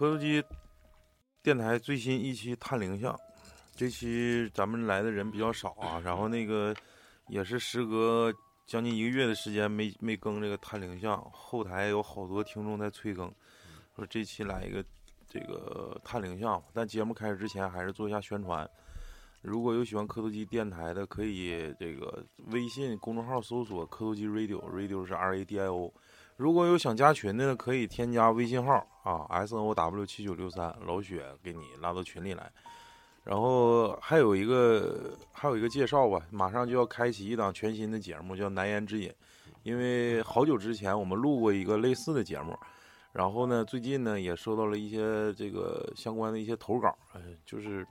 [0.00, 0.42] 磕头机
[1.42, 3.14] 电台最新一期探灵像，
[3.76, 6.74] 这期咱们来的人比较少啊，然后那个
[7.28, 8.32] 也是时隔
[8.66, 13.30] 将近一个月的时间没没更这个探灵像，后台有好多听众在催更，
[13.94, 14.82] 说这期来一个
[15.28, 18.66] 这个探灵像，但节目开始之前还是做一下宣传。
[19.42, 25.92] 如果有喜欢磕头机电台的，可以这个微信公众号搜索“磕头机 radio”，radio 是 R A D I O。
[26.40, 28.72] 如果有想加群的，可以添加微信号
[29.02, 32.50] 啊，s o W 七九六三，老雪给你拉到群里来。
[33.22, 39.10] 然后还有一个还有一个介绍吧，马上就要开启一档全新的节目，叫《难言之隐》。
[39.64, 42.58] 因为好久之前我们录过一个类似的节目，
[43.12, 47.86] 然后呢，最近呢也收到了一些这个相关的一些投稿，呃，就是。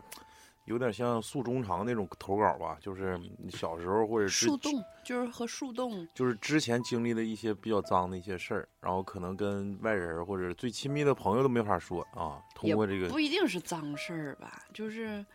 [0.69, 3.19] 有点像诉衷肠那种投稿吧，就是
[3.49, 4.71] 小时候或者是树洞，
[5.03, 12.39] 就是和树洞，就是之前经历的一些比较脏的一些事儿，然后可能跟外人或者最亲密的朋友都没法说啊。
[12.53, 15.25] 通过这个不一定是脏事儿吧，就是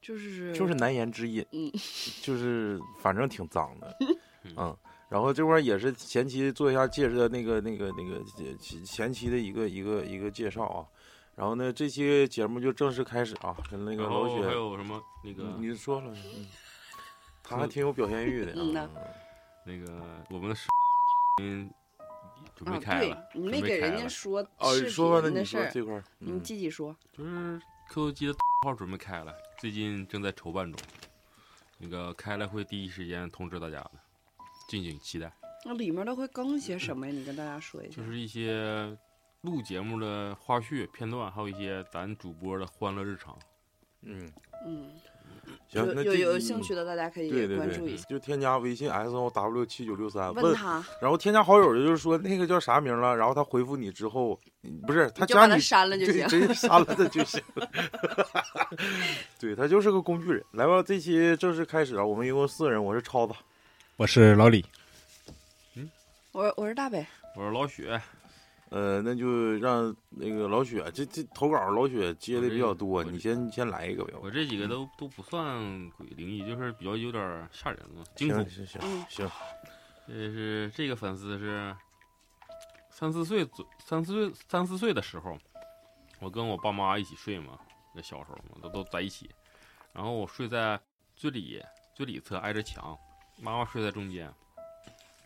[0.00, 1.70] 就是就是难言之隐，嗯，
[2.24, 3.96] 就是反正挺脏的，
[4.56, 4.74] 嗯。
[5.10, 8.22] 然后这块儿也是前期做一下介绍，那个那个那个
[8.58, 10.86] 前前期的一个一个一个介绍啊。
[11.38, 13.56] 然后呢，这期节目就正式开始啊！
[13.70, 16.12] 跟那个老雪还有什么那个你说了，
[17.44, 18.52] 他还挺有表现欲的。
[18.56, 18.90] 嗯
[19.64, 20.66] 那个我们的视
[21.36, 21.70] 频
[22.56, 26.96] 准备开了，你没给人家说视频的事儿这块儿你自己说。
[27.12, 30.80] 就是磕头机的号准备开了，最近正在筹办中。
[31.78, 33.92] 那个开了会第一时间通知大家的，
[34.68, 35.32] 敬请期待。
[35.64, 37.12] 那里面都会更些什么呀？
[37.12, 37.96] 你跟大家说一下。
[37.96, 38.98] 就是一些。
[39.48, 43.36] 录节目的花絮片段，还有一些咱主播的欢乐日常。
[44.02, 44.30] 嗯
[44.64, 44.90] 嗯，
[45.68, 54.38] 行，有有有兴趣的大家可以关注一下，就添加微信 S O W 七九六三，问他，然后添加好友的就是说那个叫啥名了，然后他回复你之后，
[54.86, 57.42] 不是他加你删了就行，直接 删了他就行。
[59.40, 60.44] 对他就是个工具人。
[60.52, 62.04] 来吧，这期正式开始啊！
[62.04, 63.34] 我们一共四个人，我是超子，
[63.96, 64.64] 我是老李，
[65.74, 65.90] 嗯，
[66.32, 67.04] 我我是大北，
[67.36, 67.88] 我是老许。
[68.70, 74.12] 呃，那就让那个老雪，这这投稿老雪接的比较多，你先先来一个呗。
[74.20, 78.46] 我这几个都都不算鬼灵异，就是比较有点吓人了，惊悚。
[78.48, 79.30] 行行行，
[80.06, 81.74] 这是这个粉丝是
[82.90, 85.38] 三四岁左三四岁三四岁的时候，
[86.20, 87.58] 我跟我爸妈一起睡嘛，
[87.94, 89.30] 那小时候嘛都都在一起，
[89.94, 90.78] 然后我睡在
[91.16, 91.62] 最里
[91.94, 92.94] 最里侧挨着墙，
[93.40, 94.30] 妈妈睡在中间，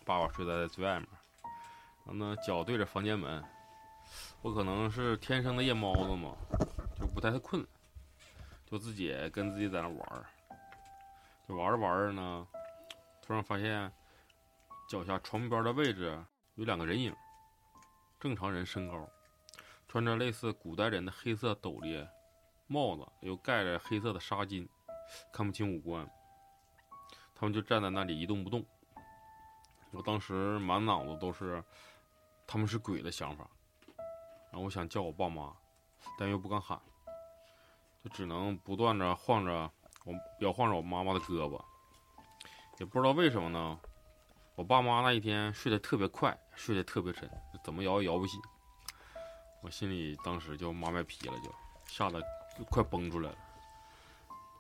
[0.04, 1.08] 爸爸睡在最外面。
[2.04, 3.42] 然后呢，脚对着房间门，
[4.42, 6.36] 我可能是天生的夜猫子嘛，
[6.98, 7.64] 就不太太困，
[8.66, 10.26] 就自己跟自己在那玩儿，
[11.46, 12.46] 就玩着玩着呢，
[13.22, 13.90] 突然发现
[14.88, 16.20] 脚下床边的位置
[16.56, 17.14] 有两个人影，
[18.18, 19.08] 正常人身高，
[19.86, 22.04] 穿着类似古代人的黑色斗笠、
[22.66, 24.66] 帽子，又盖着黑色的纱巾，
[25.32, 26.04] 看不清五官，
[27.32, 28.66] 他们就站在那里一动不动，
[29.92, 31.62] 我当时满脑子都是。
[32.46, 33.48] 他们是鬼的想法，
[34.50, 35.52] 然后我想叫我爸妈，
[36.18, 36.78] 但又不敢喊，
[38.04, 39.70] 就只能不断的晃着
[40.04, 41.62] 我摇晃着我妈妈的胳膊，
[42.78, 43.78] 也不知道为什么呢，
[44.54, 47.30] 我爸妈那一天睡得特别快，睡得特别沉，
[47.64, 48.38] 怎么摇也摇不醒，
[49.62, 51.50] 我心里当时就妈卖皮了，就
[51.86, 52.20] 吓得
[52.58, 53.38] 就快崩出来了，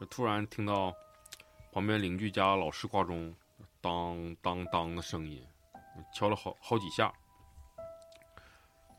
[0.00, 0.94] 就突然听到
[1.72, 3.34] 旁边邻居家老式挂钟
[3.82, 5.46] 当当当的声音，
[6.14, 7.12] 敲了好好几下。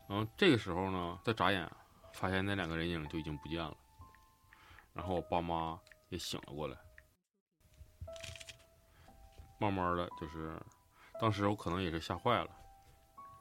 [0.06, 1.70] 然后这个时候呢，再眨眼，
[2.12, 3.76] 发现那两个人影就已经不见了。
[4.92, 6.76] 然后我爸妈也醒了过来，
[9.58, 10.60] 慢慢的就是，
[11.20, 12.50] 当时我可能也是吓坏了，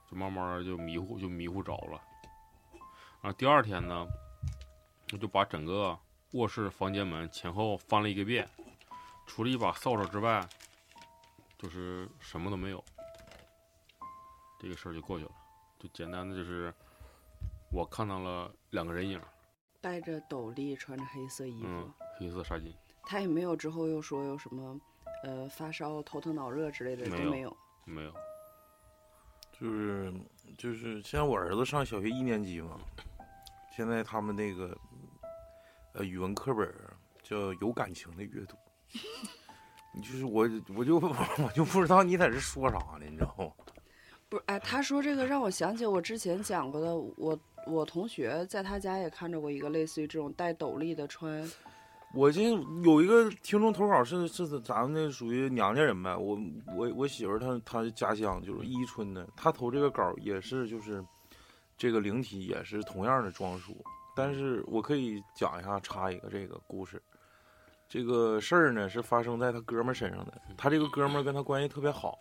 [0.10, 2.02] 就慢慢就迷糊就迷糊着了。
[3.22, 4.08] 然后第二天呢，
[5.12, 6.00] 我就把整个
[6.32, 8.50] 卧室房间门前后翻了一个遍，
[9.28, 10.48] 除了一把扫帚之外，
[11.58, 12.84] 就是什么都没有。
[14.60, 15.32] 这个事儿就过去了。
[15.84, 16.74] 就简单的就是，
[17.70, 19.22] 我看到了两个人影，
[19.82, 22.72] 戴着斗笠，穿着黑色衣服，黑色纱巾。
[23.06, 24.80] 他也没有之后又说有什么，
[25.26, 28.14] 呃，发烧、头疼、脑热之类的都没有，没有。
[29.52, 30.14] 就是
[30.58, 32.80] 就是，现在我儿子上小学一年级嘛，
[33.76, 34.78] 现在他们那个，
[35.96, 36.74] 呃，语文课本
[37.22, 38.56] 叫有感情的阅读。
[39.94, 40.96] 你 就是我，我就
[41.44, 43.63] 我就不知道你在这说啥呢，你知道吗？
[44.34, 47.38] 不是，哎，他说这个让我想起我之前讲过的，我
[47.68, 51.48] 我同学在他家也看着过一个类似于这种戴斗笠的穿。
[52.16, 52.42] 我这
[52.84, 56.40] 有一个听众投稿是是咱们那属于娘家人呗，我
[56.76, 61.06] 我我媳妇她她家乡就是伊春的，她投这个稿也是就是
[61.78, 63.78] 这个灵体也是同样的装束，
[64.16, 67.00] 但是我可以讲一下，插一个这个故事。
[67.88, 72.18] 这个事儿呢是发生在他哥们身上的，他这个哥们跟他关系特别好，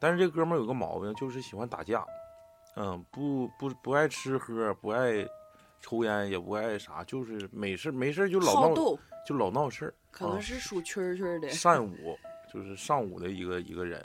[0.00, 2.04] 但是这哥们儿有个毛病，就是喜欢打架，
[2.74, 5.24] 嗯，不不不爱吃喝，不爱
[5.80, 8.74] 抽烟，也不爱啥，就是没事没事就老闹，
[9.26, 9.94] 就老闹事儿。
[10.10, 11.48] 可能是属蛐蛐儿的。
[11.50, 12.18] 善舞
[12.52, 14.04] 就是上午的一个一个人，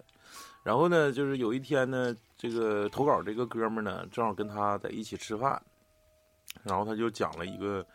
[0.63, 5.59] 然后呢，就是有一天呢，这个投稿这个哥们儿呢，正好跟他在一起吃饭，
[6.61, 7.85] 然后他就讲了一个，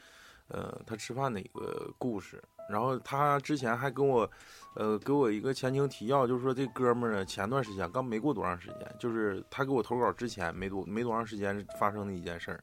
[0.49, 2.43] 呃，他吃饭的一个故事。
[2.69, 4.31] 然后他之前还跟我，
[4.75, 12.62] 呃，给我一个前情提要，就是说这哥们儿呢，前段时间刚没过多长时间，就是他给我投稿之前没多没多长时间发生的一件事儿。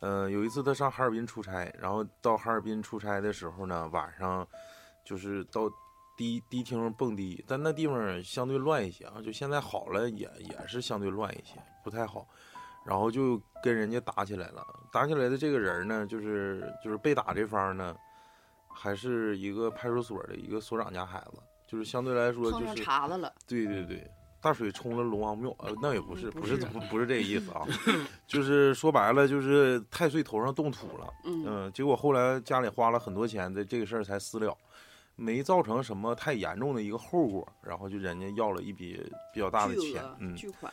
[0.00, 4.46] 呃，有一次他上哈尔滨出差，然后到哈尔滨出差的时候呢，晚上
[5.04, 5.62] 就是到
[6.16, 12.26] 迪迪厅蹦迪，但那地方相对乱一些啊，就现在好了也也是相对乱一些，不太好。
[12.84, 17.96] 然后就跟人家打起来了，打起来的这个人呢，就是就是被打这方呢。
[18.82, 23.30] 还是一个派出所的一个所长家孩子，就是相对来说就是茬子了。
[23.46, 24.10] 对对对，
[24.40, 27.66] 大水冲了龙王庙，呃，那也不是，不是不不是这个意思啊，
[28.26, 34.56] 就是说白了就是太岁头上动土了，嗯，结果后来家里花了很多钱，这这个事儿才私了，
[35.14, 38.98] 没造成什么太严重的一个后果，然后就人家要了一笔
[39.34, 40.72] 比较大的钱，嗯，巨款。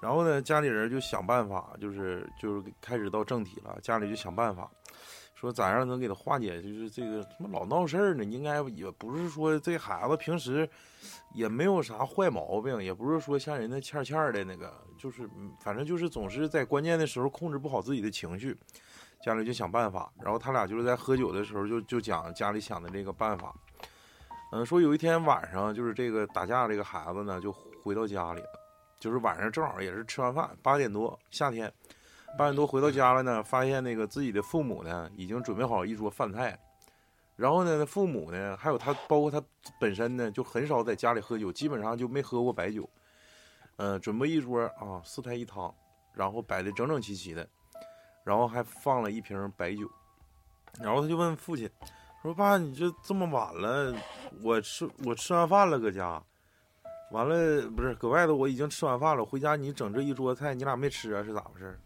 [0.00, 4.70] 然后呢，家里人就想办法，就是就是开始到正题了，家里就想办法。
[5.38, 6.60] 说咋样能给他化解？
[6.60, 8.24] 就是这个他妈老闹事儿呢？
[8.24, 10.68] 应该也不是说这孩子平时
[11.32, 15.30] 也没有啥坏毛病，也不是说像人家欠欠的那个，就是
[15.60, 18.56] 反正就是总是在关键的时候控制不好自己的情绪。
[19.22, 23.54] 家里就想办法，然后他俩就是在喝酒的时候就就讲家里想的这个办法。
[24.50, 28.48] 嗯，说有一天晚上就是这个打架这个孩子呢就回到家里了，
[28.98, 31.72] 就是晚上正好也是吃完饭八点多，夏天。
[32.36, 36.58] 八点多回到家了呢，发现那个自己的父母呢已经准备好一桌饭菜，
[37.36, 39.42] 然后呢，父母呢还有他，包括他
[39.80, 42.88] 本身呢就很少在家里喝酒，基本上就没喝过白酒。
[43.76, 45.72] 嗯，准备一桌啊四菜一汤，
[46.12, 47.48] 然后摆的整整齐齐的，
[48.24, 49.88] 然后还放了一瓶白酒，
[50.80, 51.70] 然后他就问父亲
[52.20, 53.94] 说：“爸，你这这么晚了，
[54.42, 56.20] 我吃我吃完饭了，搁家，
[57.12, 61.22] 完了不是搁外头我已经吃完饭了，回家你整这一桌菜，你俩没吃啊？
[61.22, 61.78] 是咋回事？”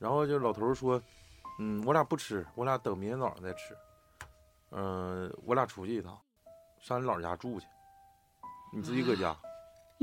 [0.00, 1.00] 然后就老头说
[1.60, 3.76] ：“嗯，我俩不吃，我俩等明天早上再吃。
[4.70, 6.18] 嗯，我俩出去一趟，
[6.80, 7.66] 上你姥家住去，
[8.72, 9.36] 你自己搁家。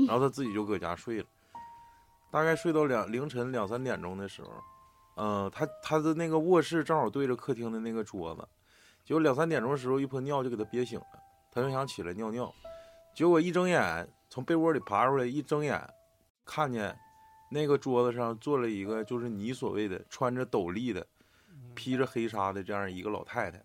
[0.06, 1.26] 然后他自己就搁家睡了，
[2.30, 4.52] 大概睡到两凌晨两三点钟的时候，
[5.16, 8.48] 嗯，他他的那个卧室正好对着客厅的那个桌子，
[9.04, 11.06] 结果两三点钟的时候一泼尿就给他憋醒了，
[11.50, 12.54] 他就想起来尿尿，
[13.16, 15.82] 结果一睁眼从被窝里爬出来，一睁眼
[16.44, 16.96] 看见。”
[17.50, 21.06] 那个桌子上坐了一个，就是你所谓的穿着斗笠的、
[21.74, 23.62] 披着黑纱的这样一个老太太。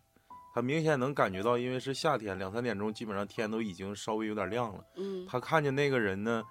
[0.54, 4.86] 她明显能感觉到，因为是夏天，两三点钟，基本上天都已经稍微有点亮了。
[4.96, 5.26] 嗯。
[5.28, 6.44] 她看见那个人呢，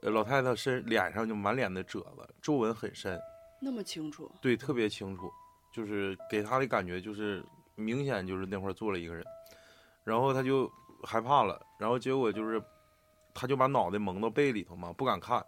[0.00, 3.20] 呃，老太太身脸上就满脸的褶子，皱纹很深。
[3.60, 4.30] 那么清楚？
[4.40, 5.30] 对，特别清楚，
[5.70, 7.44] 就是给她的感觉就是
[7.74, 9.22] 明显就是那块坐了一个人，
[10.02, 10.66] 然后她就
[11.04, 12.62] 害怕了，然后结果就是，
[13.34, 15.44] 她就把脑袋蒙到被里头嘛，不敢看。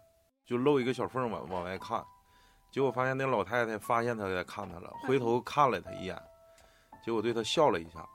[0.53, 2.05] 就露一个小缝往往外看，
[2.71, 6.15] 结果发现那老太太发现他在看他了，回头看了他一眼，
[7.03, 8.07] 结果对他笑了一下，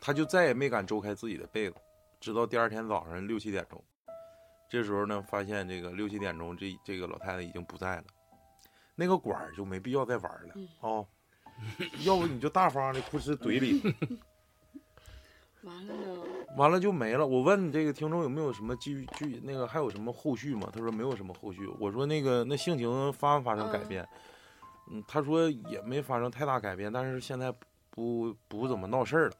[0.00, 1.76] 他就再也没敢周开自己的被子，
[2.18, 3.80] 直到第二天早上六七点钟，
[4.68, 8.04] 这时候呢，发现这个六七点钟这这个老太太已经不在了，
[8.96, 11.06] 那个管儿就没必要再玩了啊，
[12.00, 13.80] 要不你就大方的哭哧怼里。
[15.62, 16.22] 完了呢？
[16.56, 17.26] 完了就没了。
[17.26, 20.68] 我问你这个听众有没有什么继续那个还有什么后续吗？
[20.72, 21.66] 他说没有什么后续。
[21.78, 24.06] 我说那个那性情发没发生改变？
[24.90, 27.54] 嗯，他说也没发生太大改变，但是现在
[27.90, 29.32] 不不怎么闹事儿了。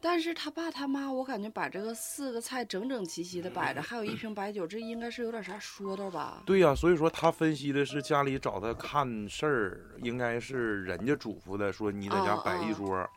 [0.00, 6.42] 但是他爸他妈，我感觉把这个四个菜整整齐齐的摆着，还有一瓶白酒，这应该是有点啥说道吧？
[6.44, 13.08] 对呀，所以说他分析的是家里找他看事儿，应该是人家嘱咐的，说你在家摆一桌，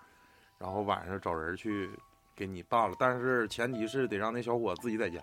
[0.60, 1.90] 然后晚上找人去。
[2.36, 5.20] 给你办了，但是前提是得让那小伙自己在家。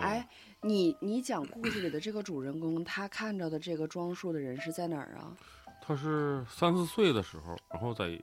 [0.00, 0.26] 哎，
[0.60, 5.36] 你你讲故事里的这个主人公，他看着的这个装束的人是在哪儿啊？
[5.80, 8.20] 他是三四岁的时候，然后在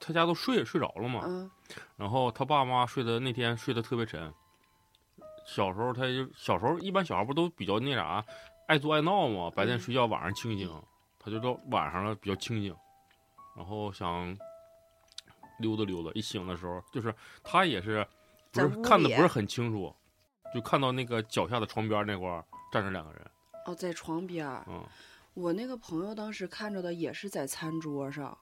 [0.00, 1.22] 他家都睡睡着了嘛。
[1.24, 1.50] 嗯。
[1.96, 4.32] 然后他爸妈睡的那天睡得特别沉。
[5.46, 8.24] 小时候他就小时候一般小孩不都比较那啥，
[8.68, 9.50] 爱作爱闹嘛。
[9.50, 10.70] 白天睡觉，晚上清醒。
[11.18, 12.74] 他就到晚上了比较清醒，
[13.56, 14.36] 然后想。
[15.58, 18.06] 溜达溜达，一醒的时候，就是他也是，
[18.52, 19.94] 不是看的不是很清楚，
[20.54, 23.22] 就看到那个脚下的床边那块站着两个人。
[23.66, 24.84] 哦，在床边嗯，
[25.34, 28.36] 我那个朋友当时看着的也是在餐桌上，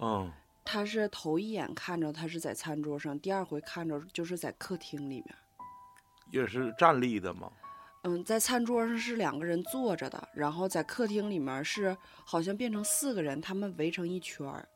[0.00, 0.32] 嗯，
[0.64, 5.34] 他是头一眼看着他是在餐桌上，第二回看着就是在客厅里面。
[6.30, 7.52] 也是站立的嘛。
[8.04, 14.68] 嗯，在餐桌上是两个人坐着的，然后在客厅里面是好像变成四个人，他们围成一圈儿，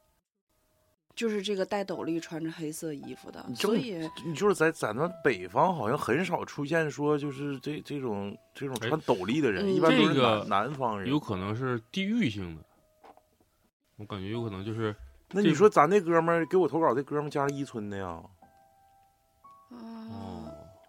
[1.19, 11.19] 就是这个戴斗笠、穿着黑色衣服的所以你就是在咱们北方好像很少出现说就是这这种这种哎穿斗笠的人，嗯一般都是这个南南方人有。
[11.19, 12.63] 可能是地域性的，
[13.97, 14.95] 我感觉有可能就是
[15.33, 20.27] 那你说咱那哥们儿给我投稿，这哥们儿家是伊春的呀，啊，哦，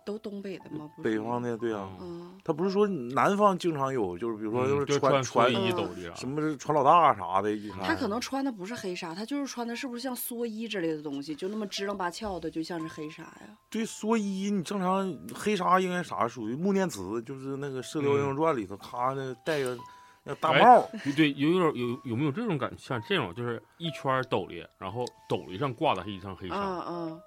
[0.10, 0.90] 都东北的吗？
[0.96, 13.56] 不是北方的，对啊、嗯，他不是说南方经常有，就是比如说嗯就是穿穿衣斗笠啊，什么是穿老大啥的，他可能穿的不是黑纱，他就是穿的是不是像蓑衣之类的东西，就那么支棱八翘的，就像是黑纱呀。
[13.70, 19.78] 对蓑衣，你正常黑纱应该啥属于穆念慈，就是那个《射雕英雄传》里头，他那戴个
[20.24, 22.74] 那大哎帽，对，有有点有有没有这种感？
[22.78, 26.56] 像这种就是一圈斗笠，然后斗笠上挂的是一层黑纱。
[26.56, 27.22] 嗯嗯，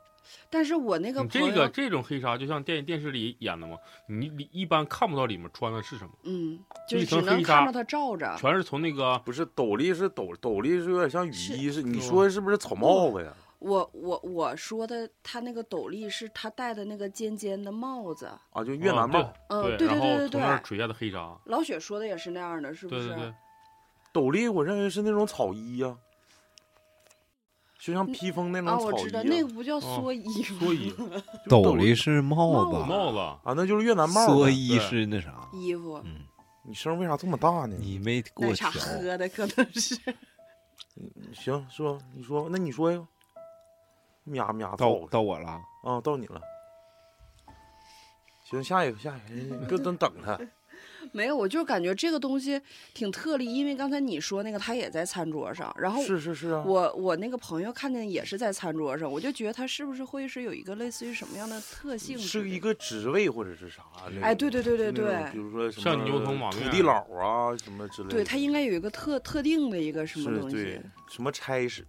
[0.50, 3.76] 但是我那个你，这个这种黑纱就像电电视里演的嘛，
[4.06, 8.36] 你里一般看不到里面穿的是什么，嗯，就是只层黑纱能看到它罩着。
[8.38, 13.32] 全是从那个不是斗笠是斗斗笠是有点像雨是衣是，你是说是不是草帽子呀？
[13.58, 18.26] 我我我说的，他那个斗笠是他戴的那个尖尖的帽子。
[18.50, 19.32] 啊，就越南帽。
[19.48, 23.06] 嗯，对，对对对对，从那儿垂下的黑纱，老雪说的也是那样的，是不是？
[23.06, 23.34] 对对对，
[24.12, 25.96] 斗笠我认为是那种草衣呀、
[27.84, 30.58] 就像披风那种啊，草衣、我知道那个不叫蓑衣吗？
[30.60, 30.94] 蓑衣
[31.50, 34.32] 斗笠是帽帽子，帽子，啊，那就是越南帽呗。
[34.34, 35.48] 蓑衣是那啥。
[35.52, 36.20] 衣服，嗯，
[36.64, 37.74] 你声为啥这么大呢？
[37.80, 38.70] 你没给奶茶。
[38.70, 39.96] 喝的可能是。
[41.34, 43.04] 行，说你说，那你说呀？
[44.22, 46.40] 喵喵到操到我了，啊，到你了。
[48.48, 50.38] 行，下一个，下一个，别等等他。
[51.12, 52.60] 没有，我就感觉这个东西
[52.94, 62.18] 挺特例，因为刚才你说那个他也在餐桌上，然后是是是啊，我我那个朋友看见也是在餐桌上，我就觉得他是不是会是有一个类似于什么样的特性？
[62.18, 63.82] 是一个职位或者是啥？
[64.22, 68.14] 哎对对对对对比如说像牛头马面土地佬啊什么之类的。
[68.14, 70.82] 对他应该有一个特特定的一个什么东西对。
[71.10, 71.86] 什么差事。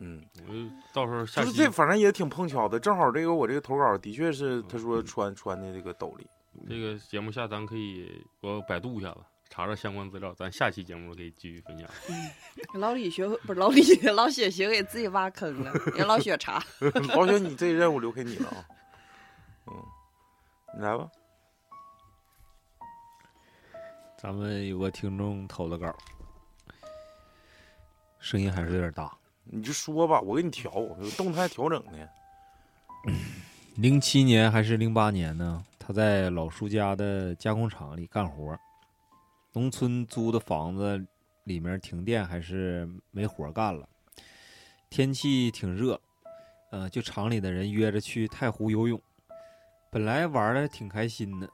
[0.00, 0.58] 嗯，我就
[0.92, 6.26] 到时候下期就是这，反正也挺碰巧的，正好这个我这个投稿的确是他嗯说穿穿的这个斗笠。
[6.68, 11.88] 这个节目下咱可以我百度一下子，查查相关资料，咱下期节目可以继续分享。
[12.78, 16.62] 老李学不是老李， 老雪学给自己挖坑了，让老雪查。
[17.14, 18.64] 老雪，你这任务留给你了啊。
[19.66, 19.74] 嗯，
[20.76, 21.08] 你来吧。
[24.18, 25.96] 咱们有个听众投的稿，
[28.18, 29.10] 声音还是有点大。
[29.44, 31.92] 你就说吧，我给你调，有动态调整呢。
[33.76, 35.64] 零七年还是零八年呢？
[35.90, 38.56] 他在老叔家的加工厂里干活，
[39.54, 41.04] 农村租的房子
[41.42, 43.88] 里面停电，还是没活干了。
[44.88, 46.00] 天气挺热，
[46.70, 49.02] 呃，就厂里的人约着去太湖游泳。
[49.90, 51.50] 本来玩的挺开心的，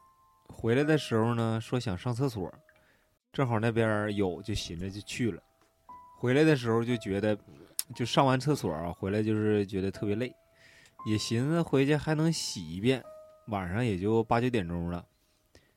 [0.48, 2.52] 回来的时候呢，说想上厕所，
[3.32, 5.42] 正好那边有，就寻着就去了。
[6.18, 7.34] 回来的时候就觉得，
[7.94, 10.30] 就上完厕所啊，回来就是觉得特别累。
[11.06, 13.02] 也寻思回去还能洗一遍，
[13.46, 15.06] 晚上也就八九点钟了。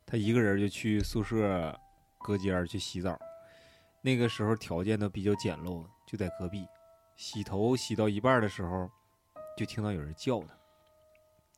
[0.05, 1.79] 他一个人就去宿舍
[2.17, 3.17] 隔间去洗澡。
[4.01, 6.65] 那个时候条件都比较简陋，就在隔壁。
[7.15, 8.89] 洗头洗到一半的时候，
[9.57, 10.47] 就听到有人叫他。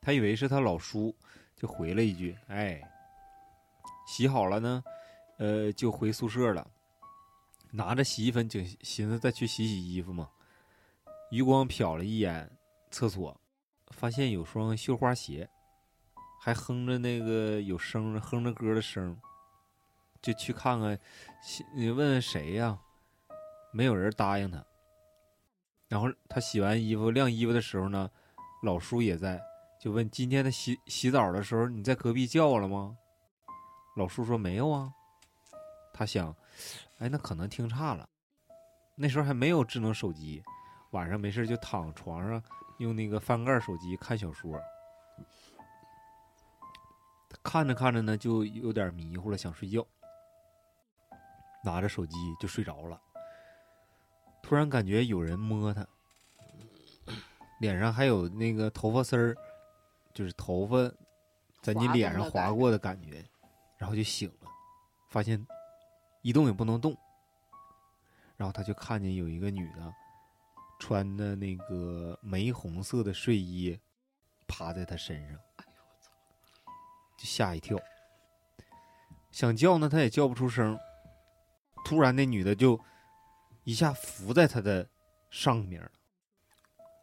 [0.02, 1.16] 他以为是他老叔，
[1.56, 2.82] 就回了一句：“哎。”
[4.08, 4.84] 洗好了呢，
[5.38, 6.68] 呃，就回宿舍了。
[7.72, 10.30] 拿着洗衣粉，就寻思再去洗洗衣服嘛。
[11.30, 12.52] 余光瞟了一眼
[12.90, 13.40] 厕所，
[13.92, 15.48] 发现有双绣花鞋，
[16.44, 19.16] 还哼着那个有声哼着歌的声，
[20.24, 20.98] 就去看看，
[21.76, 22.80] 你问问谁呀、
[23.72, 24.66] 没有人答应他。
[25.88, 28.10] 然后他洗完衣服晾衣服的时候呢，
[28.64, 29.40] 老叔也在，
[29.80, 32.98] 就问今天他洗洗澡的时候你在隔壁叫我了吗？
[33.96, 34.92] 老叔说没有啊。
[35.94, 36.36] 他想，
[36.98, 38.10] 哎，那可能听差了。
[38.96, 40.42] 那时候还没有智能手机，
[40.90, 42.42] 晚上没事就躺床上
[42.80, 44.60] 用那个翻盖手机看小说。
[47.44, 49.86] 看着看着呢，就有点迷糊了，想睡觉，
[51.64, 53.00] 拿着手机就睡着了。
[54.44, 55.86] 突然感觉有人摸他，
[57.60, 59.36] 脸上还有那个头发丝儿，
[60.14, 60.92] 就是头发
[61.62, 63.24] 在你脸上划过的感觉，
[63.78, 64.50] 然后就醒了，
[65.10, 65.46] 发现
[66.22, 66.96] 一动也不能动。
[68.38, 69.94] 然后他就看见有一个女的，
[70.80, 73.80] 穿的那个玫红色的睡衣，
[74.48, 75.40] 趴在他身上，
[77.22, 77.78] 就吓一跳。
[79.30, 80.76] 想叫呢，他也叫不出声。
[81.86, 82.80] 突突然那女的就
[83.64, 84.88] 一下伏在他的
[85.30, 85.92] 上面了，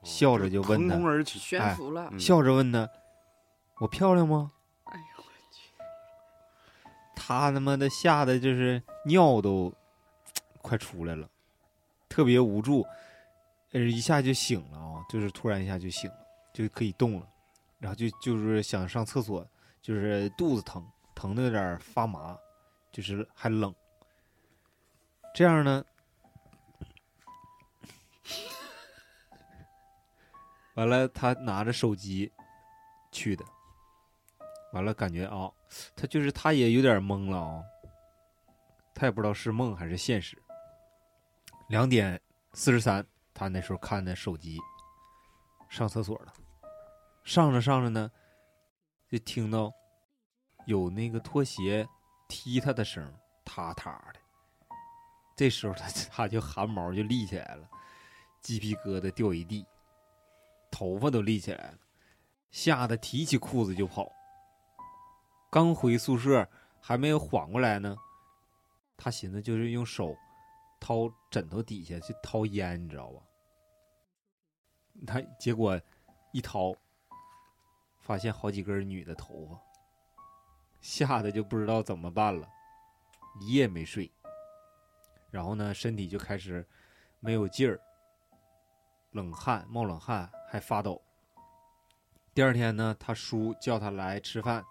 [0.03, 2.09] 笑着就问他，腾空而起，悬浮了。
[2.11, 2.89] 嗯笑着问他
[3.79, 4.51] ：“我漂亮吗
[4.85, 5.71] 哎呦我去！？”
[7.15, 9.73] 他他妈的吓得就是尿都
[10.61, 11.29] 快出来了，
[12.09, 12.85] 特别无助，
[13.73, 17.29] 呃，一下就醒了啊，就是突然一下就醒了，就可以动了，
[17.79, 19.47] 然后就就是想上厕所，
[19.89, 22.39] 就是肚子疼，疼的有点发麻，
[22.93, 23.75] 就是还冷。
[25.35, 25.83] 这样呢，
[30.77, 32.31] 完了他拿着手机
[33.11, 33.43] 去的，
[34.75, 35.51] 完了感觉啊、
[35.97, 37.65] 他就是他也有点懵了啊、
[38.95, 40.37] 他也不知道是梦还是现实。
[41.69, 42.21] 两点
[42.53, 43.03] 四十三，
[43.33, 44.59] 他那时候看的手机，
[45.71, 46.35] 上厕所了，
[47.25, 48.11] 上着上着呢，
[49.11, 49.73] 就听到
[50.67, 51.89] 有那个拖鞋
[52.29, 53.13] 踢他的声，
[53.45, 54.21] 踏踏的。
[55.35, 57.69] 这时候他 他就汗毛就立起来了，
[58.43, 59.65] 鸡皮疙瘩掉一地，
[60.71, 61.79] 头发都立起来了，
[62.51, 64.11] 吓得提起裤子就跑。
[65.51, 66.47] 刚回宿舍，
[66.81, 67.97] 还没有缓过来呢，
[68.97, 70.15] 他寻思就是用手
[70.79, 73.23] 掏枕头底下去掏烟，你知道吧？
[75.07, 75.81] 他结果
[76.33, 76.75] 一掏，
[78.09, 79.61] 发现好几根女的头发，
[80.81, 82.49] 吓得就不知道怎么办了，
[83.39, 84.11] 一夜没睡。
[85.31, 86.67] 然后呢，身体就开始
[87.21, 87.79] 没有劲儿，
[89.11, 91.03] 冷汗冒冷汗，还发抖。
[92.33, 94.65] 第二天呢，他叔叫他来吃饭，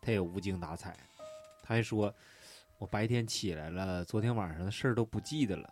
[0.00, 0.96] 他也无精打采，
[1.62, 2.10] 他还说
[2.80, 5.70] ：“我白天起来了，昨天晚上的事儿都不记得了。”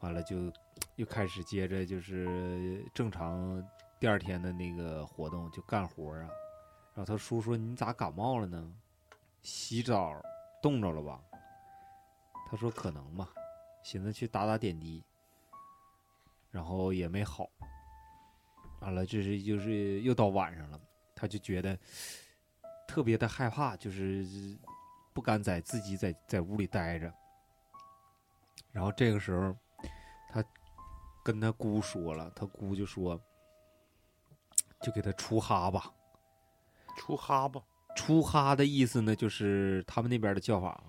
[0.00, 0.52] 完了就
[0.96, 3.66] 又开始接着就是正常
[4.00, 6.26] 第二天的那个活动，就干活啊。
[6.94, 8.74] 然后他叔说：“你咋感冒了呢？
[9.42, 10.18] 洗澡
[10.62, 11.22] 冻着了吧？”
[12.48, 13.28] 他说：“可能吧，
[13.84, 15.04] 寻思去打打点滴，
[16.50, 17.46] 然后也没好。
[18.80, 20.80] 完了，这是就是又到晚上了，
[21.14, 21.78] 他就觉得
[22.88, 24.26] 特别的害怕，就是
[25.12, 27.12] 不敢在自己在在屋里待着。
[28.72, 29.54] 然后这个时候，
[30.30, 30.42] 他
[31.22, 33.20] 跟他姑说了，他姑就说，
[34.82, 35.92] 就给他出哈吧。
[36.96, 37.62] 出哈巴，
[37.96, 40.84] 出哈的意思呢，就是他们那边的叫法啊，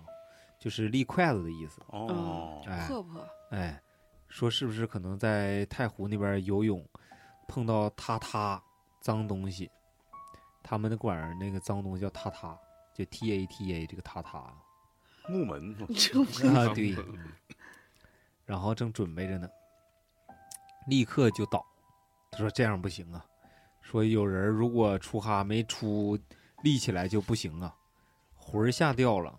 [0.58, 1.80] 就是立筷子的意思。
[1.86, 3.82] 哦，哎破破，哎，
[4.28, 6.84] 说是不是可能在太湖那边游泳，
[7.48, 8.62] 碰到塌塌
[9.00, 9.70] 脏东西，
[10.62, 12.58] 他们那管儿那个脏东西叫塌塌，
[12.92, 14.52] 就 T A T A 这个塌塌
[15.28, 16.94] 木门，这啊，对。
[18.44, 19.48] 然后正准备着呢，
[20.88, 21.64] 立刻就倒。
[22.30, 23.24] 他说这样不行啊，
[23.82, 26.18] 说有人如果出哈没出，
[26.62, 27.74] 立起来就不行啊，
[28.34, 29.38] 魂儿吓掉了，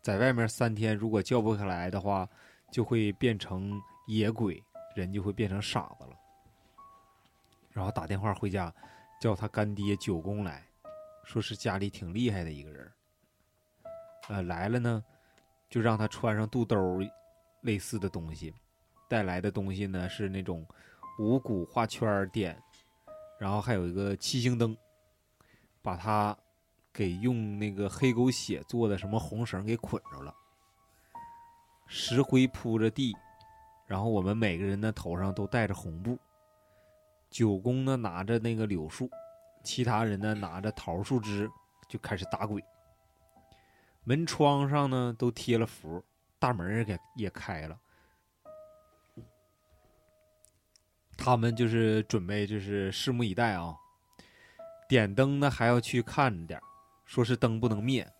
[0.00, 2.26] 在外面三天如果叫不起来的话，
[2.72, 4.62] 就会变成野鬼，
[4.94, 6.16] 人就会变成傻子了。
[7.72, 8.72] 然后打电话回家，
[9.20, 10.64] 叫他干爹九公来，
[11.24, 12.92] 说是家里挺厉害的一个人。
[14.28, 15.04] 呃，来了呢，
[15.68, 17.00] 就让他穿上肚兜
[17.62, 18.54] 类似的东西，
[19.08, 20.64] 带来的东西呢是那种
[21.18, 22.56] 五谷画圈点，
[23.40, 24.76] 然后还有一个七星灯，
[25.80, 26.36] 把他
[26.92, 30.34] 给用那个黑狗血做的什么红绳给捆着了，
[31.86, 33.16] 石灰铺着地，
[33.86, 36.18] 然后我们每个人的头上都戴着红布，
[37.30, 39.08] 九公呢拿着那个柳树，
[39.64, 41.50] 其他人呢拿着桃树枝，
[41.88, 42.62] 就开始打鬼。
[44.04, 46.04] 门窗上呢都贴了符，
[46.38, 47.80] 大门儿给也开了。
[51.22, 53.76] 他们就是准备，就是拭目以待啊。
[54.88, 56.58] 点灯呢还要去看点
[57.04, 58.10] 说是灯不能灭，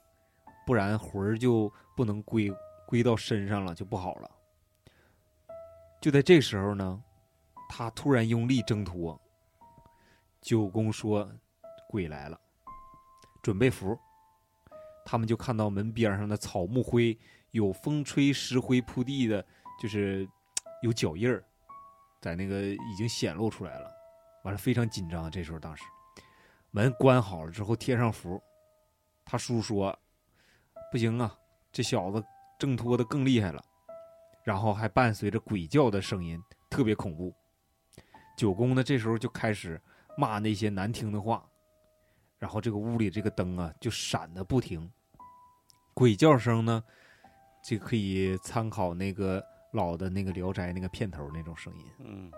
[0.67, 2.53] 不然魂儿就不能归
[2.87, 4.31] 归到身上了，就不好了。
[5.99, 7.03] 就在这时候呢，
[7.71, 9.19] 他突然用力挣脱，
[10.43, 11.27] 九公说
[11.89, 12.39] ：“鬼来了，
[13.43, 13.99] 准备符。”
[15.07, 17.19] 他们就看到门边上的草木灰
[17.51, 19.45] 有风吹石灰铺地的，
[19.81, 20.29] 就是
[20.83, 21.43] 有脚印儿，
[22.20, 23.90] 在那个已经显露出来了。
[24.44, 25.30] 完了，非常紧张。
[25.30, 25.85] 这时候，当时
[26.70, 28.42] 门关好了之后，贴上符。
[29.24, 29.96] 他叔说
[30.90, 31.38] ：“不行啊，
[31.70, 32.24] 这小子
[32.59, 33.62] 挣脱的更厉害了。”
[34.42, 37.35] 然后还伴随着鬼叫的声音，特别恐怖。
[38.37, 39.80] 九公呢，这时候就开始
[40.16, 41.46] 骂那些难听的话，
[42.38, 44.90] 然后这个屋里这个灯啊就闪的不停。
[45.92, 46.83] 鬼叫声呢，
[47.62, 52.30] 这个可以参考那个老的那个《聊斋》那个片头那种声音嗯，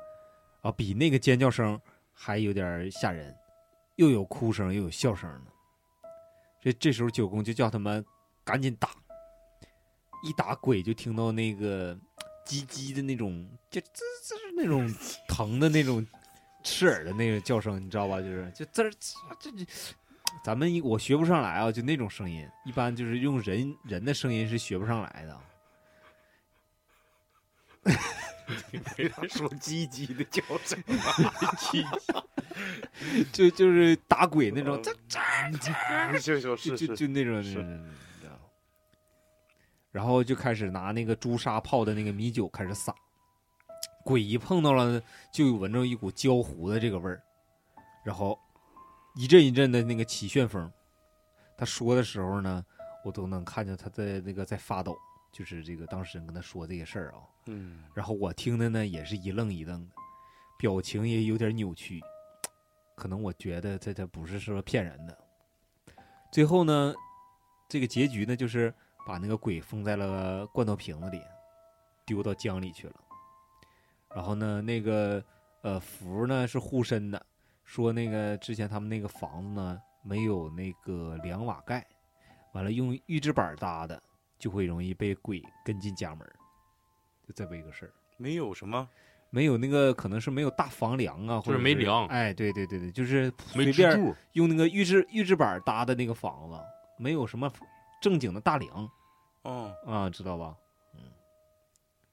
[0.60, 1.80] 啊，比那个尖叫声
[2.12, 3.34] 还有点吓人，
[3.96, 5.50] 又有哭声又有笑声呢。
[6.60, 8.04] 这这时候九公就叫他们
[8.44, 8.90] 赶紧打，
[10.22, 11.94] 一打鬼就听到那个
[12.46, 14.88] 叽叽的那种，就滋滋那种
[15.26, 16.06] 疼的那种
[16.62, 18.20] 刺耳的那个叫声，你知道吧？
[18.20, 19.66] 就是就滋儿滋这这，
[20.44, 25.40] 咱们一我学不上来啊，就那种声音，一般就是用人人的声音是学不上来的。
[29.28, 30.82] 说鸡鸡的叫声，
[33.32, 34.90] 就就是打鬼那种，这
[36.20, 37.84] 就就就是就就那种，
[39.90, 42.94] 然后就开始拿那个朱砂泡的那个米酒开始撒，
[44.04, 47.22] 鬼一碰到了就闻着一股焦糊的这个味儿，
[48.04, 48.38] 然后
[49.16, 50.70] 一阵一阵的那个起旋风。
[51.56, 52.64] 他说的时候呢，
[53.04, 54.96] 我都能看见他在那个在发抖，
[55.32, 57.20] 就是这个当事人跟他说这个事儿啊。
[57.46, 59.94] 嗯，然后我听的呢也是一愣一愣的，
[60.58, 62.00] 表情也有点扭曲，
[62.94, 65.18] 可能我觉得这这不是说骗人的。
[66.30, 66.94] 最后呢，
[67.68, 68.72] 这个结局呢就是
[69.06, 71.20] 把那个鬼封在了罐头瓶子里，
[72.06, 72.94] 丢到江里去了。
[74.14, 75.24] 然后呢，那个
[75.62, 77.26] 呃符呢是护身的，
[77.64, 81.86] 说那个之前他们那个房子呢没有那个两瓦盖，
[82.52, 84.00] 完了用预制板搭的，
[84.42, 86.34] 就会容易被鬼跟进家门儿，
[87.24, 87.92] 就这么一个事儿。
[88.16, 88.88] 没有什么，
[89.30, 96.58] 没有那个可能是没有大房梁啊，或就是者没梁哎，对对对对，就是没随便，用那个预制预制板搭的那个房子，
[96.98, 97.48] 没有什么
[98.00, 98.90] 正经的大梁
[99.44, 100.56] 嗯，啊，知道吧？
[100.96, 101.02] 嗯，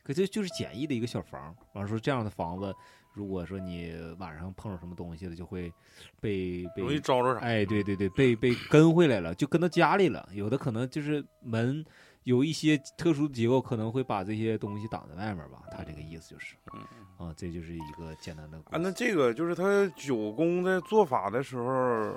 [0.03, 1.55] 可这就是简易的一个小房。
[1.73, 2.71] 完了说这样的房子，
[3.15, 5.73] 如果说你晚上碰上什么东西了，就会
[6.21, 7.39] 被被容易招着啥？
[7.39, 10.29] 哎，对对对，被被跟回来了，就跟到家里了。
[10.31, 11.83] 有的可能就是门
[12.23, 15.63] 有一些特殊的结构，可能会把这些东西挡在外面吧。
[15.71, 22.15] 他这个意思就是，嗯啊，这就是一个简单的啊，那这个就是他九宫在做法的时候，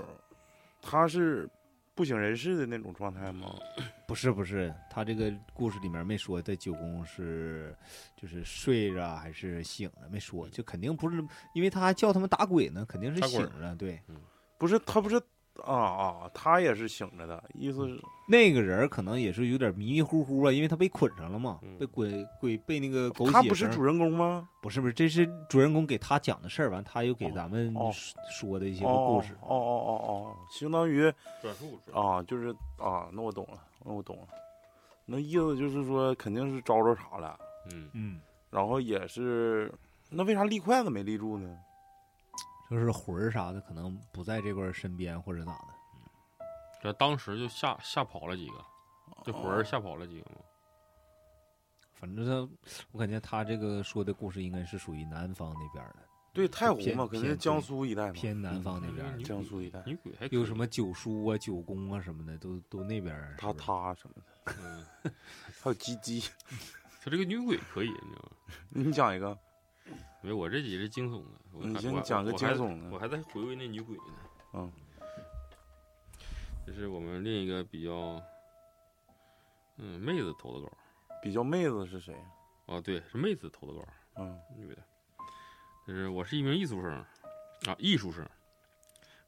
[0.80, 1.48] 他是
[1.94, 3.54] 不省人事的那种状态吗？
[4.06, 7.74] 不是不是，他这个故事里面没说在九宫是
[8.16, 13.74] 就是睡着还是醒着，没说，就肯定不是，因为他还叫他们打鬼呢，肯定是醒着。
[13.76, 14.00] 对，
[14.58, 15.20] 不是，他不是
[15.64, 24.48] 啊啊，他也是醒着的，意思是那个人可能也是有点迷迷糊糊啊，因为他被捆上了嘛，嗯被鬼鬼被那个狗血绳他不是主人公吗？
[24.62, 27.90] 不是不是，这是主人公给他讲的事儿，完他又给咱们哦
[28.30, 29.34] 说的一些个哦故事。
[29.42, 31.12] 哦哦哦哦，相当于
[31.42, 34.28] 转述啊，就是啊，那我懂了，那我懂了，
[35.04, 37.38] 那意思就是说肯定是招着啥了，
[37.70, 39.70] 嗯，嗯，然后也是，
[40.08, 41.56] 那为啥立筷子没立住呢？
[42.72, 45.68] 就是魂儿啥的可能不在这块儿身边或者咋的。
[46.82, 48.54] 这当时就吓吓跑了几个，
[49.22, 50.38] 这魂儿吓跑了几个嘛。
[51.92, 52.48] 反正他，
[52.90, 55.96] 我感觉他这个说的故事应该是属于南方那边的，
[56.32, 63.36] 对，太湖嘛，肯定是江苏一带嘛，偏南方那嗯边儿江苏一带，女鬼还有什么九叔啊、九公啊什么的，都都那边儿。
[63.38, 64.84] 他他什么的，嗯，
[65.62, 66.20] 还有鸡鸡，
[67.04, 68.36] 他这个女鬼可以，你知道吗？
[68.70, 69.38] 你讲一个，
[70.22, 71.30] 没有，我这集是惊悚的。
[71.52, 74.04] 我你先讲个惊悚的我还在回味那女鬼呢。
[74.54, 74.72] 嗯，
[76.64, 78.22] 这是我们另一个比较，
[79.78, 80.72] 嗯，妹子投的稿。
[81.20, 82.14] 比较妹子是谁？
[82.66, 84.78] 哦，对，是妹子投的稿，嗯女的。
[85.86, 86.92] 就是我是一名艺术生，
[87.66, 88.24] 啊，艺术生。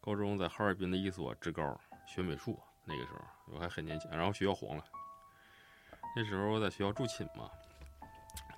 [0.00, 4.84] 高中在哈尔滨的一所职高学美术，那个时候我还很年轻，然后学校黄了。
[6.14, 7.50] 那时候我在学校住寝嘛，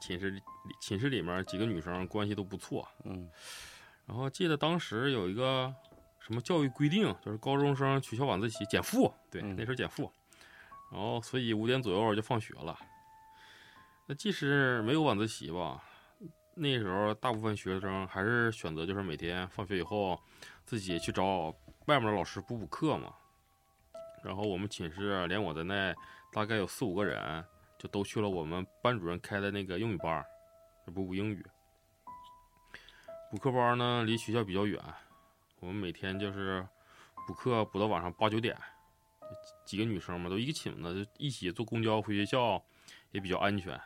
[0.07, 0.41] 寝室里
[0.81, 3.29] 寝室里面几个女生关系都不错，嗯
[4.07, 5.75] 然后记得当时有一个
[6.21, 10.13] 什么教育规定，就是高中生取消晚自习减负，对，嗯那时候减负，
[10.93, 12.79] 然后所以五点左右就放学了。
[14.07, 15.83] 那即使没有晚自习吧，
[16.55, 20.17] 那时候大部分学生还是选择就是每天放学以后
[20.65, 21.53] 自己去找
[21.87, 23.13] 外面的老师补补课嘛。
[24.23, 25.93] 然后我们寝室连我在内，
[26.33, 27.45] 大概有四五个人，
[27.79, 30.27] 就都去了我们班主任开的那个英语班儿，
[30.87, 31.45] 补补英语。
[33.31, 34.81] 补课班呢离学校比较远，
[35.61, 36.67] 我们每天就是
[37.27, 38.57] 补课补到晚上八九点，
[39.65, 42.63] 几个女生嘛都一个寝的，就一起坐公交回学校，
[43.11, 43.79] 也比较安全。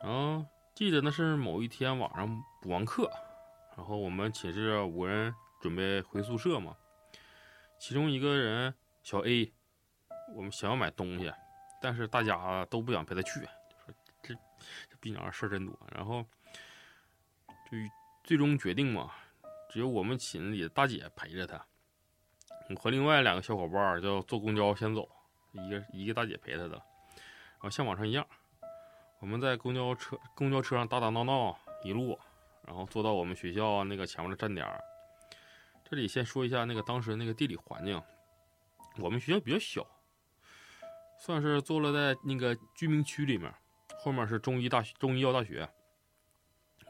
[0.00, 0.44] 然后
[0.74, 3.10] 记得那是某一天晚上补完课，
[3.76, 6.76] 然后我们寝室五个人准备回宿舍嘛，
[7.78, 9.52] 其中一个人小 A，
[10.34, 11.32] 我们想要买东西，
[11.80, 16.22] 但是大家都不想陪他去，说这这逼娘事儿真多，然后
[17.70, 17.78] 就
[18.22, 19.10] 最终决定嘛，
[19.70, 21.64] 只有我们寝里的大姐陪着他，
[22.68, 25.08] 我和另外两个小伙伴儿就坐公交先走，
[25.52, 28.26] 一个一个大姐陪他的，然后像往常一样，
[29.18, 32.18] 我们在公交车公交车上打打闹闹一路，
[32.66, 34.82] 然后坐到我们学校那个前面的站点儿。
[35.82, 38.00] 这里先说一下那个当时那个地理环境，
[38.98, 39.84] 我们学校比较小，
[41.20, 43.54] 算是坐落在那个居民区里面，
[44.02, 45.68] 后面是中医大学、中医药大学。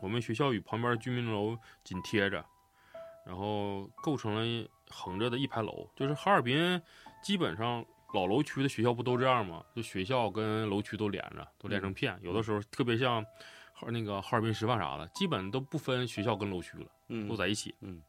[0.00, 2.42] 我们学校与旁边居民楼紧贴着，
[3.26, 5.90] 然后构成了横着的一排楼。
[5.96, 6.80] 就是哈尔滨
[7.22, 9.64] 基本上老楼区的学校不都这样吗？
[9.74, 12.16] 就学校跟楼区都连着，都连成片。
[12.22, 13.22] 有的时候特别像
[13.74, 17.74] 哈那个哈尔滨师范啥的，基本都不分学校跟楼区了，嗯都在一起。
[17.80, 18.00] 嗯。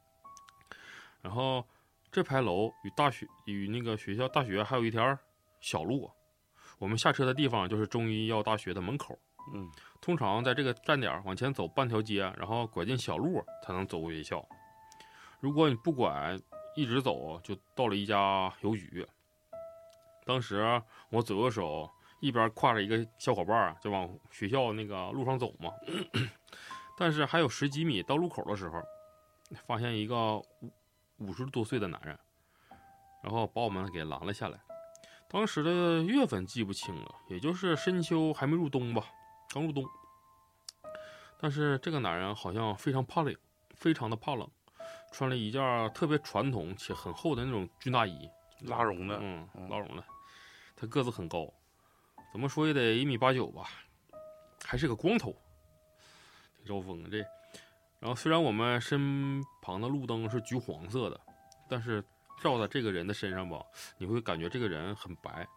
[1.22, 1.68] 然后
[2.12, 5.18] 这排楼与大学与那个学校大学还有一条
[5.62, 6.12] 小路，
[6.78, 9.18] 我们下车的地方就是中医药大学的门口。
[9.54, 9.68] 嗯
[10.00, 14.44] 通常在这个站点往前走半条街，然后拐进小路才能走回学校。
[15.40, 16.38] 如果你不拐，
[16.76, 19.06] 一直走就到了一家邮局。
[20.26, 25.72] 当时我左右手一边挎着一个小伙伴儿，就往学校那个路上走嘛。
[26.98, 28.80] 但是还有十几米到路口的时候，
[29.66, 30.72] 发现一个五
[31.18, 32.18] 五十多岁的男人，
[33.24, 34.60] 然后把我们给拦了下来。
[35.32, 39.06] 当时的月份记不清了，也就是深秋还没入冬吧。
[39.54, 39.86] 刚入冬，
[41.40, 43.34] 但是这个男人好像非常怕冷，
[43.74, 44.46] 非常的怕冷，
[45.14, 48.30] 穿了一件特别传统且很厚的那种军大衣，
[48.64, 50.04] 拉绒的，嗯嗯，拉绒的。
[50.76, 51.48] 他个子很高，
[52.34, 53.70] 怎么说也得一米八九吧，
[54.66, 55.34] 还是个光头，
[56.58, 57.20] 挺招风的这。
[58.00, 61.22] 然后虽然我们身旁的路灯是橘黄色的，
[61.70, 62.04] 但是
[62.42, 63.64] 照在这个人的身上吧，
[63.98, 65.48] 你会感觉这个人很白。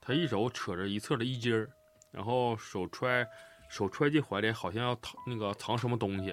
[0.00, 1.68] 他一手扯着一侧的衣襟儿。
[2.10, 3.26] 然后手揣
[3.68, 6.32] 手揣进怀里，好像要藏那个藏什么东西。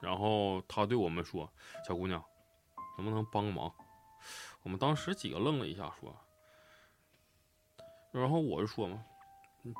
[0.00, 1.52] 然后他对我们说
[1.86, 2.24] ：“小姑娘，
[2.96, 3.70] 能不能帮个忙？”
[4.64, 6.16] 我们当时几个愣了一下，说
[8.10, 9.04] ：“然后我就说嘛，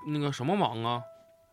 [0.06, 1.02] 那个什么忙啊？”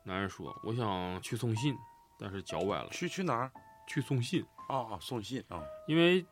[0.04, 1.74] 男人说：“我想去送信，
[2.20, 3.50] 但是脚崴了，去去哪儿
[3.88, 5.00] 去送信，啊啊？
[5.00, 6.28] 送信啊，因为那个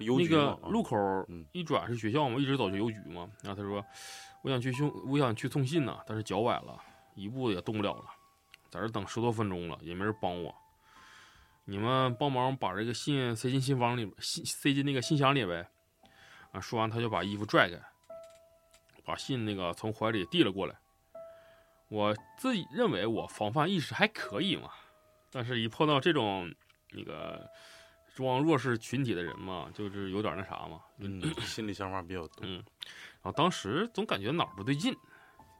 [0.00, 0.96] 邮局嘛啊路口
[1.28, 3.30] 嗯一转是学校嘛，一直走就邮局嘛。
[3.42, 3.84] 然后他说
[4.42, 6.80] ：“我想去送，我想去送信呢，但是脚崴了，
[7.14, 8.04] 一步也动不了了，
[8.70, 10.54] 在这等十多分钟了，也没人帮我。
[11.64, 15.68] 你们帮忙把这个信塞进信封里，信塞进那个信箱里呗。”
[16.52, 17.80] 啊，说完他就把衣服拽开，
[19.04, 20.74] 把信那个从怀里递了过来。
[21.88, 24.70] 我自己认为我防范意识还可以嘛，
[25.30, 26.52] 但是一碰到这种
[26.92, 27.48] 那个
[28.14, 32.54] 装弱势群体的人嘛，就是有点那啥嘛，嗯， 心里想法比较多，嗯，
[33.22, 34.94] 然后当时总感觉哪儿不对劲，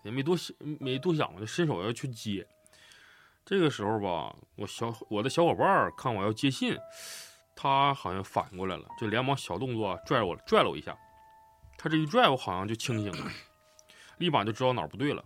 [0.03, 2.47] 也没多想，没多想，我就伸手要去接。
[3.45, 6.77] 这个时候吧，我小我的小伙伴儿看我要接信，
[7.57, 10.97] 他好像反过来了，就连忙小动作拽我拽了我一下。
[11.79, 13.31] 他这一拽，我好像就清醒了，
[14.19, 15.25] 立马就知道哪儿不对了，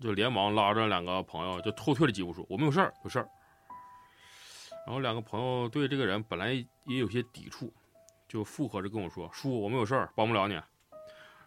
[0.00, 3.28] 就连忙拉着两个朋友就后退了几步，说：“我们有事儿，有事儿。”
[4.86, 7.72] 然后两个朋友对这个人本来也有些抵触，
[8.28, 10.54] 就附和着跟我说：“叔，我们有事儿，帮不了你。”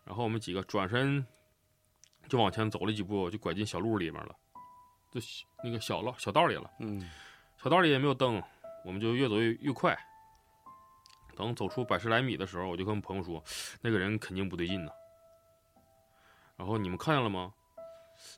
[0.04, 1.26] 然后我们几个转身
[2.28, 4.36] 就往前走了几步，就拐进小路里面了，
[5.12, 5.20] 就
[5.64, 6.72] 那个小道小道里了。
[6.80, 7.08] 嗯
[7.62, 8.42] 小道里也没有灯，
[8.86, 9.98] 我们就越走越越快。
[11.36, 13.44] 等走出百十来米的时候，我就跟朋友说
[13.82, 14.92] ：“那个人肯定不对劲呢。”
[16.58, 17.54] 然后你们看见了吗？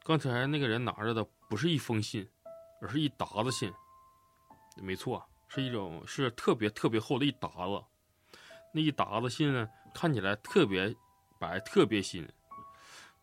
[0.03, 2.27] 刚才那个人拿着的不是一封信，
[2.81, 3.71] 而是一沓子信。
[4.77, 7.83] 没错，是一种是特别特别厚的一沓子。
[8.73, 10.95] 那一沓子信呢，看起来特别
[11.39, 12.27] 白，特别新。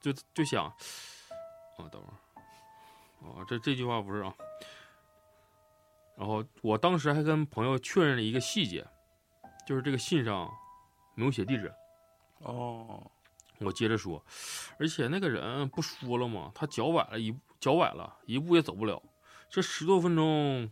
[0.01, 4.35] 就就想，啊，等会儿，啊，这这句话不是啊。
[6.17, 8.87] 然后我当时还跟朋友确认了一个细节，
[9.67, 10.49] 就是这个信上
[11.15, 11.73] 没有写地址。
[12.39, 13.11] 哦，
[13.59, 14.25] 我接着说，
[14.79, 16.53] 而且那个人不说了吗？
[16.55, 19.03] 他脚崴了一脚崴了，一步也走不了。
[19.49, 20.71] 这十多分钟，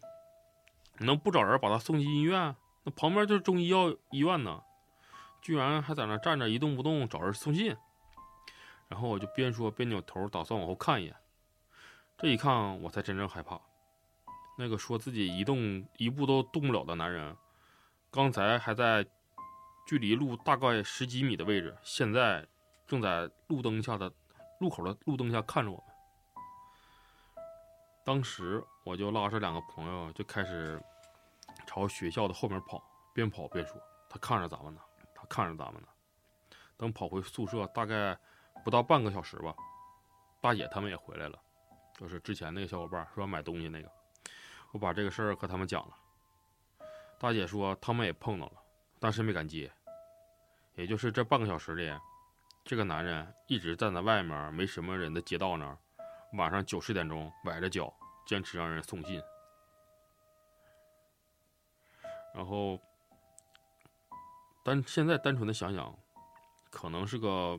[0.98, 2.54] 能不找人把他送进医院？
[2.84, 4.62] 那旁边就是中医药医院呢，
[5.40, 7.76] 居然还在那站着一动不动找人送信。
[8.88, 11.16] 然后我就边说边扭头，打算往后看一眼。
[12.18, 13.60] 这一看，我才真正害怕。
[14.56, 17.36] 那个说自己一动一步都动不了的男人，
[18.10, 19.04] 刚才还在
[19.86, 22.46] 距离路大概十几米的位置，现在
[22.86, 24.12] 正在路灯下的
[24.60, 25.93] 路口的路灯下看着我们。
[28.04, 30.80] 当时我就拉着两个朋友就开始
[31.66, 32.82] 朝学校的后面跑，
[33.14, 34.80] 边跑边说：“他看着咱们呢，
[35.14, 35.88] 他看着咱们呢。”
[36.76, 38.18] 等跑回宿舍，大概
[38.62, 39.54] 不到半个小时吧，
[40.40, 41.40] 大姐他们也回来了，
[41.98, 43.90] 就是之前那个小伙伴说买东西那个。
[44.72, 45.96] 我把这个事儿和他们讲了，
[47.18, 48.60] 大姐说他们也碰到了，
[48.98, 49.70] 但是没敢接。
[50.74, 51.90] 也就是这半个小时里，
[52.64, 55.78] 这个男人一直站在外面没什么人的街道那儿，
[56.36, 57.92] 晚上九十点钟崴着脚，
[58.26, 59.20] 坚持让人送信。
[62.34, 62.80] 然后，
[64.64, 65.96] 单现在单纯的想想，
[66.70, 67.56] 可能是个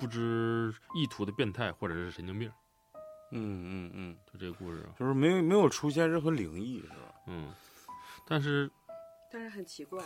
[0.00, 2.52] 不知意图的变态或者是神经病，
[3.30, 4.88] 嗯嗯嗯，就这个故事。
[4.98, 7.14] 就是没有没有出现任何灵异，是吧？
[7.28, 7.54] 嗯，
[8.26, 8.68] 但是
[9.30, 10.02] 但是很奇怪，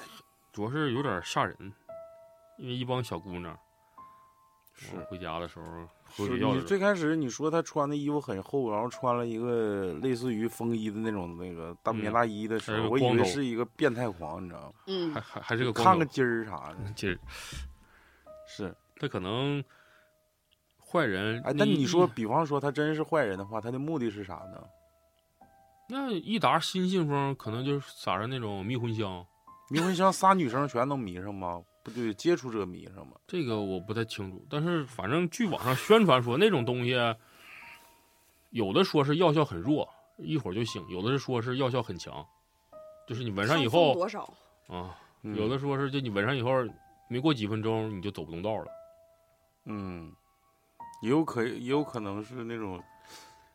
[0.53, 1.57] 主要是有点吓人，
[2.59, 3.59] 因为一帮小姑娘
[4.77, 5.65] 是回家的时候
[6.05, 14.73] 喝是学校的时候，你最开始你说他穿的衣服很厚，然后穿了一个类似于风衣的那种那个大棉嗯大衣的时候，我以为是一个变态狂，你知道吗？
[14.87, 17.19] 嗯还，还还是个看个筋儿啥的，鸡儿，
[18.47, 18.75] 是。
[18.99, 19.63] 他可能
[20.79, 21.43] 坏人。
[21.43, 24.63] 哎，但你说，比方说他真是坏人的话，他的目的是啥呢？
[25.89, 29.25] 那一沓新信封，可能就撒上那种迷魂香，
[29.69, 31.63] 迷魂香仨女生全能迷上吗？
[31.91, 33.13] 不对，接触这个迷上吗？
[33.29, 34.45] 这个我不太清楚。
[34.51, 36.97] 但是反正据网上宣传说，那种东西，
[38.51, 42.27] 有的说是药效很弱，一会儿就醒；有的是说是药效很强，
[43.07, 44.25] 就是你闻上以后多少？
[44.67, 46.51] 啊，嗯有的说是就你闻上以后，
[47.09, 48.67] 没过几分钟你就走不动道了。
[49.67, 50.13] 嗯，
[51.03, 52.83] 也有可也有可能是那种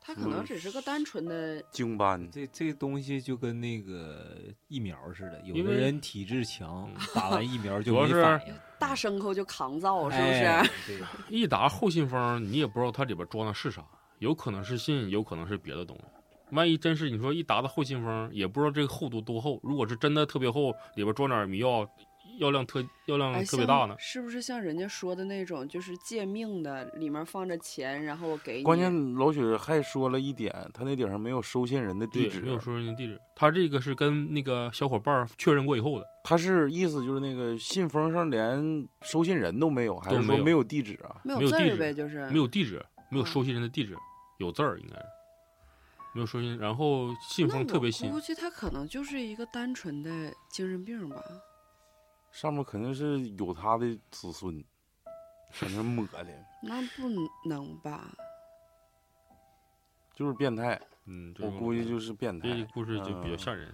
[0.04, 4.38] 他可能只是个单纯的，精斑，这这东西就跟那个
[4.68, 10.98] 疫苗似的，有的人体质强嗯，打完疫苗就 主要是没反应，大牲口就抗造，是不哎是？
[10.98, 13.86] 对 一沓厚信封，你也不知道它里边装的是啥，
[14.18, 16.04] 有可能是信，有可能是别的东西。
[16.56, 19.58] 万一真是你说一沓子厚信封，也不知道这个厚度多厚。
[19.64, 21.88] 如果是真的特别厚，里边装点迷药，
[22.42, 24.00] 药量特药量哎，特别大呢像。
[24.00, 28.64] 是不是像人家说的那种，就是借命的，里面放着钱，然后我给你。
[28.64, 33.22] 关键老许还说了一点，他那顶上没有收信人的地，址，没有收信人的地址。
[33.36, 41.22] 他这个是跟那个小伙伴确认过以后的，他是意思就是那个信封上连收信人都没有，还都没有是说没有地址啊？
[41.24, 43.96] 没没有地址字儿呗，就是没有地址，没有嗯收信人的地址，
[44.40, 45.06] 有字儿应该是
[46.16, 46.58] 没有收信。
[46.58, 51.22] 然后信封特别新我估，计他可能就是一个单纯的精神病吧。
[52.32, 54.64] 上面肯定是有他的子孙，
[55.52, 56.26] 在那抹的，
[56.64, 57.10] 那不
[57.50, 58.10] 能吧？
[60.14, 60.80] 就是变态。
[61.06, 63.74] 嗯，我估计就是变态这个，故事就比较嗯吓人。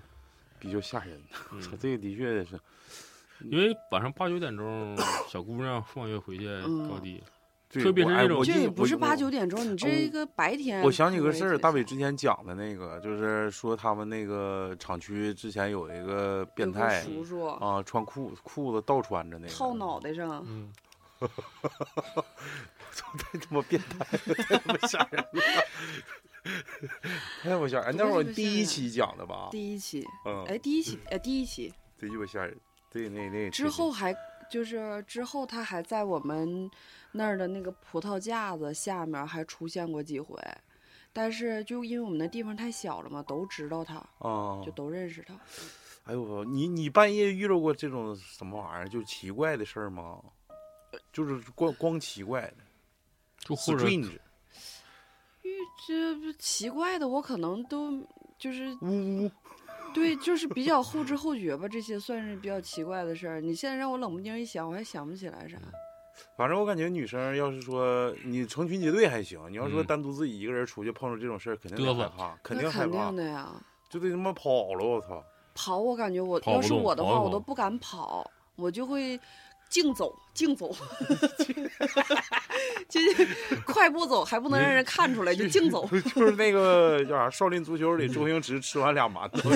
[0.59, 1.21] 比较吓人。
[1.51, 2.59] 嗯操，这个的确是，
[3.41, 4.95] 因为晚上八九点钟，
[5.27, 7.23] 小姑娘放学回去嗯高低，对
[7.83, 10.81] 特别是那种这也不是八九点钟，你这一个白天。
[10.81, 20.71] 我想起个事儿，大伟之前讲的那个，就是说他们那个厂区之前有一个变态叔叔啊，穿裤裤子倒穿着那个，套脑袋上，嗯，
[23.17, 25.41] 太他妈变态了，太他妈吓人了，
[27.43, 27.95] 太吓人！
[27.95, 29.49] 那会儿第一期讲的吧？
[29.51, 32.55] 第一期，嗯，哎，第一期，哎，第一期 这鸡巴吓人。
[32.89, 34.15] 对，那那之后还
[34.49, 36.71] 就是之后他还在我们
[37.17, 40.39] 那儿的那个葡萄架子下面还出现过几回，
[41.11, 45.33] 但是就因为我们那地方太小了嘛，都知道他，啊就，都认识他。
[46.05, 50.23] 哎呦，你你半夜遇到过这种什么玩意儿，就奇怪的事儿吗？
[51.11, 52.53] 就是光光奇怪的
[53.39, 54.17] 就或者，strange，
[55.85, 57.91] 这不奇怪的，我可能都
[58.39, 59.31] 就是呜呜，
[59.93, 63.41] 对，就是比较后知后觉吧，这些算是比较奇怪的事儿。
[63.41, 65.57] 你现在让我冷不丁一想，我还想不起来啥。
[66.37, 73.49] 反正我感觉女生要是说你成群结队还行，你要说嗯单独自己一个人出去碰着这种事儿，肯定害怕，肯那定害怕肯定，的呀，
[73.89, 75.23] 就得他妈跑了，我操！
[75.53, 79.19] 跑我感觉我要是我的话，我都不敢跑，我就会
[79.69, 80.71] 竞走，竞走，
[82.87, 83.25] 就是
[83.65, 85.87] 快步走，还不能让人看出来，就竞走。
[86.15, 89.49] 就是那个叫啥，少林足球里周星驰吃完俩馒头，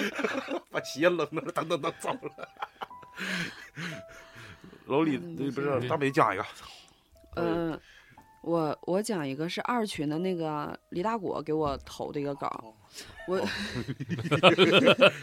[0.72, 2.48] 把鞋扔那儿，噔噔噔走了。
[4.86, 6.44] 老李，嗯，不是大北讲一个，
[7.36, 7.78] 嗯，
[8.42, 12.74] 我我讲一个是二群的那个李大果给我投的一个稿，
[13.26, 13.40] 我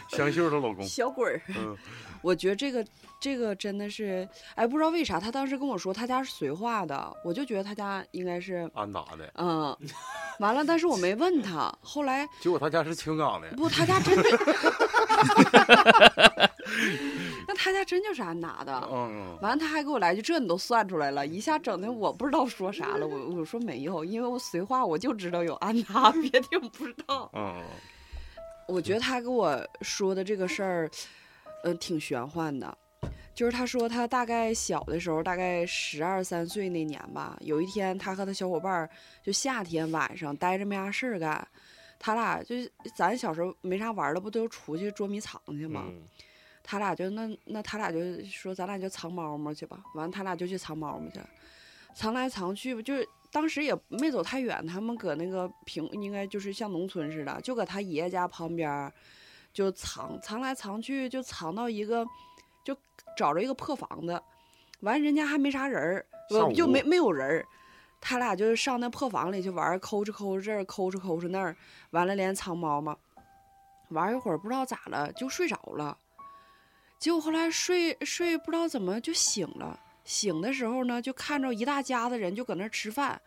[0.08, 1.76] 香秀她老公，小鬼儿，嗯。
[2.22, 2.82] 我觉得这个
[3.20, 9.76] 这个真的是，哎，不知道为啥他当时跟我说他家是绥化的，我就觉得他家应该是，安达的，嗯，
[10.38, 14.22] 完了，但是我没问他，后来结果他家是青冈的，不，他家真就，
[17.46, 18.88] 那他家真就是安达的。
[18.90, 23.06] 嗯完了，他还给我来句：“这你都算出来了，一下整的我不知道说啥了。
[23.06, 27.30] 我”我说没有，因为我随话我就知道有安达， 别的我不知道。
[27.34, 27.62] 嗯
[28.66, 30.90] 我觉得他给我说的这个事儿，
[31.64, 32.76] 呃，挺玄幻的。
[33.34, 38.88] 就是他说他大概小的时候，大概十二三岁那年吧，有一天他和他小伙伴儿
[39.22, 41.46] 就夏天晚上待着没啥事儿干，
[41.98, 45.84] 他俩就是咱小时候没啥玩的，不都出去捉迷藏去吗？
[45.88, 46.02] 嗯
[46.66, 51.28] 他俩就那那他俩就说咱俩就藏猫猫去吧，完了他俩就去藏猫猫去了，
[51.94, 58.92] 藏来藏去吧，就是当时也没走太远，他们搁那个平应该就是像农村似的，就搁他爷爷家旁边儿
[59.52, 62.04] 就藏藏来藏去，就藏到一个
[62.64, 62.74] 就
[63.16, 64.20] 找着一个破房子，
[64.80, 66.06] 完人家还没啥人儿，
[66.54, 67.46] 就没没有人儿，
[68.00, 71.54] 他俩就上那破房里去玩，抠哧抠哧这儿，抠哧抠哧那儿，
[71.90, 72.98] 完了连藏猫猫，
[73.90, 75.96] 玩一会儿不知道咋了就睡着了，
[76.98, 83.20] 结果后来睡睡不知道怎么就醒了，醒的时候呢就看着一大家子人就搁那儿吃饭。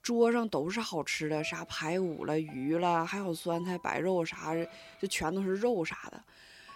[0.00, 4.54] 桌上都是好吃的，啥排骨了、鱼了，还有酸菜白肉啥，
[5.00, 6.22] 就全都是肉啥的。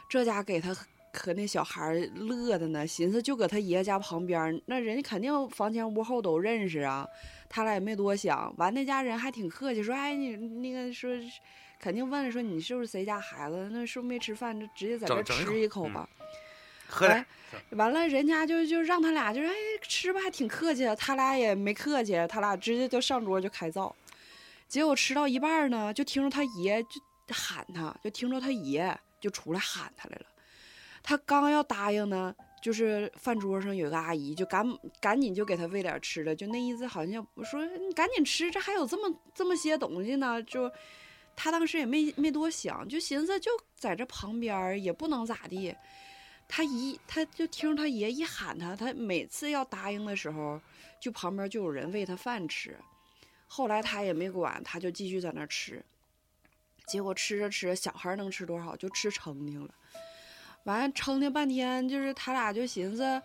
[0.09, 0.77] 这家给他
[1.15, 7.07] 和那小孩乐的呢，寻思就搁他爷爷家旁边，那人家肯定房前屋后都认识啊。
[7.49, 11.11] 他俩也没多想，完那家人还挺客气，说：“哎，你那个说，
[11.83, 13.69] 肯定问说你是不是谁家孩子？
[13.73, 14.59] 那是不是没吃饭？
[14.59, 16.09] 就直接在这吃一口吧。
[16.87, 17.09] 喝
[17.71, 20.95] 完了，人家就就让他俩就是哎吃吧，还挺客气的。
[20.95, 23.93] 他俩也没客气，他俩直接就上桌就开造。
[24.69, 27.01] 结果吃到一半呢，就听着他爷就
[27.35, 30.27] 喊他，就听着他爷就出来喊他来了。
[31.03, 34.65] 他刚要答应呢，就是饭桌上有个阿姨就赶
[35.01, 40.41] 赶紧就给他喂点吃的，就那意思好像说你赶紧吃，这还有这么这么些东西呢。
[40.45, 40.71] 就
[41.35, 45.75] 他当时也没没多想，就寻思就在这旁边也不能咋地。
[46.49, 50.61] 他一他就听他爷一喊他，他每次要答应的时候，
[51.01, 52.77] 就旁边就有人喂他饭吃。
[53.47, 55.83] 后来他也没管，他就继续在那吃。
[56.87, 59.73] 结果吃着吃着，小孩能吃多少就吃撑挺了。
[60.65, 63.23] 完撑的半天，就是他俩就寻思，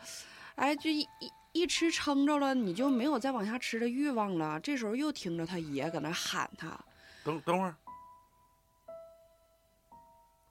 [0.56, 1.08] 哎，就一
[1.52, 4.60] 一吃撑着了，你就没有再往下吃的欲望了。
[4.60, 6.80] 这时候又听着他爷搁那喊他，
[7.24, 7.76] 等等会儿，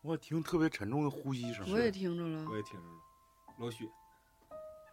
[0.07, 1.69] 我听特别沉重的呼吸声。
[1.69, 2.95] 我也听着了，我也听着了，
[3.59, 3.91] 老许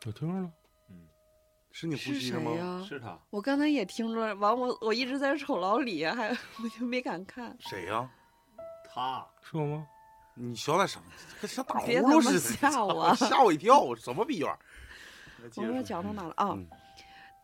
[0.08, 0.52] 我听着了，
[0.90, 1.08] 嗯
[1.72, 2.84] 是你呼吸的吗？
[2.88, 7.56] 是他，我刚才也听着了，完我我一直在瞅老李，还我就没敢看。
[7.60, 8.10] 谁呀、
[8.92, 9.88] 他是我吗？
[10.36, 11.00] 你小点声，
[11.40, 14.58] 跟像打呼噜似的，吓我 吓我一跳，什么逼玩意儿？
[15.58, 16.54] 我说讲到哪了啊？
[16.56, 16.68] 嗯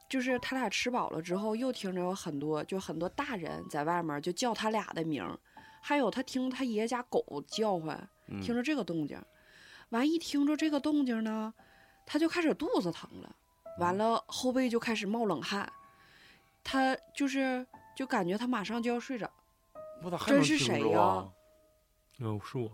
[0.09, 5.37] 就是他俩吃饱了之后，又听着有很多，就很多大人在外面就叫他俩的名儿，
[5.81, 9.19] 还有他听他爷爷家狗叫唤，嗯听着这个动静，
[9.89, 11.53] 完一听着这个动静呢，
[12.05, 13.35] 他就开始肚子疼了，
[13.79, 15.71] 完了后背就开始冒冷汗，
[16.63, 17.65] 他就是
[17.95, 19.29] 就感觉他马上就要睡着。
[20.03, 21.29] 我咋还这是能听谁呀啊？
[22.21, 22.71] 哦，是我。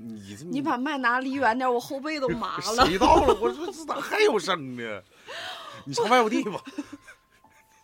[0.00, 2.86] 你这你把麦拿离远点，我后背都麻了。
[2.86, 3.34] 谁到了？
[3.40, 5.02] 我说这咋还有声呢？
[5.84, 6.62] 你 上外屋地吧。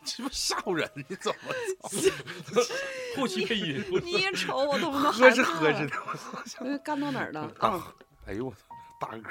[0.05, 0.90] 这不吓唬人？
[0.94, 1.52] 你怎么
[3.16, 5.96] 后期配音，你也瞅我都能 喝害怕了是喝是的？
[6.61, 7.50] 呃干到哪儿了？
[8.26, 8.59] 哎呦我操，
[9.00, 9.30] 大哥！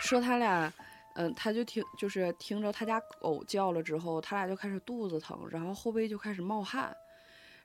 [0.00, 0.72] 说他俩，
[1.14, 6.94] 嗯、他就听，就是听着他家狗叫了之后，他俩就开始肚子疼，然后后背就开始冒汗，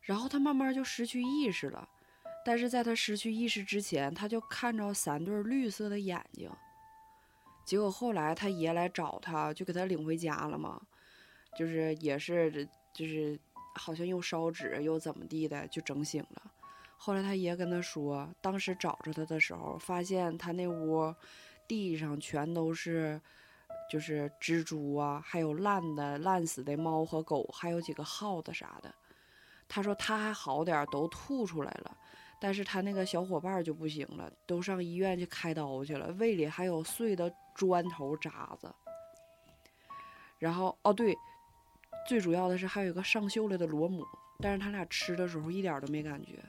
[0.02, 1.88] 然后他慢慢就失去意识了。
[2.46, 6.50] 但是在他失去意识之前，他就看着三对绿色的眼睛。
[7.66, 10.82] 结果后来他爷来找他，就给他领回家了嘛，
[11.60, 13.38] 就是也是就是
[13.76, 16.42] 好像又烧纸又怎么地的，就整醒了。
[16.96, 21.14] 后来他爷跟他说，当时找着他的时候，发现他那屋
[21.68, 23.20] 地上全都是
[23.92, 28.96] 就是蜘蛛啊，还有烂的烂死的猫和狗，还有几个耗子啥的。
[29.68, 31.98] 他说他还好点儿，都吐出来了，
[32.40, 38.74] 但是他那个小伙伴就不行了，都上医院去开刀去了，胃里还有碎的砖头渣子。
[40.40, 41.14] 然后哦对，
[42.08, 44.06] 最主要的是还有一个上锈了的螺母，
[44.40, 46.40] 但是他俩吃的时候一点都没感觉。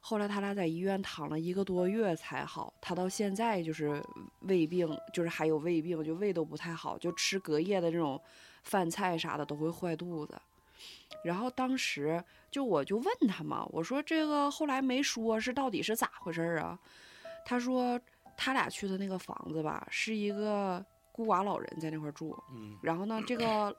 [0.00, 4.02] 后来他俩在医院躺了一个多月才好，他到现在就是
[4.40, 8.20] 胃病，就是还有胃病，就胃都不太好，就吃隔夜的这种
[8.62, 10.40] 饭菜啥的都会坏肚子。
[11.22, 16.78] 然后当时就我就问他嘛，我说这个后来没说是到底是咋回事儿啊？
[17.44, 18.00] 他说
[18.38, 23.76] 他俩去的那个房子吧，是一个孤寡老人在那块住，嗯然后呢，这个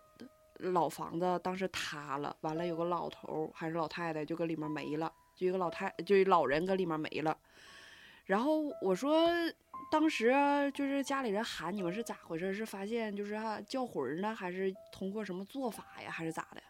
[0.61, 7.37] 老房子当时塌了，完了有个老头儿还是老太太就搁里面没了，就一个老太就一老人搁里面没了。
[8.25, 9.27] 然后我说，
[9.91, 12.53] 当时啊就是家里人喊你们是咋回事？
[12.53, 16.61] 是发现就是、啊、叫魂呢，还是通过什么做法呀，还是咋的？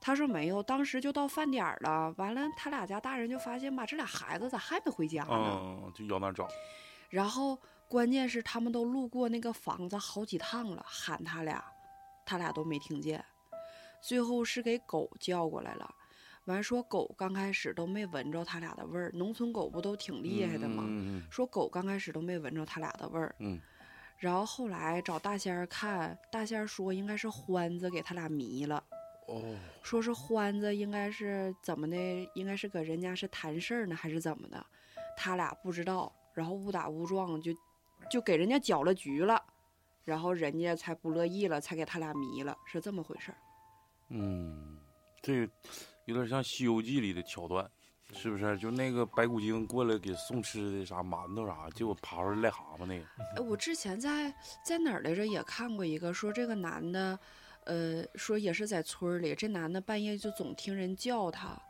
[0.00, 5.58] 他说没有，当时就到饭点了，完了他俩家大人就发现吧，这俩孩子咋还没回家呢？
[5.60, 6.48] 嗯，就要那找。
[7.10, 7.58] 然后
[7.88, 11.62] 关键是他们都路过那个房子好几趟了，喊他俩，
[12.28, 13.24] 他俩都没听见。
[14.02, 15.94] 最后是给狗叫过来了，
[16.44, 20.84] 完说狗刚开始都没闻着他俩的味儿，农村狗不都挺厉害的吗？
[20.86, 23.58] 嗯说狗刚开始都没闻着他俩的味儿，嗯
[24.18, 28.84] 然后后来找大仙儿看，大仙儿说应该是欢子给他俩迷了。
[29.26, 31.96] 哦，说是欢子应该是怎么的，
[32.34, 34.64] 应该是搁人家是谈事儿呢，还是怎么的？
[35.16, 37.52] 他俩不知道，然后误打误撞就
[38.10, 39.42] 就给人家搅了局了，
[40.08, 43.36] 然后人家才不乐意了，才给他俩迷了，是这么回事儿。
[44.08, 44.78] 嗯，
[45.20, 45.52] 这个
[46.06, 47.70] 有点像《西游记》里的桥段，
[48.14, 48.56] 是不是？
[48.56, 53.04] 就那个白骨精过来给送吃的啥馒头啥，结果爬出来癞蛤蟆那个。
[53.36, 54.34] 哎，我之前在
[54.64, 57.18] 在哪儿来着也看过一个，说这个男的，
[57.64, 61.60] 呃，说也是在村里，这男的半夜就总听人叫他，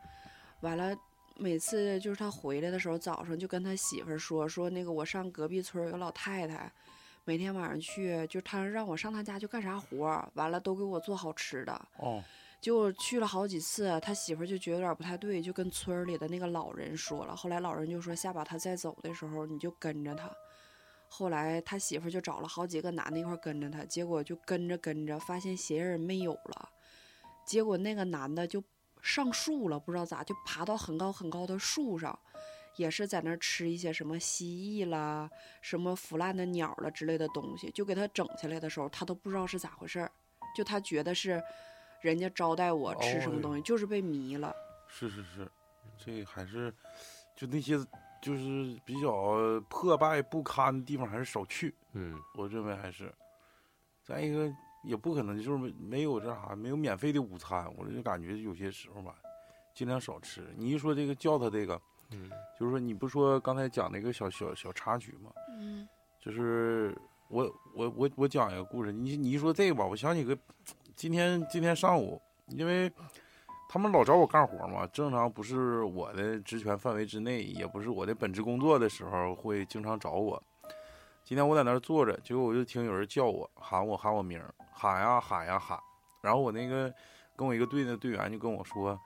[0.61, 0.95] 完了
[1.35, 6.71] 每次就是他回来的时候，早上就跟他媳妇儿说说那个我上隔壁村有个老太太，
[7.29, 12.23] 每天晚上去，就他让我上他家去干啥活儿，完了都给我做好吃的，哦，
[12.59, 17.35] 结果去了好几次，他媳妇儿就觉得有点不太对，就跟村儿里的那个老人说了。
[17.35, 20.27] 后来老人就说，下把他再走的时候，你就跟着他。
[21.07, 26.69] 后来他媳妇儿就找了好几个男的一块跟着他，结果就跟着跟着，发现鞋印没有了。
[27.45, 28.63] 结果那个男的就
[29.03, 32.17] 上树了，不知道咋就爬到很高很高的树上，
[32.75, 35.29] 也是在那儿吃一些什么蜥蜴啦、
[35.61, 40.11] 什么腐烂的鸟了之类的东西，就给他整下来的时候，他都不知道是咋回事儿，
[40.55, 41.41] 就他觉得是
[42.01, 44.53] 人家招待我吃什么东西，就是被迷了。
[44.87, 45.51] 是是是，
[45.97, 46.73] 这还是
[47.35, 47.77] 就那些
[48.21, 51.73] 就是比较破败不堪的地方，还是少去。
[51.93, 53.13] 嗯，我认为还是。
[54.03, 54.51] 再一个，
[54.83, 59.15] 也不可能就是没没有这啥，没有免费的午餐，我就感觉有些时候吧，
[59.75, 60.51] 尽量少吃。
[60.57, 61.79] 你一说这个叫他这个，
[62.11, 62.29] 嗯，
[62.59, 65.31] 就是说你不说刚才讲那个小小小插曲吗？
[65.59, 65.87] 嗯
[66.19, 66.97] 就是
[67.29, 70.37] 我我我我讲一个故事，你你一说这个吧，我想起个，
[70.95, 72.91] 今天今天上午，因为
[73.69, 80.41] 他们老找我干活嘛，正常不是我的职权范围之内，也不是我的本职工作的时候，会经常找我。
[81.23, 85.79] 今天我在那儿坐着，结果我就听有人叫我，喊我喊我名儿，喊呀喊呀喊，
[86.21, 86.91] 然后我那个
[87.35, 88.99] 跟我一个队的队员就跟我说，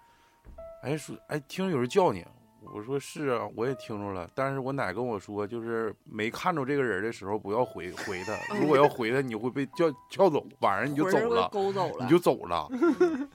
[0.82, 2.26] 哎说哎听着有人叫你，
[2.72, 11.50] 我说是啊，我也听着了，但是我奶跟我说，就是没看着这个人的时候不要回回他，如果要回他，你会被叫叫走，晚上你就走了。
[11.52, 12.68] 勾走了，你就走了，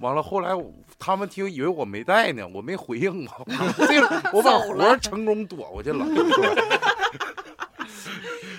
[0.01, 0.51] 完了后来
[0.99, 3.35] 他们听以为我没带呢，我没回应啊，
[3.77, 4.01] 这
[4.33, 6.07] 我把活成功躲过去了。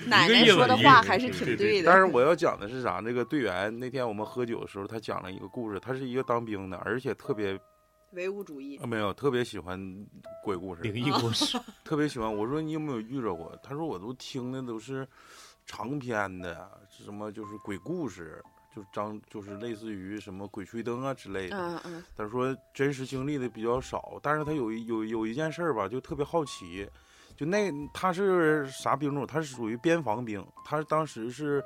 [0.07, 1.85] 奶奶说的话还是挺对的。
[1.85, 2.99] 但是我要讲的是啥？
[3.03, 7.59] 那个队员那天我们喝酒的时候，他讲了一个故事，他是一个当兵的，而且特别
[8.11, 9.79] 唯物主义啊，没有特别喜欢
[10.43, 12.33] 鬼故事，灵异故事， 特别喜欢。
[12.33, 13.55] 我说你有没有遇着过？
[13.63, 15.07] 他说我都听的都是
[15.65, 18.43] 长篇的，什么就是鬼故事，
[18.75, 21.57] 就张就是类似于什么鬼吹灯啊之类的。
[21.57, 26.89] 嗯嗯他说真实经历的比较少，但是他有一有有一件事儿吧，就特别好奇，
[27.39, 29.25] 就那他是啥兵种？
[29.25, 31.63] 他是属于边防兵，他当时是，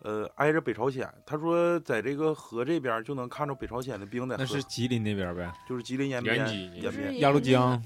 [0.00, 1.08] 呃，挨着北朝鲜。
[1.24, 6.36] 他说在这个河这边就能看着北朝鲜的兵在，那是吉林那边呗，就是吉林延边
[6.74, 7.80] 延边，鸭绿江、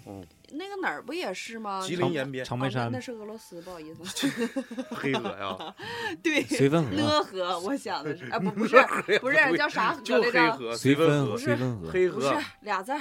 [0.52, 1.82] 那个哪儿不也是吗？
[1.82, 4.30] 吉林延边长白山哦那那、是俄罗斯，不好意思。
[4.96, 5.74] 黑河呀，
[6.24, 8.76] 对，绥芬河、讷河，我想的是，啊不不是
[9.20, 10.74] 不是叫啥河就来着？
[10.74, 12.94] 绥芬河、绥芬河、黑不是，俩字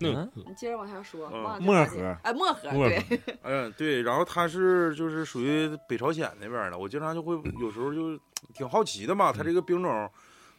[0.00, 1.28] 嗯你接着往下说。
[1.32, 3.04] 嗯漠河哎，漠河，对，
[3.42, 8.18] 嗯，对，然后他是就是属于北朝鲜那边的，我经常就会有时候就
[8.54, 10.10] 挺好奇的嘛，他这个兵种，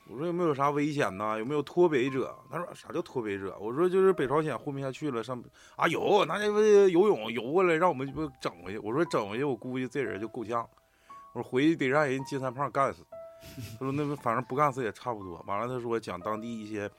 [0.10, 1.38] 我说有没有啥危险呐？
[1.38, 2.36] 有没有脱北者？
[2.52, 3.58] 他说啥叫脱北者？
[3.60, 5.42] 我说就是北朝鲜混不下去了，上
[5.76, 8.80] 啊有，那这不游泳游过来让我们不整回去？
[8.80, 10.68] 我说整回去，我估计这人就够呛。
[11.34, 13.06] 我说回去得让人金三胖干死。
[13.80, 15.42] 他说那不反正不干死也差不多。
[15.48, 16.90] 完了他说讲当地一些。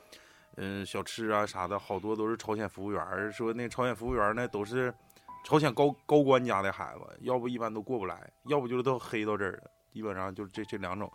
[0.56, 3.30] 嗯，小吃啊啥的，好多都是朝鲜服务员儿。
[3.32, 4.92] 说那朝鲜服务员儿呢，都是
[5.44, 9.70] 朝鲜高高官家的孩子，要不一般都过不来，要不就是都黑到这儿了。
[9.92, 11.10] 基本上就是这这两种。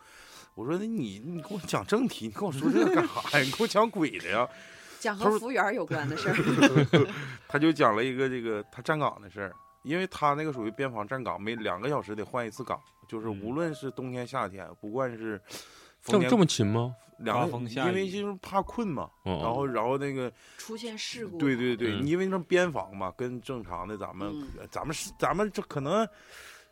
[0.54, 3.44] 我说那你你给我讲正题，你跟我说这个干啥呀？
[3.44, 4.48] 你给我讲鬼的呀？
[5.00, 7.08] 讲和服务员有关的事儿。
[7.48, 15.40] 他就讲了一个这个他站岗的事儿，因为他那个属于边防站岗，每两个小时得换一次岗，就是嗯无论是冬天夏天，不管是
[16.06, 16.96] 这么这么勤吗？
[17.20, 21.38] 两个，刮风下因为就是怕困嘛，哦然后然后那个出现事故。
[21.38, 26.06] 对对对，嗯因为那边防嘛，跟正常的咱们、嗯咱们是咱们这可能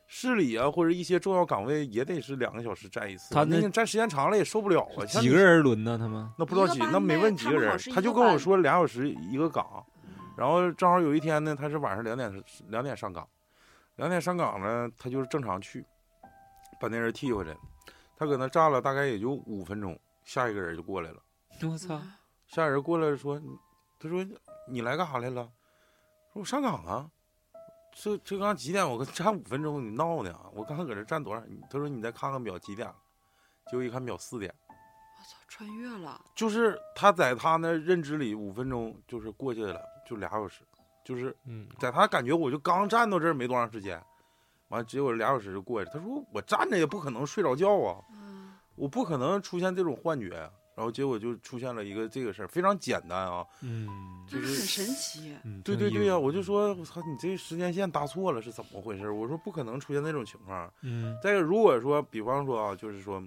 [0.05, 5.05] 市里啊或者一些重要岗位也得是两个小时站一次，他那那个站时间长了也受不了啊。
[5.05, 5.97] 几个人轮呢？
[5.97, 9.83] 他们那不知道几，一个班那没问几个人他就跟我说俩小时一个岗，
[10.35, 13.25] 然后正好有一天呢，他是晚上两点两点上岗，
[13.95, 15.85] 两点上岗呢，他就是正常去，
[16.81, 17.55] 把那人替回来，
[18.23, 21.21] 他搁那站了大概也就五分钟，下一个人就过来了。
[21.69, 22.01] 我操，
[22.47, 23.37] 下人过来说，
[23.99, 24.25] 他说
[24.69, 25.43] 你来干啥来了？
[26.31, 27.09] 说我上岗啊。
[27.95, 28.89] 这这刚几点？
[28.89, 30.33] 我刚站五分钟，你闹呢？
[30.53, 31.43] 我刚搁这站多少？
[31.69, 32.95] 他说你再看看表，几点了？
[33.69, 36.19] 结果一看表四点，我操，穿越了。
[36.33, 40.63] 就是他在他那认知里五分钟就是过去了，就俩小时，
[41.03, 44.01] 就是嗯，在他感觉我就刚站到这儿没多长时间，
[44.73, 45.91] 完结果俩小时就过去了。
[45.93, 50.49] 他说我站着也不可能睡着觉啊，嗯我不可能出现这种幻觉。
[50.75, 53.87] 然后结果就出现了一个这个事儿，非常简单啊，嗯
[54.27, 55.37] 就是很神奇。
[55.43, 59.11] 嗯，对对对呀、我就说我操，你这时间线搭错了是怎么回事？
[59.11, 60.73] 我说不可能出现那种情况。
[60.81, 63.23] 嗯再一个，如果说比方说啊，就是说，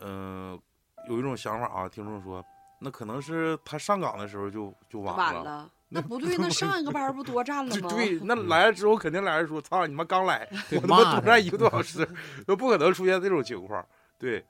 [0.00, 0.58] 嗯、
[1.10, 2.42] 有一种想法啊，听众说，
[2.80, 5.22] 那可能是他上岗的时候就就晚了。
[5.22, 7.88] 晚了，那不对， 那上一个班不多占了吗？
[7.90, 12.08] 对对，那来了之后肯定来人说：“操，你妈刚来，我他妈多站一个多小时，
[12.46, 13.84] 都不可能出现这种情况。”
[14.18, 14.44] 对，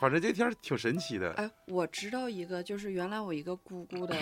[0.00, 1.32] 反正这天儿挺神奇的。
[1.32, 4.16] 哎，我知道一个，就是原来我一个姑姑的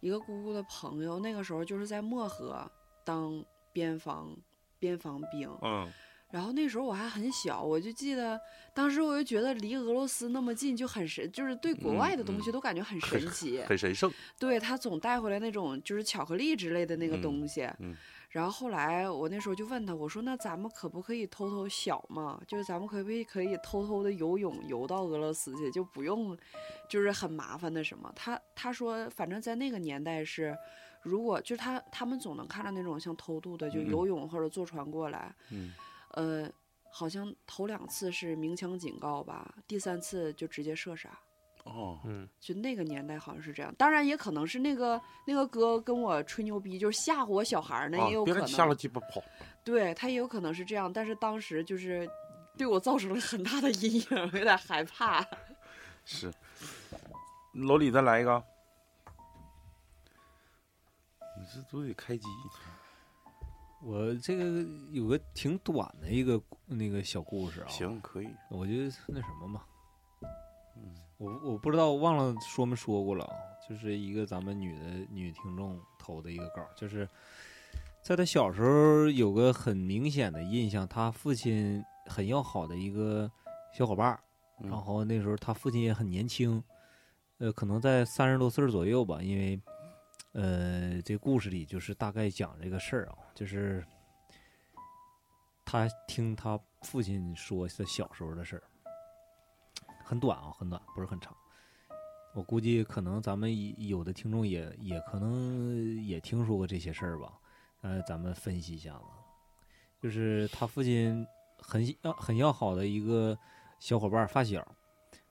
[0.00, 2.70] 一个姑姑的朋友，那个时候就是在漠河
[3.04, 4.34] 当边防
[4.78, 5.92] 边防兵，嗯，
[6.30, 8.40] 然后那时候我还很小，我就记得
[8.72, 13.60] 当时我就觉得离俄罗斯那么近就很神，就是对国嗯外的东西嗯都感觉很神奇。
[13.62, 14.12] 很神圣。
[14.38, 17.68] 对他总带回来那种就是巧克力之类的那个嗯东西。
[17.78, 17.96] 嗯
[18.30, 22.40] 然后后来我那时候就问他，我说那咱们可不可以偷偷小嘛？
[22.46, 26.38] 就是咱们可不可以可以偷偷的游泳游到俄罗斯去，就不用
[26.88, 28.08] 就是很麻烦的什么？
[28.14, 30.56] 他他说反正在那个年代是，
[31.02, 35.72] 如果就是他他们总能看到那种像偷渡的，就游泳或者坐船过来，嗯，
[36.10, 36.50] 呃，
[36.90, 41.10] 好像头两次是鸣枪警告吧，第三次就直接射杀。
[41.64, 48.44] 哦，嗯，就那个年代好像是这样，当然也可能是那个那个哥跟我吹牛逼，就是吓唬我小孩儿呢，啊也有可能。
[48.44, 49.22] 别吓了鸡巴跑。
[49.62, 52.08] 对他也有可能是这样，但是当时就是
[52.56, 55.24] 对我造成了很大的阴影，有点害怕。
[56.06, 56.32] 是，
[57.52, 58.42] 楼里再来一个。
[61.38, 62.26] 你这都得开机。
[63.82, 68.28] 我这个有个挺短的一个那个小故事啊，，行，可以。
[68.50, 68.72] 我就
[69.08, 69.66] 那什么吧，
[70.76, 70.94] 嗯。
[71.18, 73.34] 我我不知道忘了说没说过了啊，
[73.68, 77.06] 就是一个咱们女的女听众投的一个稿，就是
[78.02, 83.30] 在她小时候有个很明显的印象，她父亲很要好的一个
[83.76, 84.18] 小伙伴
[84.62, 86.62] 然后那时候她父亲也很年轻，
[87.36, 89.60] 呃，可能在三十多岁左右吧，因为
[90.32, 93.84] 呃，这故事里就是大概讲这个事儿啊，就是
[95.64, 98.62] 他听他父亲说他小时候的事儿，
[100.04, 101.34] 很短啊，很短，不是很长。
[102.32, 103.52] 我估计可能咱们
[103.88, 107.32] 有的听众也也可能也听说过这些事儿吧，
[107.80, 109.04] 呃，咱们分析一下子，
[110.00, 111.26] 就是他父亲
[111.58, 113.36] 很要很要好的一个
[113.80, 114.64] 小伙伴发小，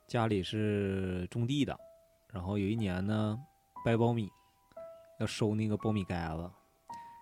[0.08, 1.80] 家里是种地的，
[2.34, 3.40] 然后有一年呢
[3.86, 4.30] 掰苞米，
[5.20, 6.52] 要收那个苞米杆子，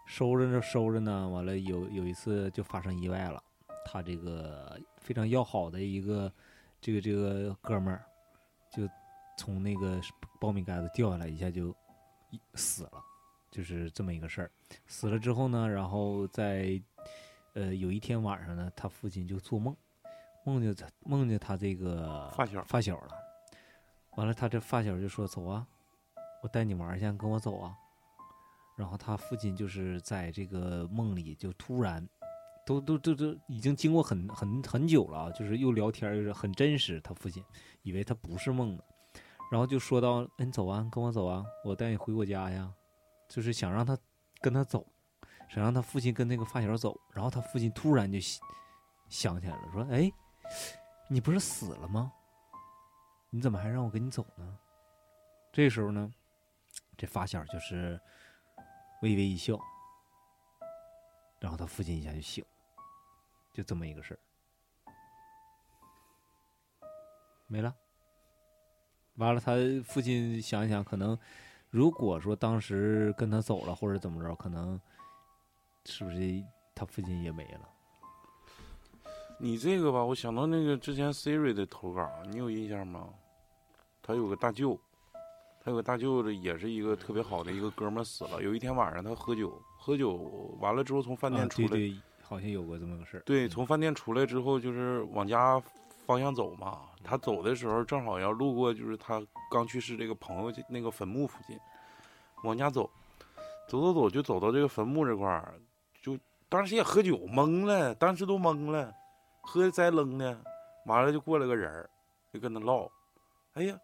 [0.08, 3.44] 收着呢收着呢，完了有有一次就发生意外了，
[3.86, 6.32] 他这个非常要好的一个
[6.80, 8.04] 这个这个哥们儿，
[8.72, 8.90] 就
[9.38, 10.02] 从那个
[10.40, 11.76] 苞米杆子掉下来，一下就
[12.56, 13.04] 死了，
[13.52, 14.52] 就是这么一个事儿。
[14.88, 16.82] 死了之后呢，然后在
[17.54, 19.76] 呃有一天晚上呢，他父亲就做梦，
[20.46, 23.10] 梦见他梦见他这个发小发小了。
[24.16, 25.68] 完了，他这发小就说：“走啊，
[26.42, 27.78] 我带你玩去，跟我走啊。”
[28.78, 32.08] 然后他父亲就是在这个梦里就突然，
[32.64, 37.02] 都都都都已经经过很很很久了，就是又聊天又，是很真实。
[37.02, 37.44] 他父亲
[37.82, 38.84] 以为他不是梦呢，
[39.52, 42.72] 然后就说到：“哎，你走啊，跟我走啊，我带你回我家呀。”
[43.28, 43.98] 就是想让他
[44.42, 44.86] 跟他走，
[45.50, 46.96] 想让他父亲跟那个发小走。
[47.12, 48.20] 然后他父亲突然就
[49.10, 50.10] 想起来了，说：“哎，
[51.10, 52.12] 你不是死了吗？
[53.30, 54.58] 你怎么还让我跟你走呢？”
[55.52, 56.12] 这时候呢，
[56.96, 58.00] 这发小就是
[59.02, 59.60] 微微一笑，
[61.40, 62.50] 然后他父亲一下就醒了，
[63.54, 64.20] 就这么一个事儿，
[67.48, 67.76] 没了。
[69.16, 71.18] 完了，他父亲想一想，可能
[71.70, 74.80] 如果说当时跟他走了，或者怎么着，可能
[75.86, 76.44] 是不是
[76.76, 77.70] 他父亲也没了？
[79.40, 83.14] 你这个吧，我想到那个之前 Siri 的投稿，你有印象吗？
[84.02, 84.80] 他有个大舅，
[85.68, 88.42] 他有个大舅子，也是一个特别好的一个哥们儿死了。
[88.42, 90.14] 有一天晚上他喝酒，喝酒
[90.62, 93.20] 完了之后从饭店啊，出来，对对，好像有过这么个事儿。
[93.26, 95.62] 对，嗯从饭店出来之后就是往家
[96.06, 96.84] 方向走嘛。
[97.04, 101.60] 他走的时候正好要路过，就是他刚去世这个朋友那个坟墓附近，
[102.44, 102.90] 往家走，
[103.68, 105.54] 走走走就走到这个坟墓这块儿，
[106.02, 108.90] 就当时也喝酒懵了，当时都懵了，
[109.42, 110.40] 喝的栽愣的，
[110.86, 111.90] 完了就过来个人儿，
[112.32, 112.90] 就跟他唠，
[113.56, 113.78] 哎呀，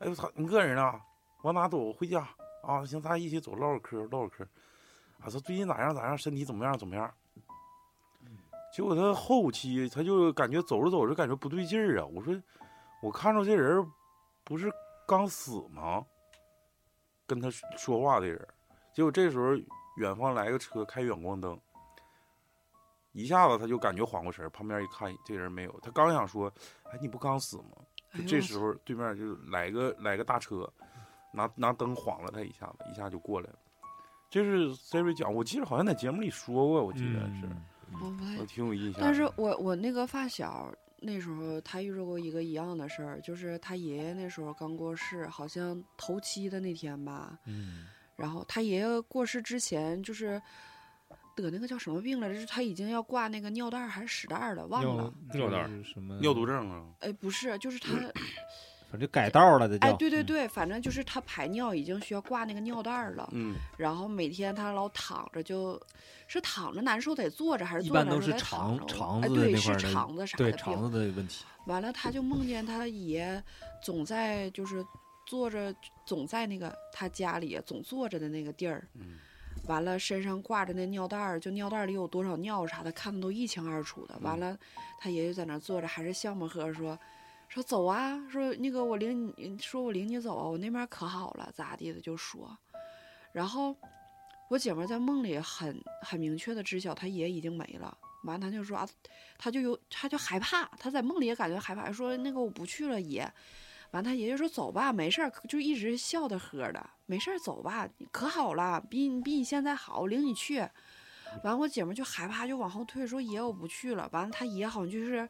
[0.00, 1.00] 哎呦操，你个人啊，
[1.42, 1.92] 往哪走？
[1.92, 2.28] 回家
[2.62, 2.84] 啊？
[2.84, 4.44] 行，咱一起走，唠唠嗑，唠唠嗑。
[5.20, 7.12] 啊，说最近咋样咋样，身体怎么样怎么样？
[8.72, 12.06] 结果他后期他就感觉走着走着感觉不对劲儿啊！
[12.06, 12.40] 我说，
[13.02, 13.84] 我看着这人
[14.44, 14.72] 不是
[15.06, 16.06] 刚死吗？
[17.26, 18.48] 跟他说话的人，
[18.94, 19.56] 结果这时候
[19.96, 21.60] 远方来个车开远光灯，
[23.12, 26.52] 一下子他就感觉缓过神儿，旁边一看这人没有，他刚想说，
[26.84, 27.64] 哎，你不刚死吗？
[28.14, 30.72] 就这时候对面就来个来个大车，
[31.32, 33.58] 拿拿灯晃了他一下子，一下就过来了。
[34.28, 37.64] 这是 Siri 讲，我记得好像在节目里说过，我记得是，嗯
[38.00, 39.00] 我不太我挺有印象。
[39.00, 50.40] 但是我我那个发小那时候他遇着过一个一样的事儿，就是他爷爷那时候刚过世，好像头七的那天吧，嗯然后他爷爷过世之前就是
[51.34, 52.34] 得那个叫什么病来着？
[52.34, 55.12] 就是他已经要挂那个尿袋还是屎袋了，忘了。
[55.32, 57.88] 尿袋是什么尿毒症啊，哎，不是，就是他，
[58.90, 65.80] 反正改道了，这就哎，对对嗯对，反正就是他排尿已经需要挂那个尿袋了，嗯，然后每天他老躺着就，
[66.26, 71.44] 是躺着难受得坐着还是一坐着般都是肠肠哎，对，子那块是肠子啥的病对肠子的问题。
[71.66, 73.42] 完了，他就梦见他爷
[73.82, 74.84] 总在就是
[75.24, 75.72] 坐着，
[76.04, 78.86] 总在那个他家里总坐着的那个地儿。
[78.94, 79.18] 嗯
[79.66, 84.18] 完了，身上挂着那尿袋儿，就尿袋里有多少尿啥的，看的都一清二楚的。
[84.20, 84.56] 完了，
[84.98, 86.98] 他爷爷在那儿坐着，还是笑么呵说
[87.50, 92.56] 说走啊，说那个我领你，说我领你走啊，我那边可好了，咋地的就说。
[93.32, 93.76] 然后
[94.48, 97.98] 我姐们在梦里很很明确的知晓他爷已经没了。
[98.22, 98.88] 完，她就说啊，
[99.36, 103.28] 她就有她就害怕，她在梦里也感觉害怕，说那个我不去了爷。
[103.90, 110.64] 完，她爷爷说走吧，没事儿，就一直笑的呵的，没事儿，走吧，可好了，比你比你现在好，我领你去。
[111.42, 114.08] 完，我姐们就害怕，就往后退，说爷我不去了。
[114.12, 115.28] 完了，她爷好像就是，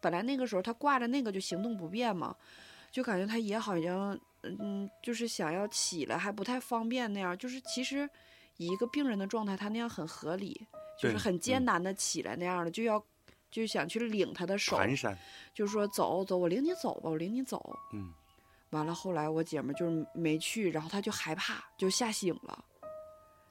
[0.00, 2.34] 本来那个时候他挂着那个就行动不便嘛，
[2.90, 8.08] 就感觉他也好像嗯，就是想要起来还不太方便那样，就是其实
[8.56, 10.66] 以一个病人的状态，他那样很合理，
[10.98, 13.02] 就是很艰嗯难的起来那样的，就要
[13.50, 14.78] 就想去领他的手，
[15.52, 17.76] 就说走走，我领你走吧，我领你走。
[17.92, 18.12] 嗯，
[18.70, 22.64] 完了，后来我姐们儿就是没去，然后他就害怕，就吓醒了。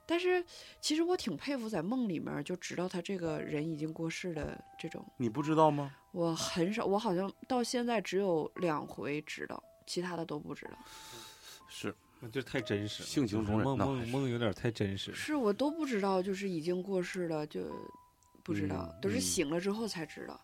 [0.08, 0.44] 但是
[0.82, 5.94] 其实我挺佩服在梦里面就知道他这个人已经过世的这种，你不知道吗？
[6.12, 10.72] 我很少，我好像到现在只有两回知道，其他的都不知道。
[11.68, 15.14] 是，那这太真实了，性情中人梦梦梦有点太真实。
[15.14, 17.62] 是我都不知道，就是已经过世了就
[18.44, 20.40] 不知道，都是醒了之后才知道。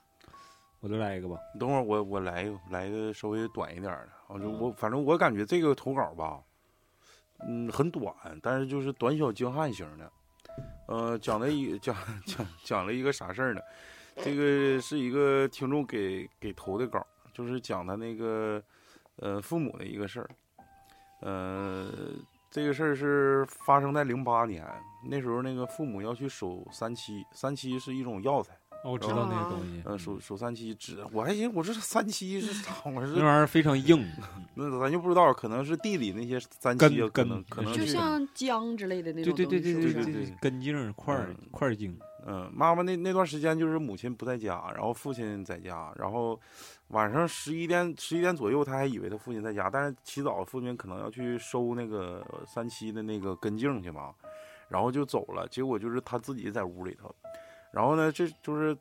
[0.82, 6.40] 我再来一个吧，等会儿我我来一个来一个稍微短一点儿的，我就我反正我感觉这个投稿吧，
[7.48, 8.14] 嗯，很短，
[8.44, 10.12] 但是就是短小精悍型的。
[10.88, 11.96] 呃，讲了一讲
[12.28, 13.62] 讲讲了一个啥事儿呢？
[14.24, 18.62] 这个是一个听众给给投的稿，就是讲他那个
[19.18, 20.30] 呃父母的一个事儿。
[21.22, 21.88] 呃，
[22.52, 24.66] 这个事儿是发生在零八年，
[25.10, 28.54] 那时候那个父母要去守三七，三七是一种药材。
[28.84, 33.14] 哦，我知道那个东西，呃，守守三七指，我还寻思我这三七是咋回事？
[33.16, 34.06] 那玩意儿非常硬，
[34.54, 40.06] 那咱就不知道，可能是地里那些三七啊，可根能可能就像姜之类的那种东西，对对对是不是？
[40.06, 41.98] 对对对，根茎块儿嗯块儿茎，
[42.28, 46.40] 嗯，妈妈那那段时间就是母亲不在家，然后父亲在家，然后
[46.88, 54.12] 晚上十一点十一点左右，他还以为他父亲在家，但是起早父亲可能要去收那个三七的那个根茎去嘛，
[54.68, 57.14] 然后就走了，结果就是他自己在屋里头，
[57.72, 58.76] 然后呢，这就是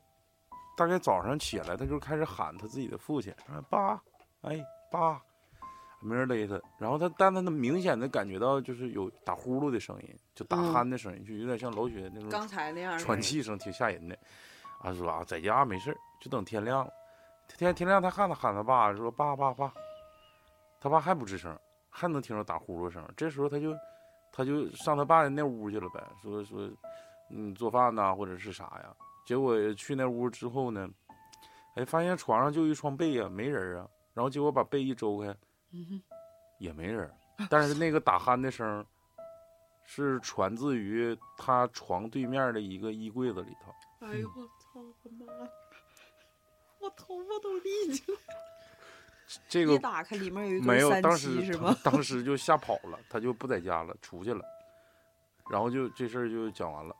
[0.75, 4.01] 大概早上起来，他就开始喊他自己的父亲，啊爸，
[4.41, 4.59] 哎
[4.91, 5.21] 爸，
[6.01, 14.17] 没人勒他，然后他但他能明显的感觉到就是有打呼噜的声音，就打嗯鼾的声音，就有点像老雪那种刚才那样喘气声挺吓人的。
[14.81, 16.91] 啊，说啊，在家没事儿，就等天亮了。
[17.57, 19.73] 天天亮，他喊他喊他爸，说爸爸爸，
[20.79, 21.57] 他爸还不吱声，
[21.89, 23.03] 还能听着打呼噜声。
[23.17, 23.75] 这时候他就
[24.31, 26.69] 他就上他爸的那屋去了呗，说说
[27.31, 28.95] 嗯做饭呐、或者是啥呀。
[29.25, 30.87] 结果去那屋之后呢，
[31.75, 33.87] 哎，发现床上就一床被呀，没人啊。
[34.13, 35.35] 然后结果把被一周开，
[35.75, 36.01] 嗯
[36.59, 37.11] 也没人，
[37.49, 38.85] 但是那个打鼾的声儿
[39.83, 43.73] 是传自于他床对面的一个衣柜子里头。
[44.07, 45.33] 哎呦我操我妈！
[46.79, 48.17] 我头发都立起来。
[48.17, 48.21] 了
[49.49, 51.75] 这个打开里面有一没有，当时七是吗？
[51.83, 54.45] 当时就吓跑了，他就不在家了，出去了，
[55.49, 56.95] 然后就这事儿就讲完了。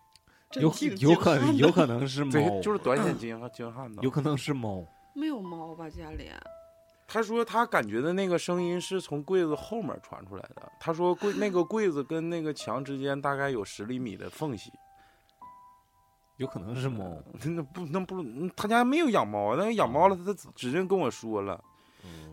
[0.53, 4.01] 有有可能有可能是对，猫，就是短小精和精悍的。
[4.01, 6.29] 有可能是猫，没有猫吧家里？
[7.07, 10.71] 他说他感觉的那个声音是从柜子后面传出来的。
[10.79, 14.71] 他说柜那个柜子跟那个墙之间大概有十厘米的缝隙。
[16.37, 17.17] 有可能是猫。
[17.45, 21.63] 那不那不嗯他家没有养猫，那养猫了，他指定跟我说了。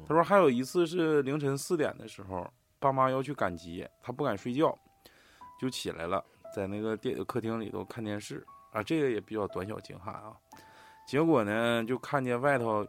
[0.07, 2.51] 他说还有一次是凌晨四点的时候，
[2.81, 4.77] 爸妈要去赶集，他不敢睡觉，
[5.61, 10.33] 就起来了，在那个电客厅里头看电视啊，这个也比较短小精悍啊。
[11.07, 12.85] 结果呢，就看见外头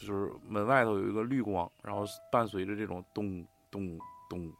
[0.00, 3.98] 就是门外头有一个绿光，然后伴随着这种咚咚
[4.28, 4.52] 咚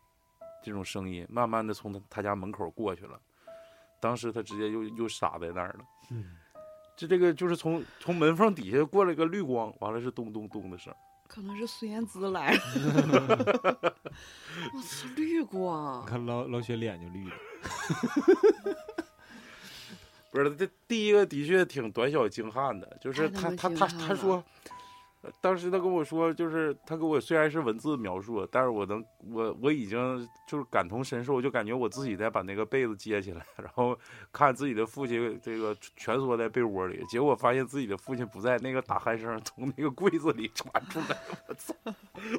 [0.62, 3.18] 这种声音，慢慢的从他他家门口过去了。
[4.00, 5.84] 当时他直接又又傻在那儿了。
[6.10, 6.36] 嗯，
[6.96, 10.94] 就这个就是从从门缝底下过来个绿光，完了是咚咚咚的声。
[11.26, 12.60] 可能是孙燕姿来了。
[14.74, 16.06] 我操，绿光你！
[16.06, 17.36] 看老老雪脸就绿了。
[20.32, 24.44] 不是，这第一个的确挺短小精悍的，就是他他他他说，呃
[25.40, 33.94] 当时他跟我说，就是他给我虽然是文字描述，但是我能我我已经就是感同身受，就感觉我自己在把那个被子揭起来， 然后
[34.32, 41.18] 看自己的父亲这个蜷缩在被窝里，结果发现自己的父亲不在，那个打鼾声从那个柜子里传出来，
[41.48, 41.74] 我操！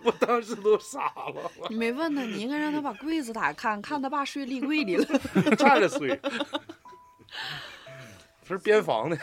[0.03, 5.05] 我当时都傻了，你没问他，你应该让他把柜子打开看，看他爸睡立柜里了。
[5.55, 6.19] 站着睡。
[8.42, 9.18] 这是边防的，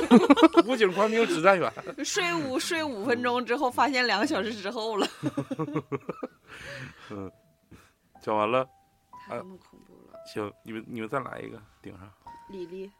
[0.66, 1.72] 武警官兵指战员。
[2.04, 5.06] 睡五睡五分钟之后，发现两个小时之后了。
[7.10, 7.30] 嗯，
[8.22, 8.64] 讲完了，
[9.26, 10.20] 太他妈恐怖了！
[10.26, 12.12] 行，你们你们再来一个顶上。
[12.50, 12.90] 李丽，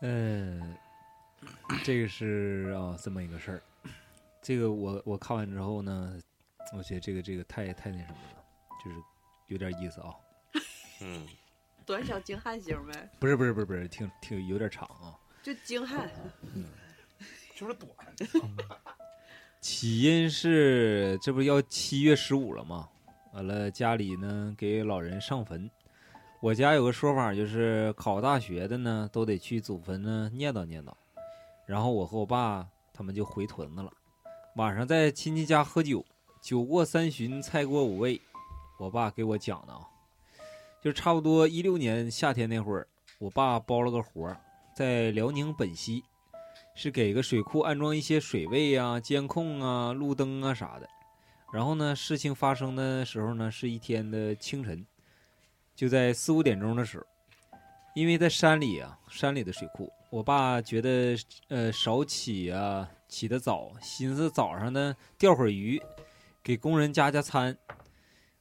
[0.00, 0.76] 嗯，
[1.84, 3.62] 这个是啊、这么一个事儿。
[4.42, 6.18] 这个我我看完之后呢，
[6.76, 8.44] 我觉得这个这个太太那什么了，
[8.84, 8.96] 就是
[9.48, 10.14] 有点意思啊。
[11.02, 11.26] 嗯，
[11.86, 15.16] 短小精悍型呗， 不是不是不是不是，挺挺有点长啊。
[15.42, 16.10] 就精悍。
[17.54, 17.90] 就是短，
[19.62, 22.86] 起因是这不要七月十五了吗？
[23.32, 25.70] 完了家里呢给老人上坟。
[26.40, 30.92] 我家有个说法，就是考大学的呢都得去祖坟呢念叨念叨。
[31.64, 33.90] 然后我和我爸他们就回屯子了。
[34.56, 36.04] 晚上在亲戚家喝酒，
[36.42, 38.20] 酒过三巡，菜过五味。
[38.78, 39.80] 我爸给我讲的啊，
[40.86, 42.86] 就差不多一六年夏天那会儿，
[43.18, 44.40] 我爸包了个活儿，
[44.72, 46.04] 在辽宁本溪，
[46.76, 50.88] 是给个水库安装一些水位啊、监控啊、路灯啊啥的。
[51.52, 54.86] 然后呢，事情发生的时候呢，是一天的清晨，
[55.74, 57.04] 就在四五点钟的时候，
[57.96, 61.16] 因为在山里啊，山里的水库，我爸觉得
[61.48, 65.82] 呃少起啊，起得早，寻思早上呢钓会儿鱼，
[66.44, 67.58] 给工人加加餐。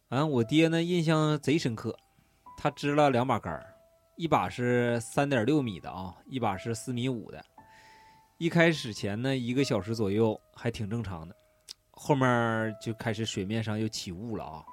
[0.10, 1.98] 完、我爹呢印象贼深刻，
[2.66, 3.76] 他支了两把杆儿，
[4.16, 7.46] 一把是三点六米的啊，一把是四米五的。
[8.40, 11.36] 一开始前呢一个小时左右还挺正常的，
[11.92, 14.66] 后面就开始水面上又起雾了啊。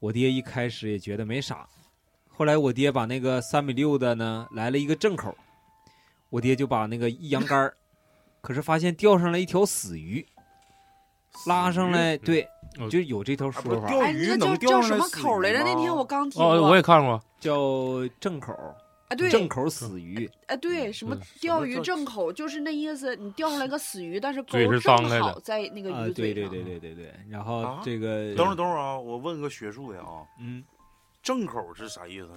[0.00, 1.66] 我爹一开始也觉得没啥，
[2.28, 5.34] 后来我爹把那个三米六的呢来了一个正口，
[6.28, 7.74] 我爹就把那个一扬杆儿，
[8.42, 10.28] 可是发现钓上来一条死鱼，
[11.46, 12.42] 拉上来，对，
[12.78, 12.88] 哦。
[12.88, 15.62] 就有这条说法，钓哎，鱼那能钓叫叫什么口来着？
[15.64, 16.54] 那天我刚听过。
[16.54, 17.56] 哦，我也看过，叫
[18.20, 18.52] 正口，
[19.08, 21.20] 啊，对，正口死鱼，哎，对，什么嗯。
[21.40, 25.22] 钓鱼正口，就是那意思，你钓上来个死鱼，但是钩嘴是正张开的。
[25.22, 26.34] 好在那个啊，鱼嘴上。
[26.34, 27.80] 对对对对对对，然后啊？
[27.84, 30.64] 这个，等会儿等会儿啊，我问个学术的啊，嗯，
[31.22, 32.28] 正口是啥意思？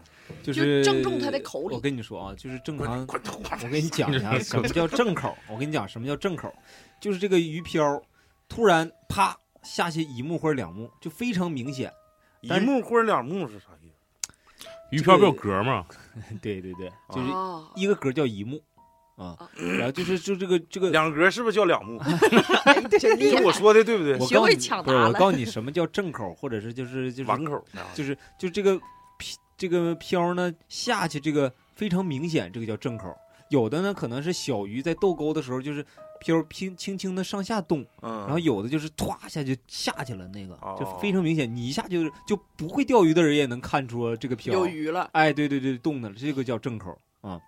[0.44, 1.76] 就是正中他的口里。
[1.76, 3.06] 我跟你说啊，就是正常！
[3.08, 5.36] 我跟你讲一下什么叫正口。
[5.50, 6.54] 我跟你讲什么叫正口，
[7.02, 8.02] 就是这个鱼漂
[8.48, 11.92] 突然啪下去一目或者两目，就非常明显。
[12.42, 14.68] 一目或者两目是啥意思？
[14.92, 15.86] 鱼漂不有格吗？
[16.42, 18.62] 对对对，就是啊，一个格叫一目
[19.16, 22.00] 啊啊，然后就是就这个这个，两格是不是叫两目？
[22.66, 24.18] 哎真厉害就我说的对不对？
[24.20, 28.80] 学会我告诉你不是我抢答了告诉你什么叫正口，或者是就是就是碗口啊就是就这个
[29.58, 33.14] 这个漂呢下去这个非常明显，这个叫正口。
[33.50, 35.86] 有的呢可能是小鱼在逗钩的时候，就是
[36.20, 45.10] 漂轻轻轻的上下动，嗯，然后有的就是唰下就下去了，那个哦就非常明显，你一下就是就不会钓鱼的人也能看出这个漂有鱼了。
[45.14, 47.40] 哎，对对对，动的了，这个叫正口啊。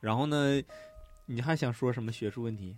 [0.00, 0.62] 然后呢，
[1.26, 2.76] 你还想说什么学术问题？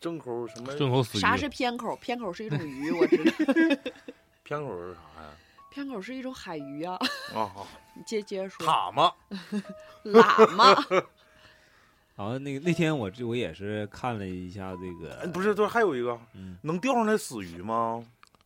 [0.00, 0.74] 正口什么？
[0.74, 1.20] 正口死鱼。
[1.20, 1.94] 啥是偏口？
[1.96, 3.32] 偏口是一种鱼，我知道。
[4.42, 5.30] 偏口是啥呀？
[5.70, 6.98] 偏口是一种海鱼啊。
[7.34, 8.66] 啊 啊，你接接着说。
[8.66, 9.12] 蛤蟆。
[10.10, 10.74] 喇嘛。
[12.14, 18.04] 然后那个那天我这我也是看了一下这个，哎不是，这还有一个嗯能钓上来死鱼吗？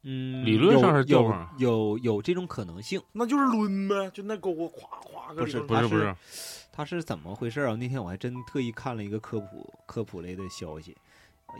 [0.08, 3.02] 嗯，理论上是钓有上有有有这种可能性。
[3.12, 6.14] 那就是抡呗，就那钩咵咵个不是不是不是，
[6.70, 7.74] 它是怎么回事啊？
[7.74, 10.96] 那天我还真特意看了一个科普科普类的消息，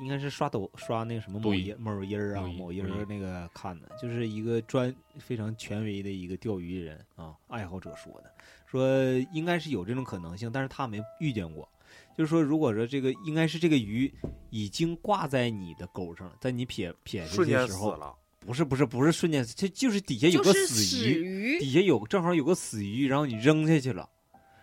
[0.00, 8.30] 应该是刷抖刷那个什么某抖音音某音儿啊抖音某音抖音儿那个看的，就是一个专非常权威的一个钓鱼人啊爱好者说的，
[8.64, 8.88] 说
[9.32, 11.68] 应该是有这种可能性，但是他没遇见过。
[12.16, 14.12] 就是说，如果说这个应该是这个鱼
[14.50, 18.14] 已经挂在你的钩上了，在你撇撇下瞬去的时候，间死了。
[18.46, 24.08] 不是不是不是瞬间，这就是底下有个就是死鱼，底下有正好有个死鱼，然后你扔下去了，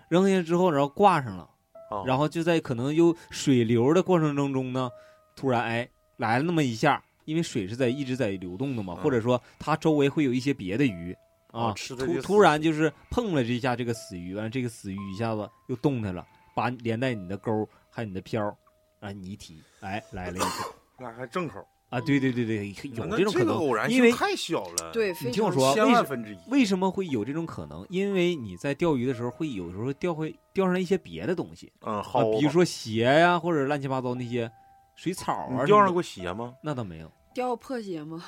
[0.07, 1.43] 扔下去之后，然后挂上了，
[1.91, 4.89] 啊然后就在可能有水流的过程当中呢，
[5.35, 11.13] 突然哎来了那么一下，因为水是在一直在流动的嘛，嗯或者说它周围会有一些别的鱼
[11.51, 18.55] 啊，突突然就是碰了这一下这个死鱼，完了这个死鱼一下子又动弹了，把连带你的钩还有你的漂儿，
[18.99, 20.45] 啊，你一提，哎，来了一个
[20.99, 26.37] 那还正口，啊，对对对对，有这种可能，个偶然因为性太小了，，对，你听我说千为什万分之一。
[26.49, 27.85] 为什么会有这种可能？
[27.89, 34.49] 因为你在钓鱼的时候，会有时候钓会钓上来一些别的东西嗯，啊好，，比如说鞋呀、或者乱七八糟那些
[34.95, 36.53] 水草啊钓上过鞋吗？
[36.63, 38.23] 那倒没有，掉破鞋吗？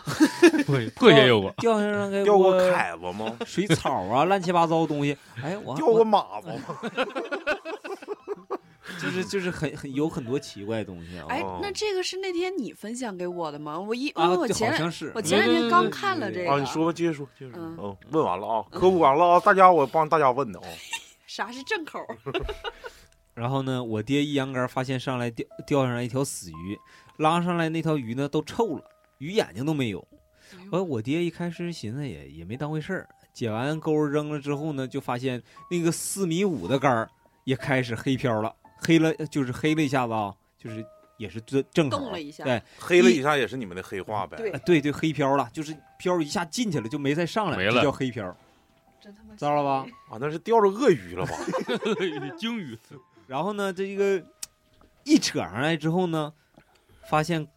[0.65, 3.38] 破 破鞋有过，钓上来钓过过凯子吗？
[3.45, 5.15] 水草啊，乱七八糟的东西。
[5.41, 6.76] 哎，我钓过马子吗？
[9.02, 11.26] 就是就是很很有很多奇怪的东西啊。
[11.30, 13.80] 哎哦，那这个是那天你分享给我的吗？
[13.80, 17.64] 我一因为我前好像是我前两天刚看了这个，啊，你说吧，接着说，接着说。
[17.64, 20.68] 嗯嗯，问完了啊，科普完了啊，大家我帮大家问的啊。
[21.28, 22.00] 啥是正口？
[23.34, 26.80] 然后呢，我爹一扬竿发现上来钓钓上来一条死鱼，
[27.18, 28.84] 拉上来那条鱼呢都臭了，
[29.18, 30.08] 鱼眼睛都没有。
[30.72, 37.10] 完，我爹一开始寻思也也没当回事儿，解完钩扔了之后呢，就发现那个四米五的竿儿
[37.43, 40.86] 也开始黑漂了，黑了就是黑了一下子啊，就是
[41.17, 44.38] 也是正正口动了一下对黑了一下也是你们的黑话呗。
[44.38, 48.36] 对啊对对黑漂了，就是漂一下进去了就没再上来，没了这叫黑漂，
[48.99, 49.86] 真他妈知道了吧？
[50.09, 51.34] 啊，那是钓着鳄鱼了吧？
[52.38, 52.78] 鲸鱼，
[53.28, 54.23] 然后呢，这个
[55.03, 56.34] 一扯上来之后呢，
[57.07, 57.47] 发现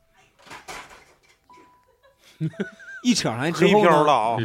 [3.02, 4.36] 一扯上来之黑后呢，漂了啊。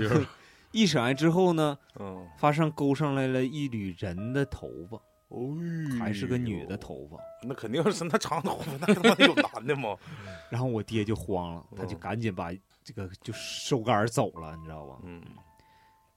[0.72, 5.02] 一扯上来之后呢，嗯，发现勾上来了一缕人的头发，哦，
[6.00, 7.18] 还是个女的，头发。
[7.42, 9.98] 那肯定是那长头发， 那他妈有男的吗？
[10.50, 12.52] 然后我爹就慌了，他就嗯赶紧把
[12.84, 15.00] 这个就收杆走了，你知道吧？
[15.04, 15.22] 嗯，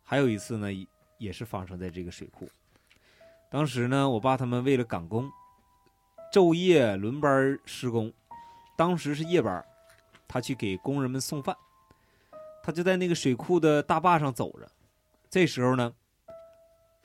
[0.02, 0.86] 还有一次呢，也
[1.18, 2.48] 也是发生在这个水库。
[3.48, 5.30] 当时呢，我爸他们为了赶工，
[6.32, 8.12] 昼夜轮班施工。
[8.76, 9.64] 当时是夜班，
[10.28, 11.56] 他去给工人们送饭，
[12.62, 14.70] 他就在那个水库的大坝上走着。
[15.30, 15.92] 这时候呢，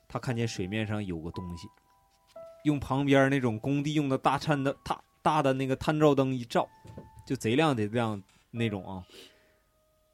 [0.07, 1.70] 他看见水面上有个东西，
[2.64, 6.68] 用旁边那种工地用的大探的大大的那个探照灯一照，
[7.26, 9.05] 就贼亮贼亮那种啊。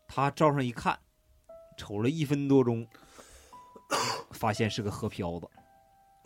[0.07, 0.97] 他照上一看，
[1.77, 2.87] 瞅了一分多钟，
[4.31, 5.47] 发现是个河漂子，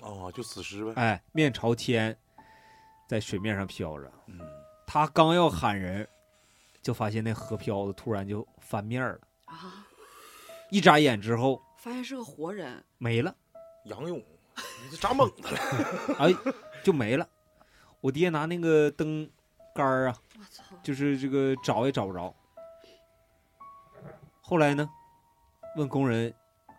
[0.01, 0.93] 哦，就死尸呗。
[0.95, 2.15] 哎，面朝天，
[3.07, 4.11] 在水面上飘着。
[4.27, 4.39] 嗯，
[4.85, 6.07] 他刚要喊人，
[6.81, 9.87] 就发现那河漂子突然就翻面了，啊！
[10.69, 13.35] 一眨眼之后发现是个活人，没了，
[13.85, 14.40] 杨勇，你这
[14.99, 16.15] 扎猛子了。
[16.19, 16.35] 哎，
[16.83, 17.27] 就没了。
[17.99, 19.29] 我爹拿那个灯
[19.75, 20.75] 杆儿啊，我操！
[20.83, 22.33] 就是这个找也找不着。
[24.41, 24.89] 后来呢，
[25.77, 26.33] 问工人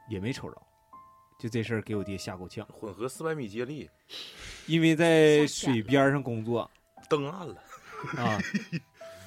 [0.08, 0.62] 也没瞅着，
[1.38, 2.66] 就这事儿给我爹吓够呛。
[2.66, 3.88] 混合四百米接力，
[4.66, 6.70] 因为在水边上工作
[7.08, 7.62] 灯暗了。
[8.18, 8.38] 啊，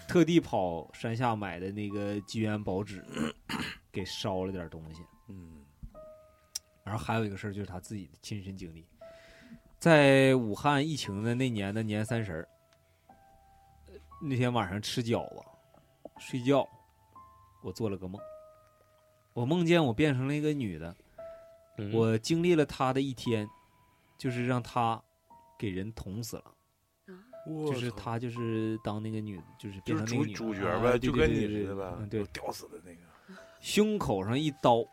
[0.08, 3.04] 特地跑山下买的那个机缘宝纸，
[3.92, 5.02] 给烧了点东西。
[5.30, 5.65] 嗯，
[6.86, 8.86] 然后还有一个事儿就是他自己的亲身经历，
[9.80, 12.48] 在武汉疫情的那年的年三十儿，
[13.88, 15.42] 呃那天晚上吃饺子，
[16.20, 16.66] 睡觉，
[17.64, 18.22] 我做了个梦，
[19.34, 20.96] 我梦见我变成了一个女的，
[21.78, 23.50] 嗯我经历了她的一天，
[24.18, 25.04] 就是让她
[25.58, 26.52] 给人捅死了。
[27.68, 31.94] 就是操他，就是当那个女，就是变就是主成那个女主角呗，啊就跟你似的呗。
[32.00, 33.02] 嗯，对，吊死的那个。
[33.60, 34.84] 胸口上一刀，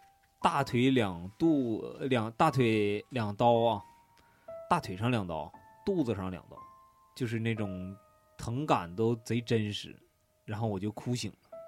[0.42, 3.82] 大腿两肚两大腿两刀啊，
[4.68, 5.52] 大腿上两刀，
[5.86, 6.56] 肚子上两刀，
[7.14, 7.96] 就是那种
[8.36, 9.96] 疼感都贼真实，
[10.44, 11.58] 然后我就哭醒了，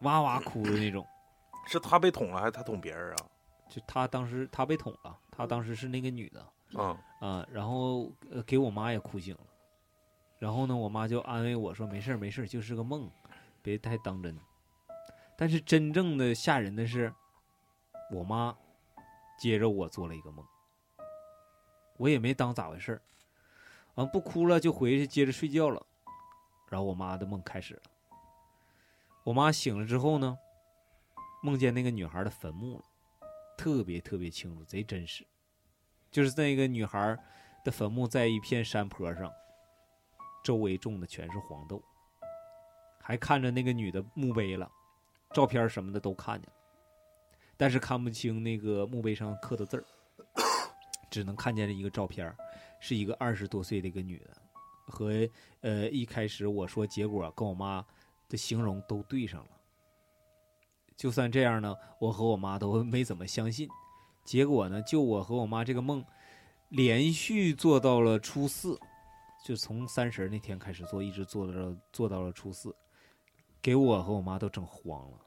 [0.00, 1.06] 哇哇哭的那种。
[1.68, 3.26] 是他被捅了还是他捅别人啊？
[3.68, 9.46] 就他当时他被捅了，他当时是那个女的嗯，啊，然后呃给我妈也哭醒了，
[10.38, 13.08] 然后呢，我妈就安慰我说没事儿没事儿，就是个梦，
[13.62, 14.36] 别太当真。
[15.36, 17.12] 但是真正的吓人的是，
[18.12, 18.54] 我妈
[19.38, 20.46] 接着我做了一个梦，
[21.96, 23.02] 我也没当咋回事儿，
[23.94, 25.82] 完不哭了就回去接着睡觉了，
[26.68, 27.82] 然后我妈的梦开始了。
[29.24, 30.38] 我妈醒了之后呢，
[31.42, 32.84] 梦见那个女孩的坟墓了，
[33.56, 35.26] 特别特别清楚，贼真实，
[36.10, 37.18] 就是那个女孩
[37.64, 39.32] 的坟墓在一片山坡上，
[40.44, 41.82] 周围种的全是黄豆，
[43.00, 44.70] 还看着那个女的墓碑了，
[45.32, 46.56] 照片什么的都看见了，
[47.62, 49.84] 但是看不清那个墓碑上刻的字儿，
[51.08, 52.34] 只能看见了一个照片，
[52.80, 54.36] 是一个二十多岁的一个女的，
[54.88, 55.12] 和
[55.60, 57.86] 呃一开始我说结果跟我妈
[58.28, 59.50] 的形容都对上了。
[60.96, 63.68] 就算这样呢，我和我妈都没怎么相信。
[64.24, 66.04] 结果呢，就我和我妈这个梦，
[66.70, 68.76] 连续做到了初四，
[69.44, 72.74] 就从三十那天开始做，一直做到了做到了初四，
[73.62, 75.18] 给我和我妈都整慌了。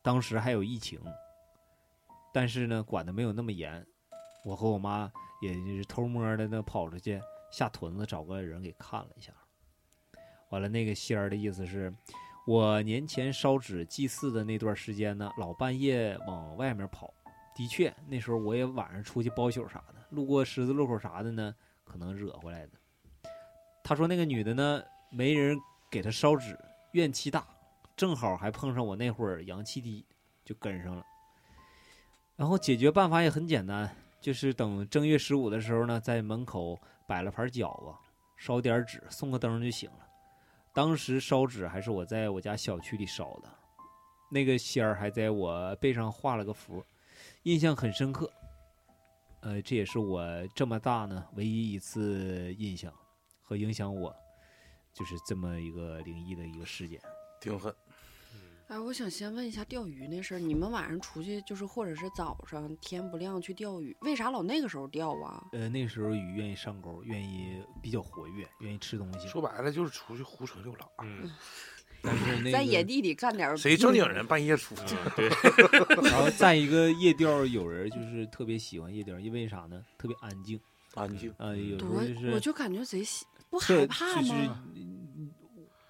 [0.00, 0.98] 当时还有疫情，
[2.36, 3.82] 但是呢，管的没有那么严。
[4.44, 5.10] 我和我妈
[5.40, 7.18] 也就是偷摸的呢跑出去
[7.50, 9.32] 下屯子找个人给看了一下。
[10.50, 11.90] 完了，那个仙儿的意思是，
[12.46, 17.10] 我年前烧纸祭祀的那段时间呢，老半夜往外面跑。
[17.54, 22.72] 的确，那时候我也晚上出去包宿啥的，路过十字路口啥的呢，可能惹回来的。
[23.82, 25.58] 他说那个女的呢，没人
[25.90, 26.54] 给她烧纸，
[26.92, 27.46] 怨气大，
[27.96, 30.04] 正好还碰上我那会儿阳气低，
[30.44, 31.02] 就跟上了。
[32.36, 37.94] 然后解决办法也很简单，就是等正月十五的时候呢，在门口摆了盘饺子，
[38.36, 40.06] 烧点纸，送个灯就行了。
[40.74, 43.48] 当时烧纸还是我在我家小区里烧的，
[44.30, 46.84] 那个仙儿还在我背上画了个符，
[47.44, 48.30] 印象很深刻。
[49.40, 50.22] 呃，这也是我
[50.54, 52.92] 这么大呢唯一一次印象
[53.40, 54.14] 和影响我，
[54.92, 57.00] 就是这么一个灵异的一个事件。
[57.40, 57.74] 挺狠。
[58.68, 65.44] 哎，我想先问一下钓鱼那事儿，你们晚上出去就是或者是早上天不亮去钓鱼，为啥老那个时候钓啊？
[65.52, 69.28] 呃，那时候鱼愿意上钩，愿意比较活跃，愿意吃东西。
[69.28, 70.88] 说白了就是出去胡扯就拉。
[71.04, 71.30] 嗯，
[72.02, 74.96] 但是那个在野地里干点谁正经人半夜出去？
[74.96, 79.80] 嗯 对，然后再一个夜钓，有人就是特别喜欢夜钓，因为啥呢？
[79.96, 80.60] 特别安静。
[80.94, 81.32] 安静。
[81.38, 84.64] 呃，有时候多，就是我就感觉贼喜不害怕就是吗？
[84.74, 85.30] 嗯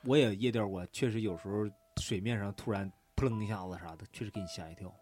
[0.04, 1.68] 我也夜钓过，确实有时候
[2.00, 4.92] 水面上突然扑棱一下子啥的，确实给你吓一跳，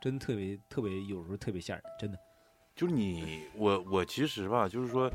[0.00, 2.18] 真特别特别，有时候特别吓人，真的。
[2.74, 5.10] 就是你，我我其实吧，就是说，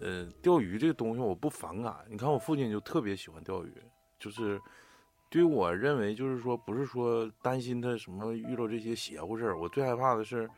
[0.00, 1.94] 呃，钓鱼这个东西我不反感。
[2.08, 3.72] 你看我父亲就特别喜欢钓鱼，
[4.18, 4.58] 就是
[5.28, 10.48] 对于我认为，就是说不是说担心他什么遇到这些邪乎事儿，我最害怕的是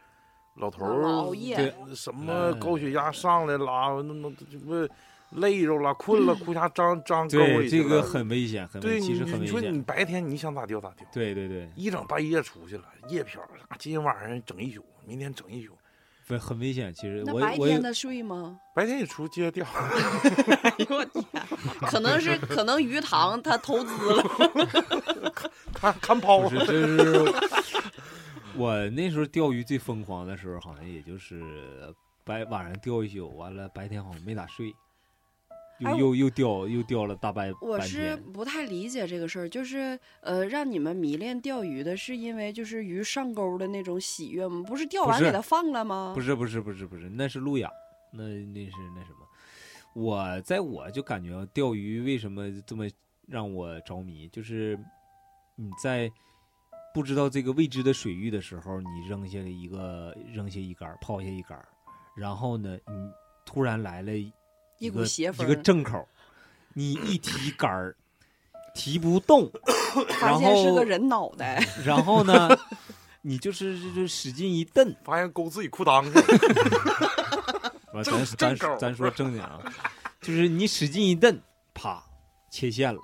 [0.56, 4.88] 老头儿熬夜对什么高血压上来拉，那那这不
[5.34, 9.56] 累着了，困了，裤衩张张沟对，里去了这个很危险，很危对，其实你很危险。
[9.56, 15.76] 你说你白天你想咋钓咋钓，对对对，一整半夜出去了，夜漂啊，今天晚上整一宿，明天整一宿，
[16.26, 16.92] 很很危险。
[16.94, 18.58] 其实那我我白天他睡吗？
[18.74, 19.66] 白天也出去接着钓。
[19.66, 21.24] 哎呦我天，
[21.82, 25.32] 可能是可能鱼塘他投资了，
[25.74, 27.32] 看看抛不是，这是
[28.54, 31.42] 我那时候钓鱼最疯狂的时候，好像也就是
[32.22, 34.72] 白晚上钓一宿，完了白天好像没咋睡，
[35.82, 38.16] 又、哎又又钓又钓了大半我是。
[38.32, 44.64] 不太理解这个事儿，就是呃，让你们迷恋钓鱼的，是因为就是鱼上钩的那种喜悦吗？
[44.66, 46.12] 不是钓完给它放了吗？
[46.14, 47.70] 不是不是不是不是，那是路亚，
[48.12, 49.18] 那那是那什么。
[49.94, 52.86] 我在我就感觉钓鱼为什么这么
[53.26, 54.78] 让我着迷，就是
[55.56, 56.10] 你在
[56.94, 61.62] 不知道这个未知的水域的时候，你扔下了一个扔下一杆，抛下一杆，
[62.16, 63.10] 然后呢，你
[63.44, 64.12] 突然来了
[64.82, 66.06] 一股邪风一个正口儿，
[66.74, 67.94] 你一提杆儿
[68.74, 69.48] 提不动，
[70.18, 72.48] 发然后现是个人脑袋，然后呢，
[73.22, 79.60] 你就是就使劲一蹬，发现勾自己裤裆去了，完，咱咱咱 说正经啊，
[80.20, 81.40] 就是你使劲一蹬，
[81.72, 82.02] 啪，
[82.50, 83.00] 切线了。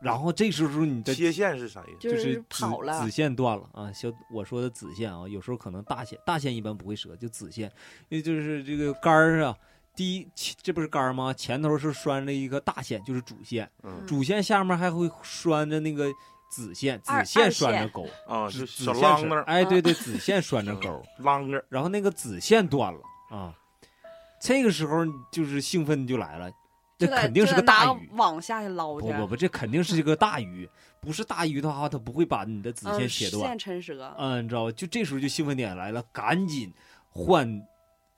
[0.00, 1.98] 然后这时候你的切线是啥意思？
[2.00, 3.10] 就就是子跑了子。
[3.10, 7.70] 线断了啊，小我说的子线啊，有时候可能大线，大线一般不会折，就子线，
[8.08, 9.56] 因为就是这个杆儿啊，
[9.98, 10.28] 第一
[10.62, 11.34] 这不是杆儿吗？
[11.34, 16.06] 前头是拴着一个大线，就是主线，嗯主线下面还会拴着那个
[16.48, 23.00] 子线，子线二线拴着钩，啊，子就小子线是啷那儿，哎，对对，子线拴着钩， 啷个，然后那个子线断了
[23.36, 23.52] 啊，
[24.40, 26.48] 这个时候就是兴奋就来了，
[26.96, 28.08] 这就得肯定是就得拿个大鱼。
[28.12, 29.08] 网下去捞去。
[29.08, 30.70] 不不不，这肯定是一个大鱼，
[31.00, 33.58] 不是大鱼的话，它不会把你的子线嗯，切断。
[33.58, 34.14] 线抻折。
[34.16, 34.70] 嗯，你知道吧？
[34.70, 36.72] 就这时候就兴奋点来了，赶紧
[37.10, 37.60] 换，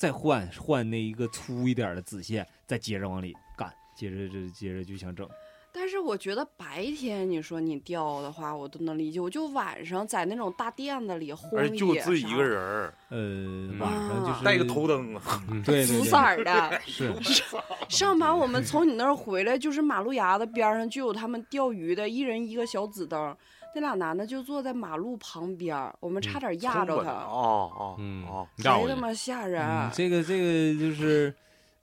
[0.01, 5.29] 再换换那一个粗一点的子线，再接着往里干，接着这接着就想整。
[5.73, 9.21] 但是我觉得白天你说你钓的话，我都能理解。
[9.21, 15.21] 我就晚上在那种大店子里荒野而且就我自己一个，人儿，呃，晚上啊就是带个头，灯啊，
[15.63, 16.81] 紫色，儿的。
[16.87, 17.13] 是
[17.91, 23.37] 上班我们从你那儿回来，就是马路牙子边上就有他们钓鱼的，一人一个小紫灯。
[23.75, 28.49] 那俩男的就坐在马路旁边儿，我们差点压着他，冲我的啊啊嗯哦！
[28.57, 29.63] 贼他妈吓人。
[29.63, 31.35] 嗯，这个这个就是，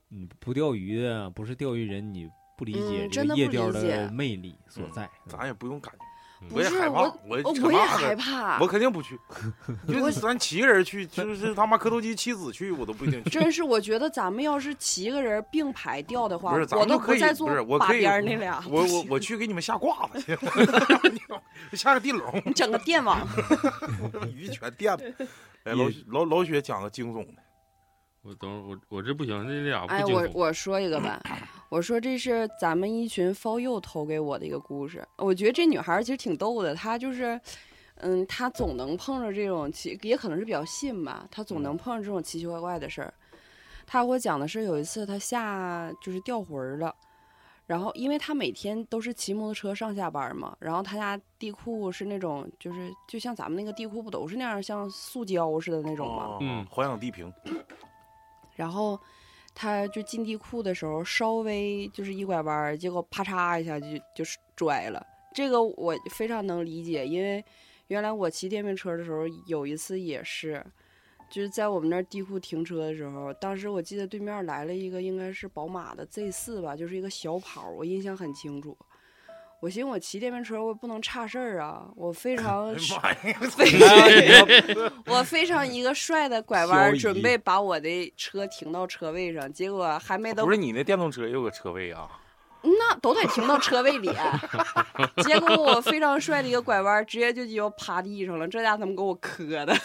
[0.10, 5.10] 你不钓鱼的，不是钓鱼人，你不理解这嗯真的个夜钓不理解的魅力所嗯在。
[5.28, 6.06] 咱也不用感觉，
[6.52, 9.18] 我也害怕，我我哦我也害怕我，肯定不去。
[9.88, 13.30] 就是咱七个人去，就是他妈磕头机妻子去，我都不一定去。
[13.32, 20.38] 真是我觉得咱们要是七个人并排钓的话，不是，咱我都可以，不是，我把可以，边那俩，我我我去给你们下挂子去，
[21.76, 23.28] 下个地笼，你整个电网。
[24.36, 25.00] 鱼全电了。
[25.64, 27.42] 哎，老老老雪讲个惊悚的，
[28.28, 31.22] 我等会儿我我这不行，这俩不哎，我我说一个吧，
[31.70, 35.08] 我说这是咱们一群 for you 投给我的一个故事。
[35.16, 37.40] 我觉得这女孩儿其实挺逗的，她就是，
[37.96, 43.14] 嗯，她总能碰着这种奇，也可能是比较信吧，她总能碰着这种奇奇怪怪的事儿。
[43.86, 46.94] 他给我讲的是有一次她下就是掉魂儿了，
[47.66, 56.24] 然后因为他每天都是骑摩托车上下班嘛，然后他家地库是那种就是就像咱们那个地库不都是那样像塑胶似的那种吗？
[56.26, 57.32] 哦嗯环氧地平，
[58.58, 59.00] 然后
[59.56, 65.02] 他就进地库的时候，稍微就是一拐弯，结果啪嚓一下就就是拽了。
[65.34, 67.44] 这个我非常能理解，因为
[67.88, 70.66] 原来我骑电瓶车的时候，有一次也是，
[71.32, 78.76] 就是在我们那儿地库停车的时候，当时我记得对面来了一个应该是宝马的 Z 四吧，就是一个小跑，我印象很清楚。
[79.60, 82.74] 我寻思我骑电瓶车我也不能差事儿啊，我非 常！
[82.78, 92.08] 非常，我非常一个帅的拐弯儿，准备把我的车停到车位上，结果还没到不是你那电动车也有个车位啊？
[92.62, 94.12] 那都得停到车位里。
[95.24, 99.76] 结果我非常帅的一个拐弯儿，直接就就趴地上了，这家他们给我磕的。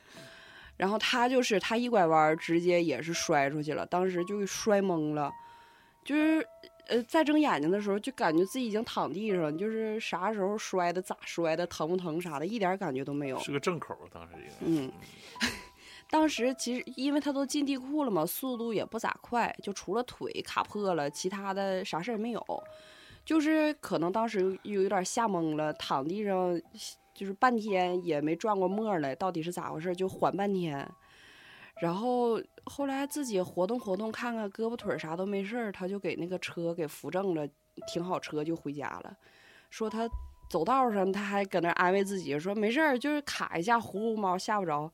[0.76, 5.30] 然后他就是他一拐弯儿，直接也是摔出去了，当时就摔懵了，
[6.04, 6.46] 就是
[6.88, 13.38] 呃再睁眼睛的时候，就感觉自己已经躺地上，就是啥时候摔的，咋摔的，疼不疼啥的，一点感觉都没有。
[13.40, 14.54] 是个正口，当时应该。
[14.60, 14.92] 嗯，
[16.08, 22.42] 当时其实因为他都进地库了嘛，速度也不咋快，就除了腿卡破了，其他的啥事儿没有。
[23.24, 26.60] 就是可能当时有有点吓懵了，躺地上
[27.12, 29.96] 就是半天也没转过沫儿来，到底是咋回事？
[29.96, 30.88] 就缓半天。
[31.80, 37.46] 然后后来自己活动活动，看看胳膊腿啥都没事儿，他就给那个车给扶正了，
[37.86, 39.16] 停好车就回家了。
[39.68, 40.08] 说他
[40.48, 44.90] 走道上，他还搁那安慰自己说没事儿，就是卡一下，糊糊毛吓不着。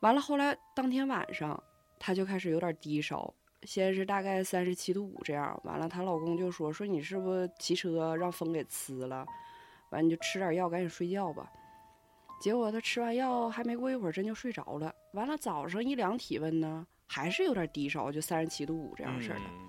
[0.00, 1.62] 完了，后来当天晚上，
[1.98, 3.32] 她就开始有点低烧，
[3.64, 5.60] 先是大概三十七度五这样。
[5.64, 9.26] 完了，她老公就说说你是不是骑车让风给呲了？
[9.90, 11.52] 完你就吃点药，赶紧睡觉吧。
[12.42, 14.92] 结果他吃完药还没过一会儿，真就睡着了。
[15.12, 19.36] 完了，早上一量体温呢，还是有点低烧，就三十七度五这样式的。
[19.36, 19.68] 嗯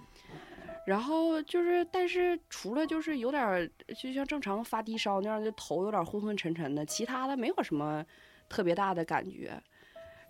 [0.85, 3.65] 然后就是，但是除了就是有点儿，
[3.97, 8.05] 就像正常发低烧那样，就头有点昏昏沉沉的，其他的没有什么
[8.49, 9.53] 特别大的感觉。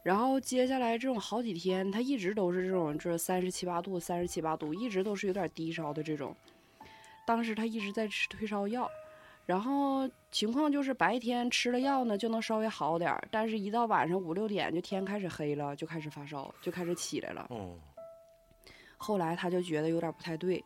[0.03, 6.35] 然后接下来这种好几天，他一直都是这种，这三十七八度、三十七八度，一直都是有点低烧的这种。
[7.25, 8.87] 当时他一直在吃退烧药，
[9.45, 17.45] 然后情况就是白天吃了药呢就能稍微好点儿，但是一到晚上五六点就天开始黑了，就开始发烧，就开始起来了。
[17.49, 17.75] 哦，
[18.97, 20.63] 后来他就觉得有点不太对，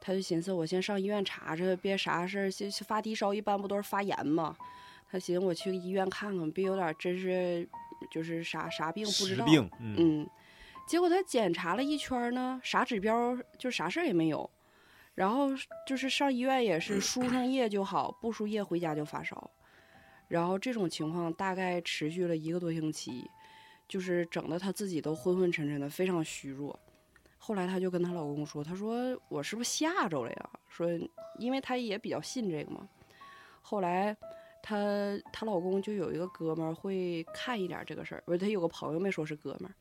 [0.00, 2.50] 他就寻思我先上医院查查，别啥事儿，
[2.86, 4.54] 发低烧一般不都是发炎吗？
[5.10, 7.66] 他寻思我去医院看看，别有点真是
[8.10, 9.46] 就是啥啥病不知道。
[9.46, 10.30] 病，嗯，嗯，
[10.86, 14.50] 结果他检查了一圈儿呢，啥指标就啥事儿也没有，
[15.14, 15.48] 然后
[15.86, 19.50] 就是上医院也是输上液就好，不输液回家就发烧，
[20.28, 23.30] 然后这种情况大概持续了一个多星期，
[23.86, 26.78] 就是整的她自己都昏昏沉沉的，非常虚弱。
[27.38, 30.50] 后来她就跟她老公说：“她说我是不是吓着了呀？
[30.68, 30.88] 说
[31.38, 32.88] 因为她也比较信这个嘛。”
[33.62, 34.16] 后来
[34.62, 34.76] 她
[35.32, 39.74] 她老公就有一个哥们儿会看一点这个事儿，不是他有个朋友没说是哥们儿，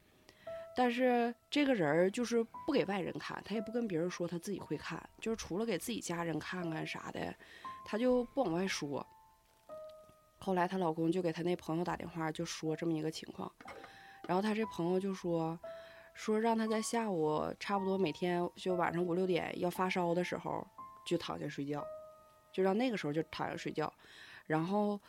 [0.76, 7.34] 但是这个人儿就是不给外人看，他也不跟别人说他自己会看，就是除了给自己家人看看啥的，
[7.86, 9.06] 他就不往外说。
[10.40, 13.50] 后来她老公就给她那朋友打电话，就说这么一个情况，
[14.28, 15.58] 然后她这朋友就说，
[16.16, 20.68] 说让她在下午差不多每天就晚上五六点要发烧的时候
[21.06, 21.82] 就躺下睡觉，
[22.52, 23.94] 就让那个时候就躺下睡觉，
[24.46, 25.00] 然后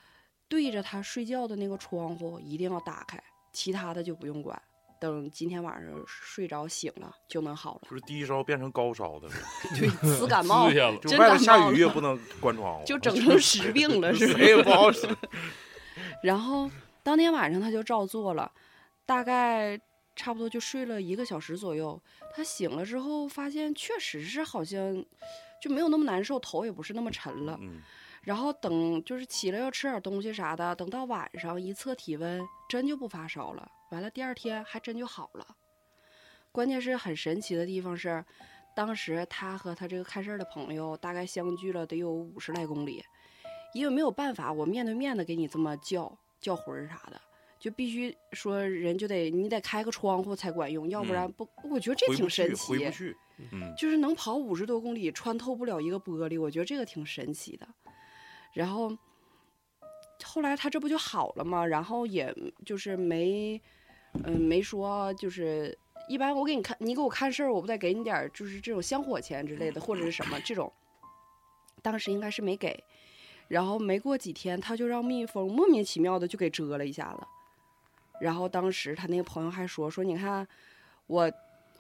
[0.47, 3.21] 对着她睡觉的那个窗户一定要打开，
[3.53, 4.63] 其他的就不用管。
[5.01, 9.35] 等今天晚上睡着醒了就能好了，就是低烧变成高烧的了，
[9.79, 10.71] 对，死感冒
[11.03, 14.47] 就外头下雨也不能关窗户，就整 成实病了，是不谁？
[14.57, 15.07] 也不好使。
[16.23, 16.71] 然后
[17.03, 18.51] 当天晚上他就照做了，
[19.05, 19.79] 大概
[20.17, 22.01] 差不多就睡了一个小时左右。
[22.35, 25.05] 他醒了之后，发现确实是好像
[25.61, 27.59] 就没有那么难受，头也不是那么沉了。
[27.61, 27.81] 嗯，
[28.23, 33.71] 然后等就是起来要吃点东西啥的，等到晚上一测体温，真就不发烧了。
[33.91, 35.57] 完了第二天还真就好了。
[36.53, 38.25] 关键是很神奇的地方是，
[38.77, 43.05] 当时他和他这个看事儿的朋友大概相距了得有五十来公里，
[43.73, 47.21] 因为没有办法，我面对面的给你这么叫叫魂儿啥的，
[47.59, 52.73] 就必须说人就得你得开个窗户才管用，要不然嗯不，我觉得这挺神奇。
[52.73, 53.17] 回不去。
[53.51, 57.67] 嗯，就是能跑五十多公里，穿透不了一个玻璃，我觉得这个挺神奇的。
[58.53, 58.97] 然后
[60.23, 61.67] 后来他这不就好了吗？
[61.67, 62.35] 然后也
[62.65, 63.61] 就是没，
[64.25, 65.77] 嗯、没说就是
[66.09, 70.73] 一般我给你看，你给我看事儿，我不得给你点儿就是这种香火钱之类的，或者是什么这种。
[71.83, 72.83] 当时应该是没给，
[73.49, 77.27] 然后没过几天，他就让蜜蜂莫名其妙的就给蛰了一下子。
[78.21, 80.47] 然后当时他那个朋友还说说，你看
[81.09, 81.31] 我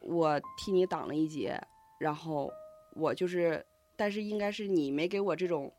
[0.02, 1.58] 我替你挡了一劫，
[1.98, 2.52] 然后
[2.94, 3.64] 我就是，
[3.96, 5.72] 但是应该是你没给我这种，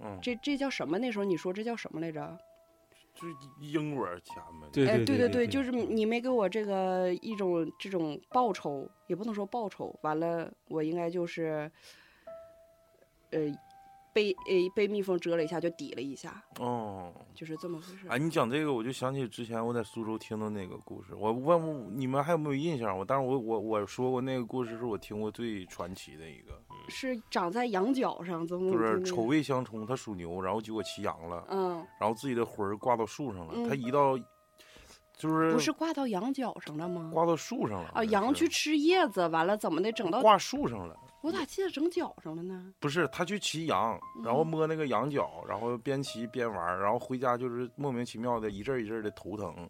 [0.00, 0.98] 嗯，这这叫什么？
[0.98, 2.38] 那时候你说这叫什么来着？
[3.14, 4.68] 就是英文钱嘛。
[4.72, 11.68] 对哎，对对对，就是你没给我这个一种这种报酬，也不能说报酬，完了我应该就是，
[13.30, 13.40] 呃，
[14.18, 18.08] 被诶被蜜蜂蛰了一下就抵了一下，哦，就是这么回事。
[18.08, 21.14] 哎，你讲这个，我就想起之前我在苏州听的那个故事。
[21.14, 22.98] 我问你们还有没有印象？
[22.98, 33.52] 我但是我我我说过那个故事是我听过最传奇的一个，是长在羊角上，怎么就是丑味相冲，他属牛，然后结果骑羊了，嗯，然后自己的魂儿挂到树上了。
[33.54, 34.18] 嗯他一到
[35.16, 37.12] 就是不是挂到羊角上了吗？
[37.14, 40.20] 挂到树上了啊，羊去吃叶子，完了怎么的整到？
[40.20, 40.96] 挂树上了。
[41.20, 42.72] 我咋记得整脚上了呢？
[42.78, 49.68] 不是，他去骑羊，然后嗯摸那个羊角，然后边骑边玩，然后回家就是莫名其妙的一阵一阵的头疼，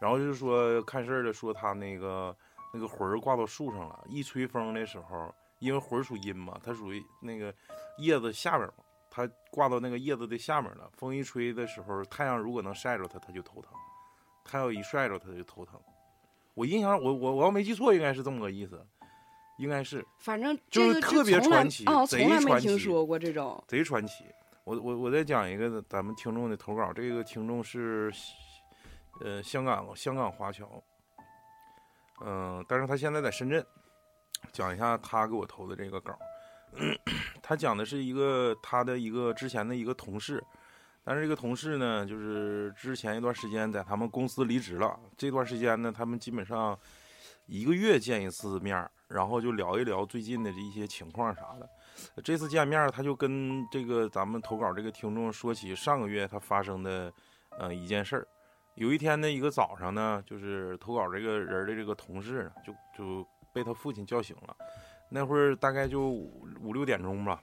[0.00, 2.34] 然后就是说看事儿的说他那个
[2.72, 7.54] 那个魂儿挂到树上了，一吹风的时候，因为魂儿属阴嘛，它属于那个
[7.98, 13.70] 叶子下边儿嘛，它挂到那个叶子的下面了，风一吹的时候，太阳如果能晒着它，它就头疼，
[14.42, 15.78] 太阳一晒着它就头疼。
[16.54, 18.84] 我印象我我我要没记错，应该是这么个意思，
[19.62, 20.04] 应该是。
[20.18, 23.62] 反正就是特别传奇哦，贼从来没传奇听说过这种。
[23.68, 24.24] 贼传奇。
[24.64, 28.12] 我我我再讲一个咱们听众的投稿，这个听众是
[29.20, 30.68] 呃香港香港华侨，
[32.24, 33.64] 嗯、但是他现在在深圳。
[34.52, 36.18] 讲一下他给我投的这个稿，
[37.40, 40.42] 他讲的是一个他的一个之前的一个同事，
[41.04, 46.76] 但是这个同事呢，就是之前一段时间在他们公司离职了，这段时间呢，他们基本上
[47.46, 51.68] 一个月见一次面儿，然后就聊一聊最近的这一些情况啥的。
[52.22, 57.12] 这次见面，他就跟这个咱们投稿这个听众说起上个月他发生的
[57.58, 58.26] 呃一件事儿。
[58.74, 64.56] 有一天的一个早上呢，就是投稿这个人的这个同事呢，就就被他父亲叫醒了。
[65.10, 67.42] 那会儿大概就五五六点钟吧，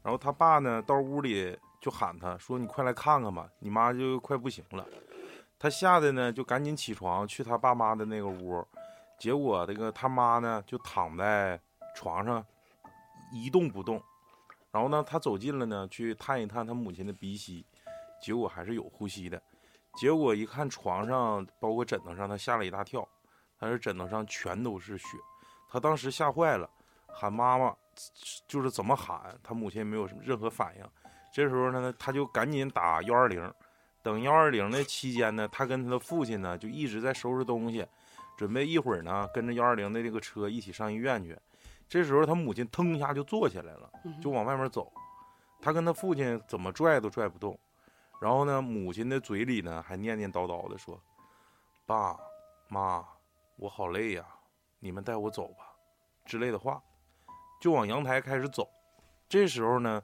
[0.00, 4.86] 然后他爸呢到屋里就喊他说：“你快来看看吧，你妈就快不行了。”
[5.58, 8.64] 他吓得呢就赶紧起床去他爸妈的那个屋，
[9.24, 11.58] 结果这个他妈呢就躺在
[11.96, 12.44] 床上
[13.32, 13.98] 一动不动，
[14.70, 17.64] 然后呢他走近了呢去探一探他母亲的鼻息，
[18.20, 19.42] 结果还是有呼吸的，
[19.96, 23.08] 结果一看床上包括枕头上，他吓了一大跳，
[23.58, 25.16] 他说枕头上全都是血，
[25.70, 26.68] 他当时吓坏了，
[27.06, 27.74] 喊妈妈，
[28.46, 30.84] 就是怎么喊，他母亲也没有什么任何反应，
[31.32, 33.50] 这时候呢他就赶紧打幺二零。
[34.02, 37.86] 等幺二零的期间呢，他跟他的父亲呢就一直在收拾东西，
[38.36, 41.38] 准备一会儿呢跟着幺二零的这个车一起上医院去。
[41.88, 44.92] 这时候他母亲腾一下就坐起来了，嗯就往外面走。
[45.60, 47.58] 他跟他父亲怎么拽都拽不动。
[48.20, 50.98] 然后呢，母亲的嘴里呢还念念叨叨的说
[51.84, 52.16] ：“爸
[52.68, 53.04] 妈，
[53.56, 54.24] 我好累呀，
[54.78, 55.74] 你们带我走吧。”
[56.24, 56.82] 之类的话，
[57.60, 58.68] 就往阳台开始走。
[59.28, 60.02] 这时候呢，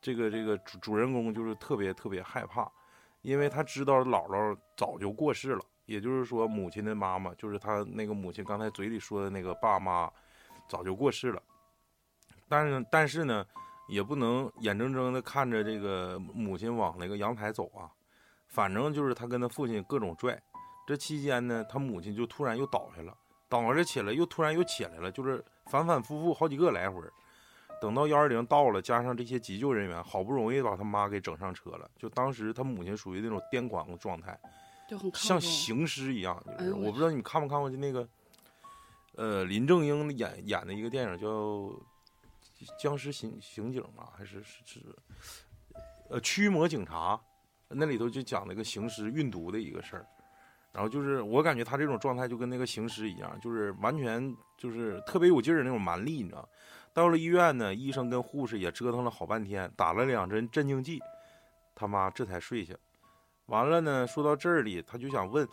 [0.00, 2.70] 这个这个主主人公就是特别特别害怕，
[3.20, 10.08] 因为他知道姥姥早就过世了，也就是说母亲的妈妈，就是他那个母亲刚才嘴里说的那个爸妈，
[10.68, 11.42] 早就过世了。
[12.48, 13.44] 但是但是呢，
[13.88, 17.90] 也不能眼睁睁的看着这个母亲往那个阳台走啊，
[18.46, 20.40] 反正就是他跟他父亲各种拽。
[20.86, 23.12] 这期间呢，他母亲就突然又倒下了，
[23.48, 27.02] 倒着起来又突然又起来了，就是反反复复好几个来回。
[27.80, 31.90] 等到幺二零到了，加上这些急救人员，好不容易把他妈给整上车了。
[31.96, 34.38] 就当时他母亲属于那种癫狂的状态，
[34.90, 36.42] 就很像行尸一样。
[36.44, 38.08] 就是哎我我不知道你们看没看过就那个，
[39.14, 41.28] 呃，林正英演演的一个电影叫
[42.78, 44.80] 《僵尸刑刑警》嘛，还是是是，
[46.08, 47.20] 呃，驱魔警察，
[47.68, 50.04] 那里头就讲那个行尸运毒的一个事儿。
[50.72, 56.48] 然后就是我感觉他这种状态就跟那个行尸一样，就是完全就是特别有劲儿的那种蛮力，你知道。
[56.92, 61.00] 到了医院呢，医生跟护士也折腾了好半天，打了两针镇静剂，
[61.74, 62.74] 他妈这才睡下。
[63.50, 65.46] 完了呢，说到这里，他就想问，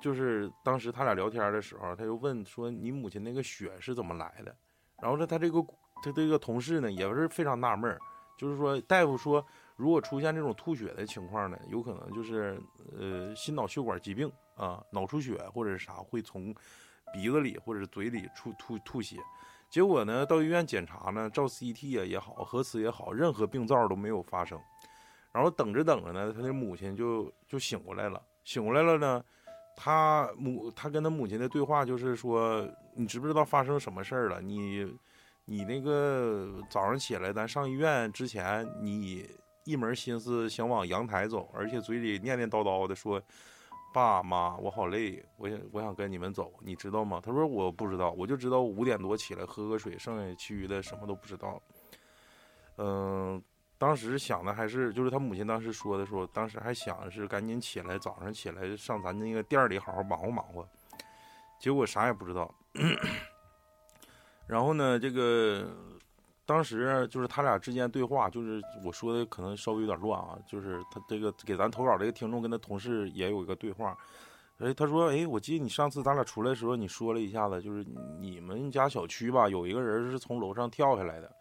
[0.00, 4.54] 就是当时他俩聊天的时候，他就问说：“你母亲那个血是怎么来的？”
[5.00, 5.64] 然后说，他这个
[6.02, 7.96] 他这个同事呢也是非常纳闷，
[8.36, 9.44] 就是说大夫说，
[9.76, 12.60] 如果出现这种吐血的情况呢，有可能就是
[12.98, 16.52] 呃心脑血管疾病啊，脑出血或者是啥会从
[17.12, 19.16] 鼻子里或者是嘴里出吐吐血。
[19.70, 24.60] 结果呢，到医院检查呢，照 CT 啊也好，核磁也好，任何病灶都没有发生。
[25.38, 28.20] 然后等着等着呢，他的母亲就就醒过来了。
[28.42, 29.24] 醒过来了呢，
[29.76, 34.40] 他母他跟他母亲的对话就是说：“你知不知道发生什么事儿了？
[34.40, 34.84] 你
[35.44, 39.24] 你那个早上起来咱上医院之前，你
[39.62, 43.22] 一门心思想往阳台走，而且嘴里念念叨叨的说
[43.94, 47.20] ：‘爸妈，我好累，我想我想跟你们走，你知道吗？
[47.24, 51.62] 他说我不知道，我就知道五点多起来喝个水，剩下其余的什么都不知道。
[52.78, 53.40] 嗯、
[53.78, 60.68] 当时想的还是就是他母亲当时说的时候，当时还想的是赶紧起来，早上起来上咱那个店儿里好好忙活忙活。
[61.60, 62.52] 结果啥也不知道。
[64.46, 65.68] 然后呢，这个
[66.44, 73.96] 当时就是他俩之间对话，就是我说的可能稍微有点乱啊，就是他这个给咱投稿这个听众跟他同事也有一个对话。
[74.58, 77.84] 哎，他说：“哎，我记得你上次咱俩出来的时候，你说了一下子，就是
[78.18, 81.32] 你们家小区吧，有一个人是从楼上跳下来的，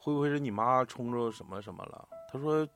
[0.00, 2.66] 会不会是你妈冲着什么什么了？”他说：“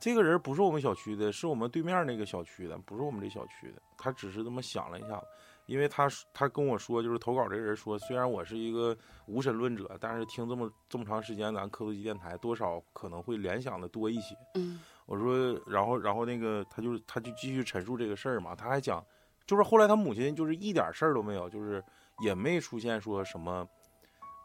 [0.00, 5.26] 这个人不是我们小区的，是我们对面那个小区的，不是我们这小区的。”他只是这么想了一下子，
[5.66, 8.96] 因为他他跟我说，就是投稿这个人说，虽然我是一个
[9.26, 14.34] 无神论者，但是听这么这么长时间咱科多基电台，多少可能会联想的多一些。
[14.54, 19.04] 嗯我说，然后然后那个他就他就继续陈述这个事儿嘛，他还讲，
[19.44, 21.82] 就是后来他母亲就是一点事儿都没有，就是
[22.22, 23.66] 也没出现说什么，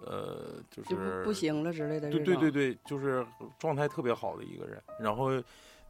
[0.04, 2.20] 呃，就就不不行了之类的对。
[2.22, 3.26] 对对对，就是
[3.58, 4.82] 状态特别好的一个人。
[5.00, 5.30] 然后，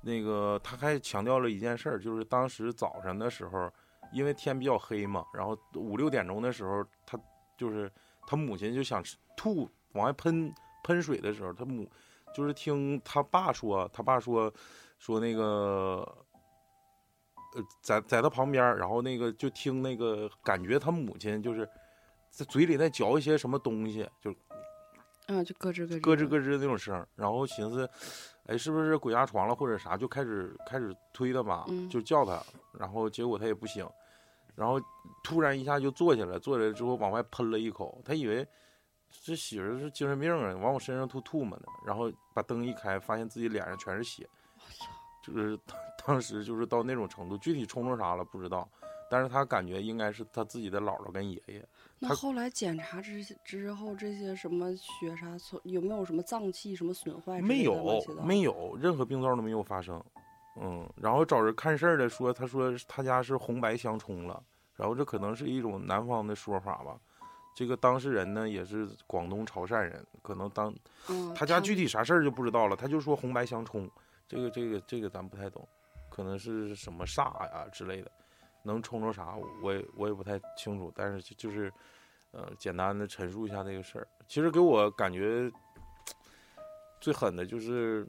[0.02, 3.72] 那个他还强调了一件事儿，就是当时早上的时候，
[4.14, 7.20] 因为天比较黑嘛，然后五六点钟的时候，他
[7.58, 7.92] 就是
[8.28, 9.04] 他母亲就想
[9.36, 10.54] 吐往外喷
[10.84, 11.90] 喷水的时候，他母
[12.34, 14.54] 就是听他爸说，他爸说
[15.00, 16.06] 说那个。
[17.56, 21.66] 呃，在在他旁边，然后那个就听那个，感觉他母亲就是
[22.36, 24.30] 在嘴里在嚼一些什么东西，就
[25.28, 27.90] 嗯，就咯吱咯吱咯吱咯吱的那种声儿，然后寻思，
[28.48, 32.44] 哎，是不是鬼压床了或者啥，就开始开始推他吧，嗯就叫他，
[32.78, 33.90] 然后结果他也不醒，
[34.54, 34.78] 然后
[35.24, 38.46] 突然一下就坐起来，坐起来之后往外喷了一口，他以为
[39.24, 44.28] 这媳妇儿是精神病啊，往我身上吐吐沫呢，然后把灯一开，发现自己脸上全是血，
[45.24, 48.70] 就是当当时就是到那种程度，具体冲着啥了不知道，
[49.10, 60.04] 但是他感觉应该是他自己的姥姥跟爷爷，他那后来检查之之后，这些什么血啥，从有没有什么脏器什么损坏没有没有任何病灶都没有发生，
[60.62, 64.44] 嗯，然后找人看事儿的说，他说他家是红白相冲了，
[64.76, 67.00] 然后这可能是一种南方的说法吧。
[67.56, 70.76] 这个当事人呢也是广东潮汕人，可能当
[71.08, 73.90] 嗯，他家具体啥事儿就不知道了，他就说红白相冲，
[74.28, 75.66] 这个这个这个咱不太懂，
[76.10, 78.12] 可能是什么煞呀之类的，
[78.66, 81.72] 能冲着啥我也我也不太清楚，但是就就是
[82.32, 84.08] 呃简单的陈述一下这个事儿。
[84.28, 85.50] 其实给我感觉
[87.00, 88.08] 最狠的就是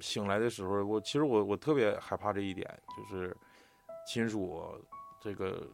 [0.00, 3.36] 醒来的时候，我其实我我特别害怕这一点，就是
[4.06, 4.62] 亲属
[5.20, 5.66] 这个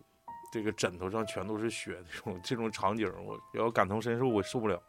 [0.52, 4.80] 这个枕头上全都是血这种这种场景，我要感同身受，我受不了。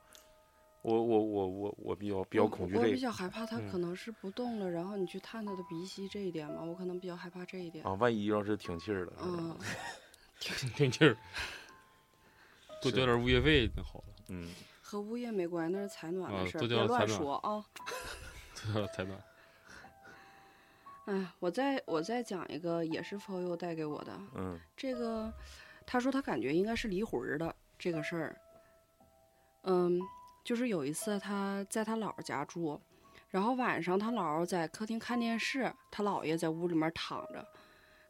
[0.81, 7.85] 我我我我我比较比较我我比恐惧这个较害怕他嗯可能是不动了，然后你去探他的鼻息这一点嘛，我可能比较害怕这一点。
[7.85, 9.57] 啊，万一要是停气儿了，嗯，
[10.39, 11.17] 挺劲儿，
[12.81, 14.47] 多交点物业费就好了，嗯，
[14.81, 17.65] 和物业没关系，那是采暖啊的事儿，都别乱说啊。
[18.73, 19.21] 多交才暖。
[21.05, 24.17] 哎，我再我再讲一个，也是朋友带给我的。
[24.35, 25.33] 嗯这个，
[25.85, 28.37] 他说他感觉应该是离魂儿的这个事儿。
[29.63, 29.99] 嗯，
[30.49, 32.81] 就是有一次他在他姥姥家住，
[33.29, 37.47] 然后晚上他姥姥在客厅看电视，他姥爷在屋里面躺着。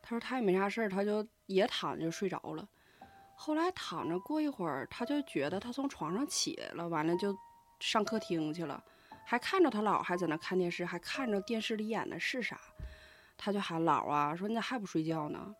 [0.02, 2.66] 他说他也没啥事儿，他就也躺着就睡着了。
[3.36, 7.36] 后来躺着过一会儿，他就觉得他从床上起来了，完了就
[7.82, 8.82] 上客厅去了，
[9.26, 12.58] 还看着他姥还在那看电视，还看着电视里演的是啥，
[13.38, 15.54] 他就喊姥啊，说你咋还不睡觉呢？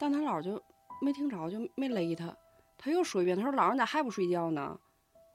[0.00, 0.58] 但他姥就
[1.02, 2.34] 没听着，就没勒他。
[2.78, 4.80] 他又说一遍，他说姥你咋还不睡觉呢？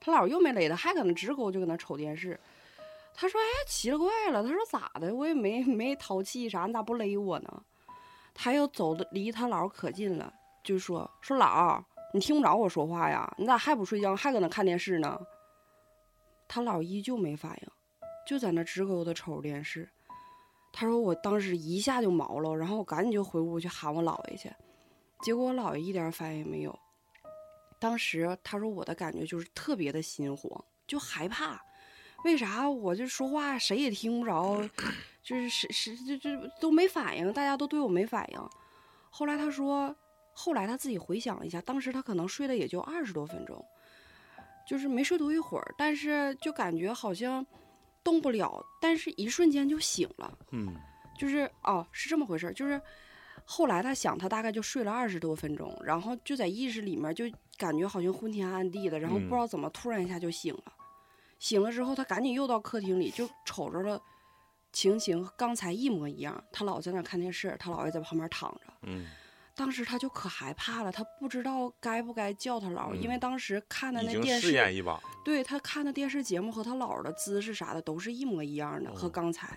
[0.04, 2.38] 他姥又没勒他，还搁那直勾就搁那瞅电视。
[3.14, 5.14] 他说：“哎，奇了怪了。”他说：“咋的？
[5.14, 7.62] 我也没没淘气啥，你咋不勒我呢？”
[8.34, 10.30] 他又走的离他姥可近了，
[10.62, 11.82] 就说：“说姥，
[12.12, 13.32] 你听不着我说话呀？
[13.38, 15.18] 你咋还不睡觉，还搁那看电视呢？”
[16.46, 17.68] 他姥依旧没反应，
[18.28, 19.88] 就在那直勾的瞅着电视。
[20.70, 24.52] 他说：“我当时一下就毛了，然后我赶紧就回屋去喊我姥爷去，
[25.22, 26.78] 结果我姥爷一点反应也没有。
[27.78, 31.60] 当时他说我的感觉就是特别的心慌，就害怕。
[32.24, 34.66] 为啥我就说话谁也听不着，
[35.22, 38.48] 就是谁谁就就都没反应，大家都对我没反应。
[39.10, 39.94] 后来他说，
[40.32, 43.62] 后来他自己回想了一下，当时他可能睡了也就二十多分钟，
[44.66, 47.46] 就是没睡多一会儿，但是就感觉好像
[48.02, 50.38] 动不了，但是一瞬间就醒了。
[50.50, 50.74] 嗯
[51.18, 52.80] 就是哦，是这么回事儿，就是
[53.44, 57.24] 后来他想，他大概就睡了二十多分钟，然后就在意识里面就
[57.56, 60.72] 感觉好像昏天暗地的，然后不知道怎么突然一下就醒了。
[61.38, 64.00] 醒了之后，他赶紧又到客厅里，就瞅着了
[64.72, 66.42] 情形和刚才一模一样。
[66.52, 68.72] 他姥在那看电视，他姥爷在旁边躺着。
[68.82, 69.06] 嗯
[69.56, 79.56] 当时他就可害怕了，他不知道该不该叫他姥儿，因为嗯当时看的那电视，试验一把，对他看的电视节目和他姥的姿势啥的都是一模一样的，和哦刚才。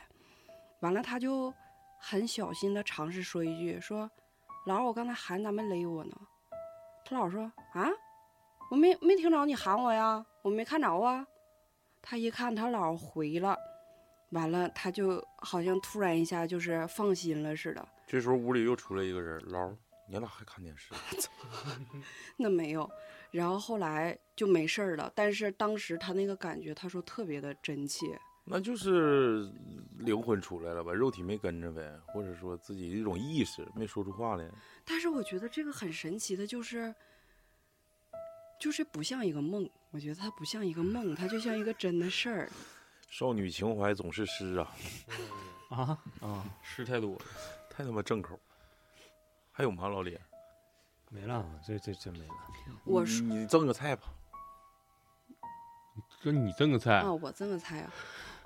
[0.82, 1.52] 完了，他就
[2.00, 4.08] 很小心的尝试说一句：“说
[4.68, 6.16] 姥儿，我刚才喊你咋没勒我呢？”
[7.10, 7.90] 他姥说：“啊，
[8.70, 11.26] 我没没听着你喊我呀，我没看着啊。”
[12.04, 13.58] 他一看他姥回了，
[14.32, 17.88] 完了他就好像突然一下就是放心了似的。
[18.06, 19.74] 这时候屋里又出来一个人，姥，
[20.10, 20.94] 你俩还看电视？
[22.36, 22.90] 那没有，
[23.32, 25.10] 然后后来就没事儿了。
[25.16, 28.20] 但是当时他那个感觉，他说特别的真切。
[28.50, 29.52] 那就是
[29.98, 34.50] 灵魂出来了吧，肉体没跟着呗，或者说自己一种意识没说出话来。
[34.86, 36.96] 但是我觉得这个很神奇的，就是
[38.58, 39.70] 就是不像一个梦。
[39.92, 42.50] 我觉得它不像一个梦，它就像一个真的事儿。
[43.10, 44.78] 少女情怀总是诗啊，
[45.70, 47.22] 啊，啊，诗太多了。
[47.70, 48.40] 太他妈正口。
[49.52, 50.18] 还有吗，老李？
[51.10, 52.34] 没了，这这真没了。
[52.86, 54.04] 我说你你赠个菜吧。
[56.22, 57.94] 这你赠个菜啊，我赠个菜啊。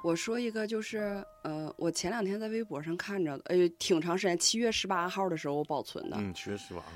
[0.04, 6.88] 我说一个，就是呃，我前两天在微博上看着的，呃，挺长时间，七月十八号的时候我保存的，嗯，七月十八号。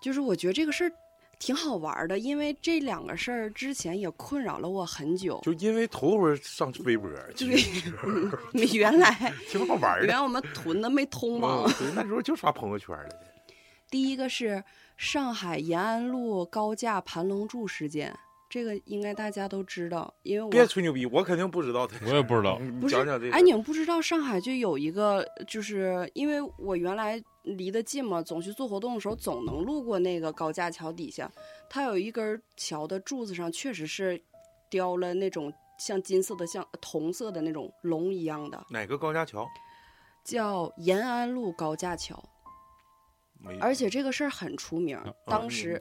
[0.00, 0.92] 就是我觉得这个事儿
[1.38, 5.40] 挺好玩儿的，因为这两个事儿之前也困扰了我很久。
[5.42, 7.62] 就因为头回上微博，对，
[8.52, 9.10] 你原来
[9.50, 10.06] 挺好玩的。
[10.06, 11.64] 原来我们屯子没通吗？
[11.80, 13.08] 嗯，那时候就刷朋友圈了。
[13.90, 14.62] 第一个是
[14.96, 18.14] 上海延安路高架盘龙柱事件，
[18.54, 21.96] 这个应该大家都知道，因为我别吹牛逼，我肯定不知道的。
[22.06, 22.56] 我也不知道。
[22.62, 23.32] 你不是讲讲这个。
[23.32, 31.28] 哎，你们不知道上海就有一个，就是因为我原来离得近嘛，总去做活动的时候总能路过那个高架桥底下，
[31.68, 34.22] 它有一根桥的柱子上确实是
[34.70, 39.44] 雕了那种像金色的、像铜色的那种龙一样的，哪个高架桥？
[40.24, 42.22] 叫延安路高架桥，
[43.44, 43.58] 没。
[43.58, 45.78] 而且这个事儿很出名当时。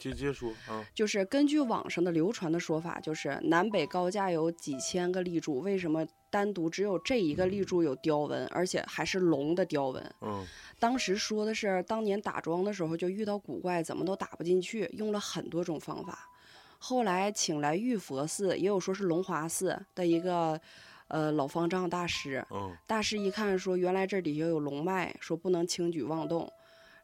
[0.94, 10.16] 就是根据网上的流传的说法，就是南北高架有几千个立柱，为什么单独只有这一个立柱有雕纹，而且还是龙的雕纹？
[10.22, 10.46] 嗯
[10.80, 16.30] 当时说的是当年打桩的时候就遇到古怪，怎么都打不进去，用了很多种方法。
[16.78, 20.60] 后来请来玉佛寺，也有说是龙华寺的一个
[21.08, 26.52] 呃老方丈大师，嗯大师一看说，原来这底下有龙脉，说不能轻举妄动。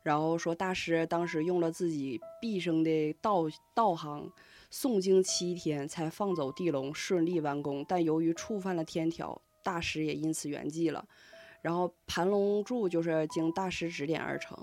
[0.04, 3.44] 然后说大师当时用了自己毕生的道
[3.74, 4.32] 道行，
[4.72, 7.86] 诵经七天才放走地龙，顺利完工。
[7.88, 11.06] 但由于触犯了天条，大师也因此圆寂了。
[11.62, 14.58] 然后盘龙柱就是经大师指点而成。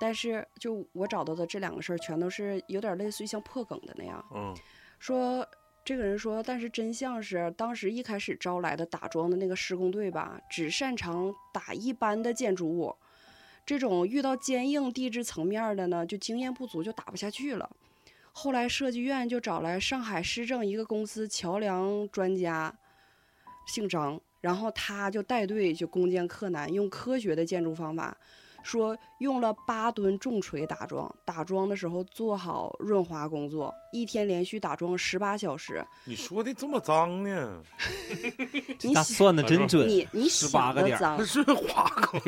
[0.00, 4.24] 但是就我找到的这两个事儿，全都是有点类似于像破梗的那样。
[4.34, 4.54] 嗯
[4.98, 5.46] 说
[5.84, 12.94] 这个人说，但是真相是，当时一开始招来的打桩的那个施工队吧，只擅长打一般的建筑物，
[13.64, 17.70] 这种遇到坚硬地质层面的呢，就经验不足，就打不下去了。
[18.32, 22.74] 后来设计院就找来上海市政一个公司桥梁专家，
[23.66, 28.16] 姓张，然后他就带队就攻坚克难，用科学的建筑方法，
[28.62, 35.84] 说用了八吨重锤打桩，打桩的时候做好润滑工作，一天连续打桩十八小时。
[36.04, 37.62] 你说的这么脏呢？
[38.82, 42.20] 你算的真准，你你18想个点儿的脏那，是花梗。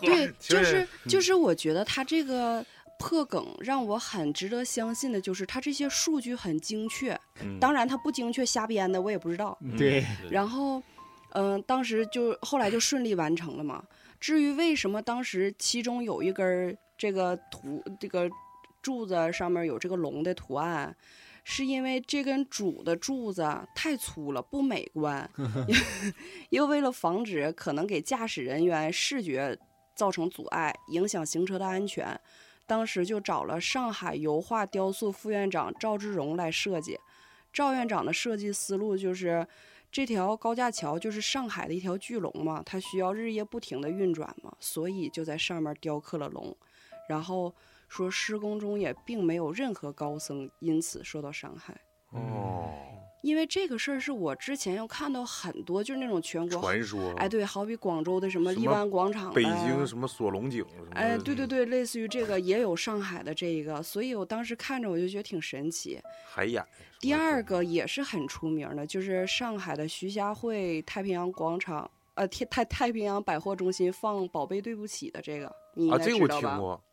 [0.00, 2.64] 对，就是就是，我觉得他这个
[2.98, 7.18] 破梗让我很值得相信的，就是他这些数据很精确。
[7.40, 9.56] 嗯当然，他不精确瞎编的，我也不知道。
[9.76, 10.82] 对，然后，
[11.34, 13.82] 嗯、当时就后来就顺利完成了嘛。
[14.20, 18.28] 至于为什么当时其中有一根儿这个图这个
[18.82, 20.94] 柱子上面有这个龙的图案，
[21.44, 25.28] 是因为这根主的柱子太粗了，不美观，
[26.50, 29.56] 又为了防止可能给驾驶人员视觉
[29.94, 32.18] 造成阻碍，影响行车的安全。
[32.66, 36.98] 当时就找了上海油画雕塑副院长赵志荣来设计。
[37.50, 39.46] 赵院长的设计思路就是，
[39.90, 46.56] 这条高架桥就是上海的一条巨龙嘛，它需要日夜不停地运转嘛，所以就在上面雕刻了龙。
[47.08, 47.54] 然后
[47.88, 51.74] 说施工中也并没有任何高僧因此受到伤害，
[52.10, 52.70] 哦，
[53.22, 57.12] 因为这个事儿是我之前又看到很多，就是那种全国，传说。
[57.16, 60.64] 哎，对，好比广州的什么荔湾广场，北京什么锁龙井。
[60.92, 66.00] 哎，对对对，类似于这个也有上海的这一个，所以我当时看着我就觉得挺神奇。
[66.28, 66.64] 海眼。
[67.00, 76.48] 第二个也是很出名的，就是上海的徐家汇太平洋广场，呃，太太太平洋百货中心放《宝贝对不起》的这个，你应啊，该知道吧？
[76.50, 76.84] 我听过。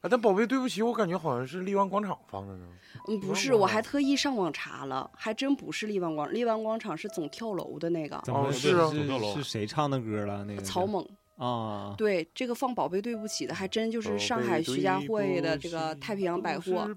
[0.00, 2.66] 啊，但宝贝对不起，我感觉好像是荔湾广场放的呢。
[3.08, 10.44] 嗯，不是，我还特意上网查了，还真不是荔湾广，荔湾广场是总跳楼的那个哦是啊走跳楼是谁唱的歌了？
[10.44, 11.06] 那个曹猛，
[11.36, 16.88] 啊，对，这个放《宝贝对不起》的，还真就是上海徐家汇的这个太平洋百货。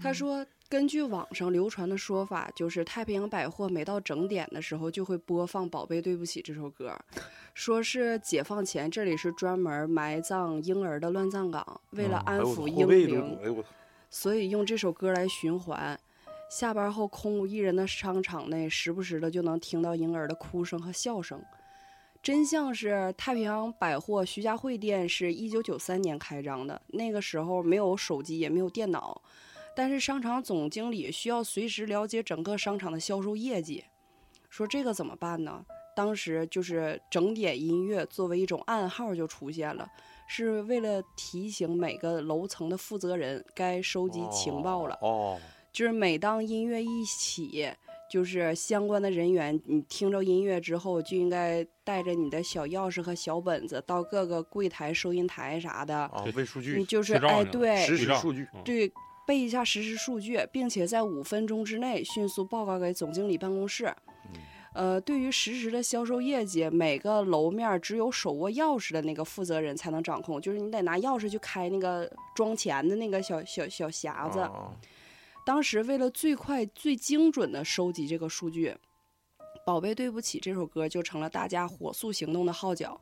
[0.00, 6.96] 他说，根据网上流传的说法，就是太平洋百货每到整点的时候就会播放《宝贝对不起》这首歌，
[7.54, 13.62] 说是解放前这里是专门埋葬婴儿的乱葬岗，为了安抚婴灵！
[14.08, 15.98] 所以用这首歌来循环。
[16.50, 21.42] 下班后空无一人的商场内，时不时的就能听到婴儿的哭声和笑声。
[22.22, 29.20] 真相是，太平洋百货徐家汇店是一九九三年开张的，那个时候没有手机，也没有电脑，
[29.74, 33.84] 但是商场总经理需要随时了解整个商场的销售业绩。
[34.48, 35.64] 说这个怎么办呢？
[35.94, 39.88] 当时就是整点音乐作为一种暗号就出现了，
[40.26, 44.98] 是为了提醒每个楼层的负责人该收集情报了。
[45.02, 45.38] 哦，
[45.72, 47.70] 就是每当音乐一起，
[48.10, 58.92] 就是相关的人员，你听着音乐之后，就应该带着你的小钥匙和小本子到各个柜台、收银台啥的，啊，背数你，就是哎，对实时数据，嗯对，
[59.26, 63.94] 背一下实时数据，并且在五分钟之内迅速报告给总经理办公室。
[64.74, 74.40] 嗯呃，对于实时的销售业绩，每个楼面儿只有手握钥匙的那个负责人才能掌控，就是你得拿钥匙去开那个装钱的那个小小小匣子。
[74.40, 74.74] 啊
[75.44, 78.68] 当时为了最快、最精准的收集这个数据，
[79.66, 83.00] 《宝贝对不起》这首歌就成了大家火速行动的号角。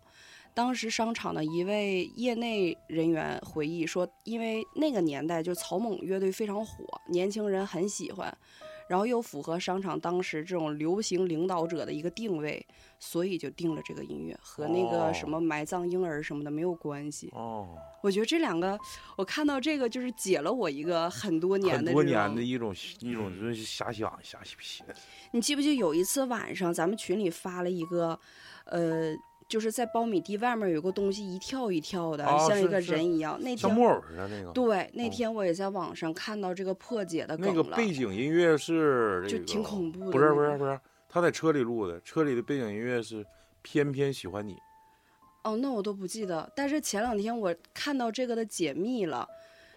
[0.55, 8.35] 当时商场的一位业内人员回忆说，因为那个年代就草蜢乐队非常火，年轻人很喜欢，
[8.91, 12.67] 然后又符合商场当时这种流行领导者的一个定位，
[12.99, 17.31] 所以就定了这个音乐，和那哦个什么埋葬婴儿什么的没有关系。
[17.33, 18.77] 哦，我觉得这两个，
[19.17, 24.85] 我看到这个就是解了我一个很多年很多的这种年的一种一种就是遐想遐想。
[25.31, 28.19] 你记不记得有一次晚上，咱们群里发了一个，
[28.65, 29.15] 呃，
[29.51, 33.37] 就是在苞米地外面有个东西一跳一跳的，啊像一个人一样。
[33.41, 34.53] 那天像木偶似的那个。
[34.53, 40.13] 对，那哦天我也在网上看到这个破解的梗那个，背景音乐是这个就挺恐怖的。
[40.13, 43.25] 不是不是不是，他在车里录的，车里的背景音乐是
[43.61, 44.55] 《偏偏喜欢你》。
[45.43, 46.49] 哦，那我都不记得。
[46.55, 49.27] 但是前两天我看到这个的解密了。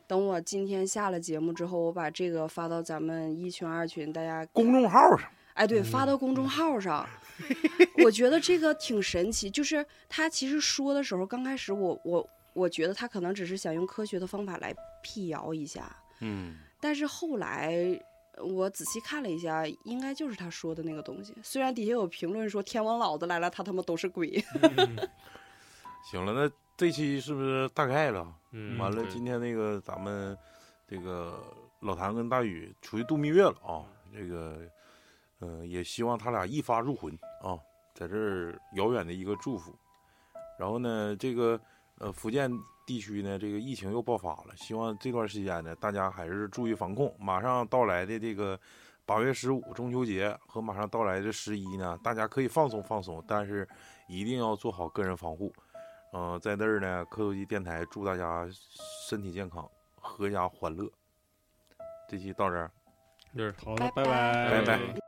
[0.05, 7.07] 等我今天下了节目之后，我把这个发到咱们一群二群，大家公众号上，哎，对，发到公众号上。
[8.03, 17.99] 我觉得这个挺神奇，就是他其实说的时候，刚开始我我我觉得他可能只是想用科学的方法来辟谣一下，嗯，但是后来
[18.39, 21.35] 我仔细看了一下，应该就是他说的那个东西。
[21.43, 24.43] 虽然底下有评论说天王老子来了，他他妈都是鬼。
[26.11, 28.27] 行了，那这期是不是大概了？
[28.51, 30.37] 嗯，完了，今天那个咱们
[30.87, 31.41] 这个
[31.79, 34.59] 老谭跟大宇出去度蜜月了啊，这个，
[35.43, 37.59] 呃，也希望他俩一发入魂啊，
[37.93, 39.77] 在这儿遥远的一个祝福。
[40.57, 41.59] 然后呢，这个
[41.99, 42.49] 呃福建
[42.87, 47.13] 地区呢，这个疫情又爆发了，希望这段时间呢，大家还是注意防控。
[47.19, 48.57] 马上到来的这个
[49.05, 53.67] 八月十五中秋节和马上到来的十一呢，大家可以放松放松，但是
[54.07, 55.53] 一定要做好个人防护。
[56.13, 58.47] 嗯、在那儿呢，科头机电台祝大家
[59.09, 60.89] 身体健康，阖家欢乐。
[62.07, 62.71] 这期到这儿。
[63.35, 65.02] 就是好的，拜拜拜拜拜